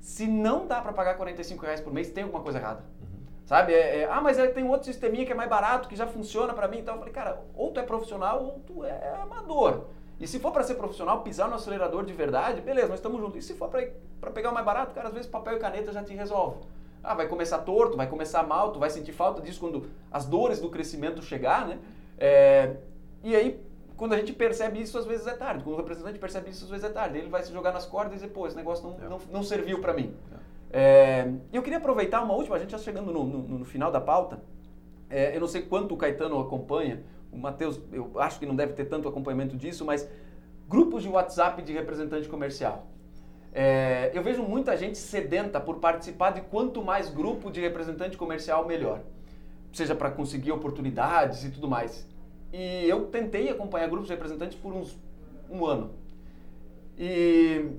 Se 0.00 0.26
não 0.26 0.66
dá 0.66 0.80
para 0.80 0.90
pagar 0.94 1.14
45 1.18 1.62
reais 1.62 1.82
por 1.82 1.92
mês, 1.92 2.08
tem 2.08 2.24
alguma 2.24 2.42
coisa 2.42 2.58
errada. 2.58 2.82
Uhum. 3.02 3.18
Sabe? 3.44 3.74
É, 3.74 3.98
é, 3.98 4.08
ah, 4.10 4.22
mas 4.22 4.38
é, 4.38 4.46
tem 4.46 4.66
outro 4.66 4.86
sisteminha 4.86 5.26
que 5.26 5.32
é 5.32 5.34
mais 5.34 5.50
barato, 5.50 5.90
que 5.90 5.94
já 5.94 6.06
funciona 6.06 6.54
para 6.54 6.68
mim. 6.68 6.78
Então 6.78 6.94
eu 6.94 7.00
falei, 7.00 7.12
cara, 7.12 7.42
ou 7.54 7.70
tu 7.70 7.80
é 7.80 7.82
profissional 7.82 8.42
ou 8.42 8.60
tu 8.66 8.82
é 8.82 9.14
amador. 9.20 9.82
E 10.18 10.26
se 10.26 10.38
for 10.38 10.50
para 10.50 10.62
ser 10.62 10.76
profissional, 10.76 11.20
pisar 11.20 11.50
no 11.50 11.56
acelerador 11.56 12.06
de 12.06 12.14
verdade, 12.14 12.62
beleza, 12.62 12.88
nós 12.88 12.98
estamos 12.98 13.20
juntos. 13.20 13.44
E 13.44 13.46
se 13.46 13.52
for 13.52 13.68
para 13.68 14.30
pegar 14.30 14.52
o 14.52 14.54
mais 14.54 14.64
barato, 14.64 14.94
cara, 14.94 15.08
às 15.08 15.12
vezes 15.12 15.28
papel 15.28 15.58
e 15.58 15.58
caneta 15.58 15.92
já 15.92 16.02
te 16.02 16.14
resolve. 16.14 16.56
Ah, 17.04 17.12
vai 17.12 17.28
começar 17.28 17.58
torto, 17.58 17.98
vai 17.98 18.06
começar 18.06 18.42
mal, 18.42 18.72
tu 18.72 18.78
vai 18.78 18.88
sentir 18.88 19.12
falta 19.12 19.42
disso 19.42 19.60
quando 19.60 19.90
as 20.10 20.24
dores 20.24 20.60
do 20.60 20.70
crescimento 20.70 21.22
chegar, 21.22 21.68
né? 21.68 21.78
É, 22.20 22.76
e 23.24 23.34
aí, 23.34 23.60
quando 23.96 24.12
a 24.12 24.18
gente 24.18 24.32
percebe 24.32 24.80
isso, 24.80 24.96
às 24.96 25.06
vezes 25.06 25.26
é 25.26 25.34
tarde. 25.34 25.64
Quando 25.64 25.74
o 25.74 25.78
representante 25.78 26.18
percebe 26.18 26.50
isso, 26.50 26.64
às 26.64 26.70
vezes 26.70 26.84
é 26.84 26.90
tarde. 26.90 27.18
Ele 27.18 27.28
vai 27.28 27.42
se 27.42 27.52
jogar 27.52 27.72
nas 27.72 27.86
cordas 27.86 28.12
e 28.12 28.14
dizer, 28.16 28.28
pô, 28.28 28.46
esse 28.46 28.56
negócio 28.56 28.86
não, 28.86 29.04
é. 29.04 29.08
não, 29.08 29.18
não 29.32 29.42
serviu 29.42 29.80
para 29.80 29.92
mim. 29.92 30.14
É. 30.32 30.40
É, 30.72 31.32
eu 31.52 31.62
queria 31.62 31.78
aproveitar 31.78 32.22
uma 32.22 32.34
última, 32.34 32.54
a 32.54 32.58
gente 32.58 32.70
já 32.70 32.78
chegando 32.78 33.12
no, 33.12 33.24
no, 33.24 33.58
no 33.58 33.64
final 33.64 33.90
da 33.90 34.00
pauta. 34.00 34.40
É, 35.08 35.34
eu 35.34 35.40
não 35.40 35.48
sei 35.48 35.62
quanto 35.62 35.94
o 35.94 35.96
Caetano 35.96 36.38
acompanha, 36.38 37.02
o 37.32 37.36
Matheus, 37.36 37.80
eu 37.92 38.12
acho 38.20 38.38
que 38.38 38.46
não 38.46 38.54
deve 38.54 38.74
ter 38.74 38.84
tanto 38.84 39.08
acompanhamento 39.08 39.56
disso, 39.56 39.84
mas 39.84 40.08
grupos 40.68 41.02
de 41.02 41.08
WhatsApp 41.08 41.62
de 41.62 41.72
representante 41.72 42.28
comercial. 42.28 42.86
É, 43.52 44.12
eu 44.14 44.22
vejo 44.22 44.44
muita 44.44 44.76
gente 44.76 44.96
sedenta 44.96 45.60
por 45.60 45.76
participar 45.76 46.30
de 46.30 46.40
quanto 46.42 46.84
mais 46.84 47.10
grupo 47.10 47.50
de 47.50 47.60
representante 47.60 48.16
comercial, 48.16 48.64
melhor. 48.66 49.00
Seja 49.72 49.94
para 49.94 50.10
conseguir 50.10 50.52
oportunidades 50.52 51.44
e 51.44 51.50
tudo 51.50 51.68
mais. 51.68 52.06
E 52.52 52.88
eu 52.88 53.06
tentei 53.06 53.48
acompanhar 53.48 53.88
grupos 53.88 54.08
representantes 54.08 54.58
por 54.58 54.72
uns 54.72 54.98
um 55.50 55.64
ano. 55.64 55.92
E 56.98 57.70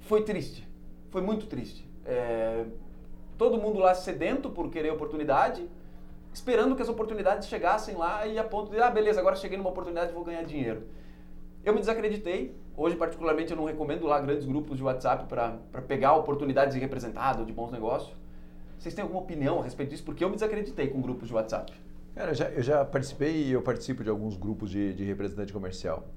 foi 0.00 0.22
triste. 0.22 0.66
Foi 1.10 1.22
muito 1.22 1.46
triste. 1.46 1.88
É, 2.04 2.64
todo 3.36 3.58
mundo 3.58 3.78
lá 3.78 3.94
sedento 3.94 4.50
por 4.50 4.70
querer 4.70 4.90
oportunidade, 4.90 5.68
esperando 6.32 6.74
que 6.74 6.82
as 6.82 6.88
oportunidades 6.88 7.48
chegassem 7.48 7.94
lá 7.94 8.26
e 8.26 8.38
a 8.38 8.44
ponto 8.44 8.70
de, 8.70 8.80
ah, 8.80 8.90
beleza, 8.90 9.20
agora 9.20 9.36
cheguei 9.36 9.56
numa 9.56 9.70
oportunidade 9.70 10.12
vou 10.12 10.24
ganhar 10.24 10.42
dinheiro. 10.42 10.82
Eu 11.64 11.72
me 11.72 11.80
desacreditei. 11.80 12.54
Hoje, 12.76 12.96
particularmente, 12.96 13.50
eu 13.50 13.56
não 13.56 13.64
recomendo 13.64 14.06
lá 14.06 14.20
grandes 14.20 14.46
grupos 14.46 14.76
de 14.76 14.84
WhatsApp 14.84 15.26
para 15.26 15.82
pegar 15.82 16.14
oportunidades 16.14 16.74
de 16.74 16.80
representado, 16.80 17.44
de 17.44 17.52
bons 17.52 17.72
negócios. 17.72 18.16
Vocês 18.78 18.94
têm 18.94 19.02
alguma 19.02 19.20
opinião 19.20 19.60
a 19.60 19.64
respeito 19.64 19.90
disso? 19.90 20.04
Porque 20.04 20.22
eu 20.22 20.28
me 20.28 20.36
desacreditei 20.36 20.88
com 20.88 21.00
grupos 21.00 21.28
de 21.28 21.34
WhatsApp. 21.34 21.72
Cara, 22.18 22.32
eu 22.32 22.34
já, 22.34 22.48
eu 22.50 22.62
já 22.64 22.84
participei 22.84 23.44
e 23.44 23.52
eu 23.52 23.62
participo 23.62 24.02
de 24.02 24.10
alguns 24.10 24.36
grupos 24.36 24.70
de, 24.70 24.92
de 24.92 25.04
representante 25.04 25.52
comercial. 25.52 26.08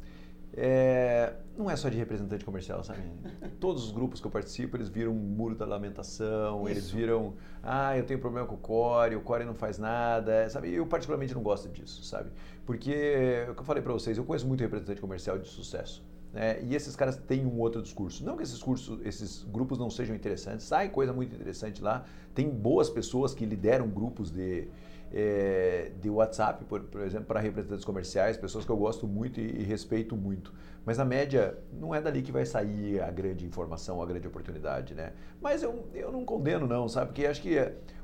É, 0.52 1.34
não 1.56 1.70
é 1.70 1.76
só 1.76 1.90
de 1.90 1.98
representante 1.98 2.44
comercial, 2.44 2.84
sabe? 2.84 3.02
Todos 3.62 3.86
os 3.86 3.92
grupos 3.92 4.20
que 4.20 4.26
eu 4.26 4.32
participo, 4.32 4.76
eles 4.76 4.90
viram 4.90 5.12
um 5.12 5.16
muro 5.16 5.54
da 5.54 5.64
lamentação, 5.64 6.64
Isso. 6.64 6.70
eles 6.72 6.90
viram, 6.90 7.36
ah, 7.62 7.96
eu 7.96 8.04
tenho 8.04 8.20
problema 8.20 8.48
com 8.48 8.56
o 8.56 8.58
core, 8.58 9.16
o 9.16 9.22
core 9.22 9.46
não 9.46 9.54
faz 9.54 9.78
nada, 9.78 10.50
sabe? 10.50 10.74
Eu 10.74 10.88
particularmente 10.88 11.36
não 11.36 11.44
gosto 11.44 11.70
disso, 11.70 12.04
sabe? 12.04 12.32
Porque, 12.66 12.92
é 12.92 13.48
o 13.52 13.54
que 13.54 13.62
eu 13.62 13.66
falei 13.66 13.84
para 13.84 13.94
vocês, 13.94 14.18
eu 14.18 14.24
conheço 14.24 14.48
muito 14.48 14.62
representante 14.62 15.00
comercial 15.00 15.38
de 15.38 15.48
sucesso. 15.48 16.04
Né? 16.34 16.64
E 16.64 16.74
esses 16.74 16.96
caras 16.96 17.16
têm 17.16 17.46
um 17.46 17.60
outro 17.60 17.80
discurso. 17.80 18.26
Não 18.26 18.38
que 18.38 18.42
esses 18.42 18.64
cursos, 18.64 19.00
esses 19.06 19.44
grupos 19.44 19.78
não 19.78 19.92
sejam 19.92 20.16
interessantes, 20.16 20.66
sai 20.66 20.90
coisa 20.90 21.14
muito 21.14 21.36
interessante 21.36 21.80
lá. 21.80 22.06
Tem 22.34 22.50
boas 22.50 22.90
pessoas 22.90 23.36
que 23.36 23.46
lideram 23.46 23.88
grupos 23.88 24.32
de, 24.32 24.68
é, 25.14 25.92
de 26.00 26.10
WhatsApp, 26.10 26.64
por, 26.66 26.82
por 26.82 27.02
exemplo, 27.02 27.26
para 27.26 27.40
representantes 27.40 27.84
comerciais, 27.84 28.38
pessoas 28.38 28.66
que 28.66 28.72
eu 28.72 28.78
gosto 28.78 29.08
muito 29.08 29.40
e, 29.40 29.62
e, 29.62 29.64
respeito 29.64 30.16
muito. 30.16 30.54
Mas 30.86 30.98
na 30.98 31.06
média, 31.06 31.58
não 31.72 31.94
é 31.94 32.02
dali 32.02 32.22
que 32.22 32.32
vai 32.32 32.46
sair 32.46 33.02
a 33.02 33.12
grande 33.12 33.46
informação, 33.46 34.02
a 34.02 34.06
grande 34.06 34.28
oportunidade, 34.28 34.96
né? 34.96 35.14
Mas 35.42 35.62
eu, 35.62 35.88
eu 35.94 36.12
não 36.12 36.26
condeno 36.26 36.66
não, 36.66 36.88
sabe? 36.88 37.08
Porque 37.08 37.26
acho 37.26 37.42
que 37.42 37.58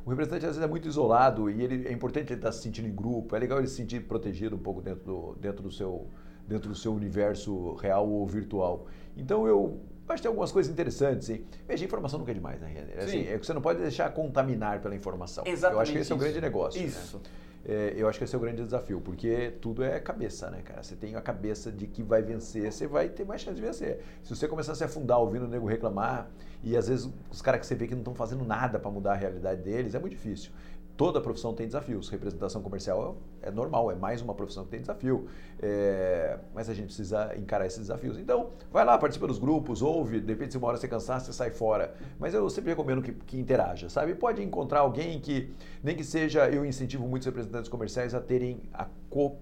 o 0.06 0.10
representante 0.10 0.46
às 0.46 0.56
vezes 0.56 0.64
é 0.64 0.68
muito 0.68 0.88
isolado 0.88 1.50
e 1.50 1.62
ele, 1.62 1.88
é 1.88 1.92
importante 1.92 2.32
ele 2.32 2.40
estar 2.40 2.52
se 2.52 2.62
sentindo 2.62 2.88
em 2.88 2.96
grupo, 2.96 3.36
é 3.36 3.40
legal 3.40 3.58
ele 3.58 3.68
se 3.68 3.76
sentir 3.76 4.02
protegido 4.02 4.56
um 4.56 4.60
pouco 4.60 4.82
dentro 4.82 5.04
do, 5.04 5.36
dentro 5.40 5.64
do, 5.64 5.72
seu, 5.72 6.08
dentro 6.48 6.70
do 6.70 6.76
seu 6.76 6.94
universo 6.94 7.74
real 7.76 8.08
ou 8.08 8.28
virtual. 8.28 8.86
Então 9.16 9.48
eu 9.48 9.82
Que 10.16 10.22
tem 10.22 10.30
algumas 10.30 10.52
coisas 10.52 10.72
interessantes, 10.72 11.28
sim. 11.28 11.46
Veja, 11.68 11.86
informação 11.86 12.18
nunca 12.18 12.32
é 12.32 12.34
demais, 12.34 12.60
né? 12.60 12.74
Assim, 12.98 13.28
é 13.28 13.38
que 13.38 13.46
você 13.46 13.54
não 13.54 13.62
pode 13.62 13.80
deixar 13.80 14.10
contaminar 14.12 14.82
pela 14.82 14.96
informação. 14.96 15.44
Exatamente 15.46 15.76
eu 15.76 15.82
acho 15.82 15.92
que 15.92 15.98
esse 15.98 16.04
isso. 16.06 16.14
é 16.14 16.16
o 16.16 16.20
grande 16.20 16.42
negócio. 16.42 16.82
Né? 16.82 16.88
Isso. 16.88 17.18
Né? 17.18 17.24
É, 17.70 17.94
eu 17.98 18.08
acho 18.08 18.18
que 18.18 18.24
esse 18.24 18.34
é 18.34 18.38
o 18.38 18.42
grande 18.42 18.64
desafio, 18.64 19.02
porque 19.02 19.54
tudo 19.62 19.84
é 19.84 20.00
cabeça, 20.00 20.50
né, 20.50 20.62
cara? 20.64 20.82
Você 20.82 20.96
tem 20.96 21.16
a 21.16 21.22
cabeça 21.22 21.70
de 21.70 21.86
que 21.86 22.02
vai 22.02 22.22
vencer, 22.22 22.72
você 22.72 22.88
vai 22.88 23.10
ter 23.10 23.26
mais 23.26 23.42
chance 23.42 23.56
de 23.56 23.62
vencer. 23.62 24.00
Se 24.24 24.34
você 24.34 24.48
começar 24.48 24.72
a 24.72 24.76
se 24.76 24.86
afundar 24.86 25.20
ouvindo 25.20 25.44
o 25.44 25.48
nego 25.50 25.68
reclamar, 25.68 26.30
e 26.64 26.78
às 26.78 26.88
vezes 26.88 27.10
os 27.30 27.42
caras 27.42 27.60
que 27.60 27.68
você 27.68 27.76
vê 27.76 27.86
que 27.86 27.94
não 27.94 28.02
estão 28.02 28.16
fazendo 28.16 28.46
nada 28.46 28.80
para 28.80 28.90
mudar 28.90 29.12
a 29.12 29.16
realidade 29.16 29.62
deles, 29.62 29.94
é 29.94 30.00
muito 30.00 30.14
difícil 30.14 30.52
toda 30.98 31.22
profissão 31.22 31.54
tem 31.54 31.68
desafios. 31.68 32.10
Representação 32.10 32.62
comercial 32.62 33.16
é 33.42 33.52
normal, 33.52 33.92
é 33.92 33.96
mais 33.96 34.22
uma 34.22 34.34
profissão 34.34 34.66
que 34.66 34.72
tem 34.72 34.82
desafio. 34.82 35.28
É, 35.62 36.40
mas 36.54 36.70
a 36.70 36.74
gente 36.74 36.88
precisa 36.88 37.34
encarar 37.38 37.68
esses 37.68 37.80
desafios. 37.80 38.18
Então, 38.18 38.50
vai 38.72 38.84
lá, 38.84 38.98
participa 38.98 39.28
dos 39.28 39.38
grupos, 39.38 39.82
ouve, 39.82 40.20
de 40.20 40.28
repente, 40.28 40.52
se 40.52 40.58
uma 40.58 40.68
hora 40.68 40.78
você 40.78 40.88
cansar, 40.88 41.22
você 41.22 41.32
sai 41.32 41.52
fora. 41.52 41.94
Mas 42.20 42.34
eu 42.34 42.50
sempre 42.50 42.72
recomendo 42.72 43.02
que, 43.02 43.14
que 43.14 43.40
interaja, 43.40 43.88
sabe? 43.88 44.16
Pode 44.16 44.44
encontrar 44.44 44.80
alguém 44.80 45.20
que, 45.20 45.54
nem 45.84 45.96
que 45.96 46.04
seja, 46.04 46.50
eu 46.50 46.66
incentivo 46.66 47.08
muitos 47.08 47.28
representantes 47.28 47.70
comerciais 47.70 48.16
a 48.16 48.20
terem 48.20 48.64
a 48.74 48.88
co 49.10 49.38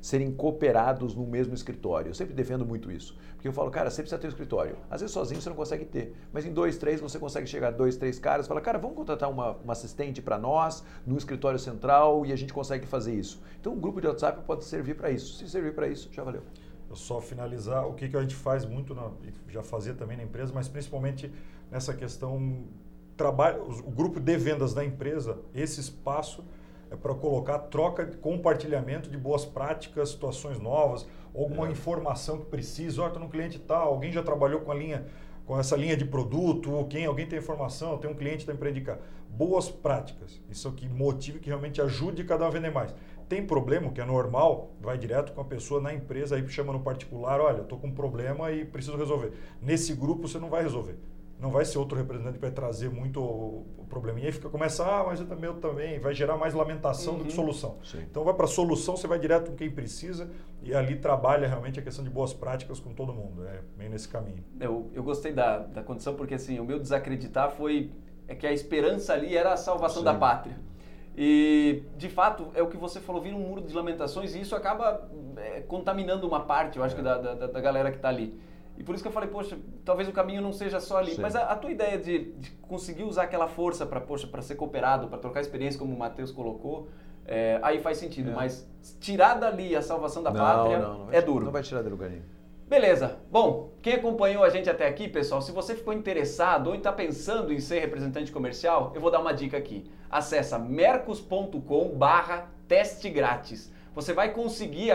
serem 0.00 0.32
cooperados 0.32 1.14
no 1.14 1.26
mesmo 1.26 1.54
escritório. 1.54 2.10
Eu 2.10 2.14
sempre 2.14 2.34
defendo 2.34 2.64
muito 2.64 2.90
isso. 2.90 3.16
Porque 3.34 3.48
eu 3.48 3.52
falo, 3.52 3.70
cara, 3.70 3.90
você 3.90 4.02
precisa 4.02 4.18
ter 4.18 4.26
um 4.26 4.30
escritório. 4.30 4.76
Às 4.90 5.00
vezes 5.00 5.12
sozinho 5.12 5.40
você 5.40 5.48
não 5.48 5.56
consegue 5.56 5.84
ter, 5.84 6.14
mas 6.32 6.44
em 6.44 6.52
dois, 6.52 6.76
três 6.78 7.00
você 7.00 7.18
consegue 7.18 7.46
chegar 7.46 7.68
a 7.68 7.70
dois, 7.70 7.96
três 7.96 8.18
caras 8.18 8.46
e 8.46 8.48
falar, 8.48 8.60
cara, 8.60 8.78
vamos 8.78 8.96
contratar 8.96 9.30
uma, 9.30 9.52
uma 9.56 9.72
assistente 9.72 10.20
para 10.20 10.38
nós 10.38 10.84
no 11.06 11.16
escritório 11.16 11.58
central 11.58 12.24
e 12.24 12.32
a 12.32 12.36
gente 12.36 12.52
consegue 12.52 12.86
fazer 12.86 13.14
isso. 13.14 13.42
Então, 13.60 13.72
um 13.72 13.80
grupo 13.80 14.00
de 14.00 14.06
WhatsApp 14.06 14.42
pode 14.46 14.64
servir 14.64 14.94
para 14.94 15.10
isso. 15.10 15.36
Se 15.36 15.48
servir 15.48 15.74
para 15.74 15.88
isso, 15.88 16.08
já 16.12 16.22
valeu. 16.22 16.42
Eu 16.88 16.96
só 16.96 17.20
finalizar 17.20 17.86
o 17.86 17.94
que, 17.94 18.08
que 18.08 18.16
a 18.16 18.20
gente 18.20 18.34
faz 18.34 18.64
muito, 18.64 18.94
na, 18.94 19.10
já 19.48 19.62
fazia 19.62 19.94
também 19.94 20.16
na 20.16 20.24
empresa, 20.24 20.52
mas 20.52 20.66
principalmente 20.68 21.32
nessa 21.70 21.94
questão 21.94 22.64
trabalho, 23.16 23.62
o 23.62 23.90
grupo 23.90 24.18
de 24.18 24.36
vendas 24.38 24.72
da 24.72 24.82
empresa, 24.82 25.38
esse 25.54 25.78
espaço 25.78 26.42
é 26.90 26.96
para 26.96 27.14
colocar 27.14 27.58
troca, 27.58 28.04
compartilhamento 28.20 29.08
de 29.08 29.16
boas 29.16 29.44
práticas, 29.44 30.10
situações 30.10 30.58
novas, 30.58 31.06
alguma 31.34 31.68
é. 31.68 31.70
informação 31.70 32.38
que 32.38 32.46
precisa. 32.46 33.00
Olha, 33.00 33.10
estou 33.10 33.22
no 33.22 33.28
cliente 33.28 33.58
tal, 33.58 33.88
alguém 33.88 34.10
já 34.10 34.22
trabalhou 34.22 34.60
com 34.60 34.72
a 34.72 34.74
linha, 34.74 35.06
com 35.46 35.58
essa 35.58 35.76
linha 35.76 35.96
de 35.96 36.04
produto, 36.04 36.86
quem, 36.88 37.06
alguém 37.06 37.26
tem 37.26 37.38
informação, 37.38 37.96
tem 37.98 38.10
um 38.10 38.14
cliente 38.14 38.44
que 38.44 38.50
está 38.50 38.54
para 38.54 38.70
indicar. 38.70 38.98
Boas 39.28 39.70
práticas. 39.70 40.40
Isso 40.50 40.68
é 40.68 40.72
que 40.72 40.88
motive, 40.88 41.38
que 41.38 41.46
realmente 41.46 41.80
ajude 41.80 42.24
cada 42.24 42.44
um 42.44 42.48
a 42.48 42.50
vender 42.50 42.72
mais. 42.72 42.94
Tem 43.28 43.46
problema, 43.46 43.92
que 43.92 44.00
é 44.00 44.04
normal, 44.04 44.72
vai 44.80 44.98
direto 44.98 45.32
com 45.32 45.40
a 45.40 45.44
pessoa 45.44 45.80
na 45.80 45.94
empresa, 45.94 46.34
aí 46.34 46.48
chama 46.48 46.72
no 46.72 46.80
particular, 46.80 47.40
olha, 47.40 47.62
estou 47.62 47.78
com 47.78 47.86
um 47.86 47.94
problema 47.94 48.50
e 48.50 48.64
preciso 48.64 48.96
resolver. 48.96 49.32
Nesse 49.62 49.94
grupo 49.94 50.26
você 50.26 50.40
não 50.40 50.50
vai 50.50 50.62
resolver 50.62 50.98
não 51.40 51.50
vai 51.50 51.64
ser 51.64 51.78
outro 51.78 51.96
representante 51.96 52.34
que 52.34 52.40
vai 52.40 52.50
trazer 52.50 52.90
muito 52.90 53.20
o 53.20 53.86
probleminha. 53.88 54.26
Aí 54.26 54.32
fica, 54.32 54.48
começa, 54.48 54.84
ah, 54.84 55.04
mas 55.04 55.20
eu 55.20 55.26
também, 55.26 55.44
eu 55.46 55.54
também, 55.54 55.98
vai 55.98 56.14
gerar 56.14 56.36
mais 56.36 56.54
lamentação 56.54 57.14
uhum. 57.14 57.18
do 57.18 57.24
que 57.24 57.30
uhum. 57.30 57.36
solução. 57.36 57.78
Sim. 57.82 58.02
Então 58.02 58.22
vai 58.22 58.34
para 58.34 58.44
a 58.44 58.48
solução, 58.48 58.96
você 58.96 59.06
vai 59.06 59.18
direto 59.18 59.50
com 59.50 59.56
quem 59.56 59.70
precisa 59.70 60.30
e 60.62 60.74
ali 60.74 60.96
trabalha 60.96 61.48
realmente 61.48 61.80
a 61.80 61.82
questão 61.82 62.04
de 62.04 62.10
boas 62.10 62.32
práticas 62.32 62.78
com 62.78 62.92
todo 62.92 63.12
mundo. 63.12 63.44
É 63.46 63.60
meio 63.76 63.90
nesse 63.90 64.08
caminho. 64.08 64.44
Eu, 64.60 64.90
eu 64.94 65.02
gostei 65.02 65.32
da, 65.32 65.58
da 65.58 65.82
condição 65.82 66.14
porque 66.14 66.34
assim, 66.34 66.60
o 66.60 66.64
meu 66.64 66.78
desacreditar 66.78 67.50
foi 67.50 67.90
é 68.28 68.34
que 68.34 68.46
a 68.46 68.52
esperança 68.52 69.12
ali 69.12 69.36
era 69.36 69.52
a 69.52 69.56
salvação 69.56 70.00
Sim. 70.00 70.04
da 70.04 70.14
pátria. 70.14 70.56
E, 71.16 71.82
de 71.96 72.08
fato, 72.08 72.48
é 72.54 72.62
o 72.62 72.68
que 72.68 72.76
você 72.76 73.00
falou, 73.00 73.20
vira 73.20 73.34
um 73.34 73.40
muro 73.40 73.60
de 73.60 73.74
lamentações 73.74 74.34
e 74.34 74.40
isso 74.40 74.54
acaba 74.54 75.08
é, 75.36 75.60
contaminando 75.62 76.26
uma 76.26 76.40
parte, 76.40 76.78
eu 76.78 76.84
acho 76.84 76.94
é. 76.94 76.98
que, 76.98 77.02
da, 77.02 77.18
da, 77.18 77.46
da 77.48 77.60
galera 77.60 77.90
que 77.90 77.96
está 77.96 78.08
ali. 78.08 78.38
E 78.80 78.82
por 78.82 78.94
isso 78.94 79.04
que 79.04 79.08
eu 79.08 79.12
falei, 79.12 79.28
poxa, 79.28 79.58
talvez 79.84 80.08
o 80.08 80.12
caminho 80.12 80.40
não 80.40 80.54
seja 80.54 80.80
só 80.80 80.96
ali. 80.96 81.14
Sim. 81.14 81.20
Mas 81.20 81.36
a, 81.36 81.42
a, 81.42 81.54
tua 81.54 81.70
ideia 81.70 81.98
de, 81.98 82.32
de, 82.32 82.50
conseguir 82.62 83.04
usar 83.04 83.24
aquela 83.24 83.46
força 83.46 83.84
para, 83.84 84.00
poxa, 84.00 84.26
para 84.26 84.40
ser 84.40 84.54
cooperado, 84.54 85.06
para 85.06 85.18
trocar 85.18 85.42
experiência, 85.42 85.78
como 85.78 85.94
o 85.94 85.98
Matheus 85.98 86.32
colocou, 86.32 86.88
é, 87.26 87.58
aí 87.62 87.78
faz 87.78 87.98
sentido. 87.98 88.30
É. 88.30 88.34
Mas 88.34 88.66
tirar 88.98 89.34
dali 89.34 89.76
a 89.76 89.82
salvação 89.82 90.22
da 90.22 90.30
não, 90.30 90.40
pátria 90.40 90.78
não, 90.78 90.98
não 91.00 91.12
é 91.12 91.20
duro. 91.20 91.44
Não 91.44 91.52
vai 91.52 91.62
tirar 91.62 91.82
do 91.82 91.90
lugar 91.90 92.08
nenhum. 92.08 92.22
Beleza. 92.66 93.18
Bom, 93.30 93.70
quem 93.82 93.96
acompanhou 93.96 94.42
a 94.42 94.48
gente 94.48 94.70
até 94.70 94.88
aqui, 94.88 95.08
pessoal, 95.08 95.42
se 95.42 95.52
você 95.52 95.74
ficou 95.74 95.92
interessado 95.92 96.68
ou 96.68 96.74
está 96.74 96.90
pensando 96.90 97.52
em 97.52 97.60
ser 97.60 97.80
representante 97.80 98.32
comercial, 98.32 98.92
eu 98.94 99.00
vou 99.02 99.10
dar 99.10 99.20
uma 99.20 99.34
dica 99.34 99.58
aqui. 99.58 99.90
Acesse 100.08 100.58
mercos.com 100.58 101.90
barra 101.98 102.48
teste 102.66 103.10
grátis. 103.10 103.70
Você 103.94 104.14
vai 104.14 104.32
conseguir 104.32 104.92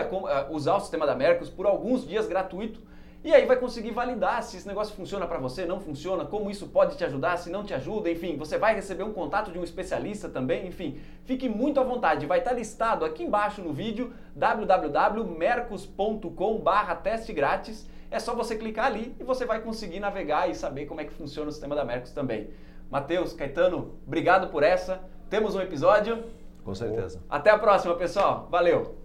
usar 0.50 0.74
o 0.74 0.80
sistema 0.80 1.06
da 1.06 1.14
Mercos 1.14 1.48
por 1.48 1.66
alguns 1.66 2.04
dias 2.04 2.26
gratuito 2.26 2.80
e 3.26 3.34
aí 3.34 3.44
vai 3.44 3.56
conseguir 3.56 3.90
validar 3.90 4.40
se 4.44 4.56
esse 4.56 4.68
negócio 4.68 4.94
funciona 4.94 5.26
para 5.26 5.38
você, 5.38 5.66
não 5.66 5.80
funciona, 5.80 6.24
como 6.24 6.48
isso 6.48 6.68
pode 6.68 6.96
te 6.96 7.04
ajudar, 7.04 7.36
se 7.38 7.50
não 7.50 7.64
te 7.64 7.74
ajuda, 7.74 8.08
enfim, 8.08 8.36
você 8.36 8.56
vai 8.56 8.72
receber 8.72 9.02
um 9.02 9.12
contato 9.12 9.50
de 9.50 9.58
um 9.58 9.64
especialista 9.64 10.28
também, 10.28 10.68
enfim, 10.68 11.00
fique 11.24 11.48
muito 11.48 11.80
à 11.80 11.82
vontade, 11.82 12.24
vai 12.24 12.38
estar 12.38 12.52
listado 12.52 13.04
aqui 13.04 13.24
embaixo 13.24 13.60
no 13.60 13.72
vídeo 13.72 14.14
www.mercos.com/teste 14.36 17.32
grátis. 17.32 17.90
É 18.12 18.20
só 18.20 18.32
você 18.32 18.54
clicar 18.54 18.86
ali 18.86 19.12
e 19.18 19.24
você 19.24 19.44
vai 19.44 19.60
conseguir 19.60 19.98
navegar 19.98 20.48
e 20.48 20.54
saber 20.54 20.86
como 20.86 21.00
é 21.00 21.04
que 21.04 21.12
funciona 21.12 21.48
o 21.48 21.52
sistema 21.52 21.74
da 21.74 21.84
Mercos 21.84 22.12
também. 22.12 22.50
Matheus, 22.88 23.32
Caetano, 23.32 23.98
obrigado 24.06 24.52
por 24.52 24.62
essa. 24.62 25.00
Temos 25.28 25.56
um 25.56 25.60
episódio. 25.60 26.22
Com 26.62 26.76
certeza. 26.76 27.20
Até 27.28 27.50
a 27.50 27.58
próxima, 27.58 27.96
pessoal. 27.96 28.46
Valeu. 28.48 29.04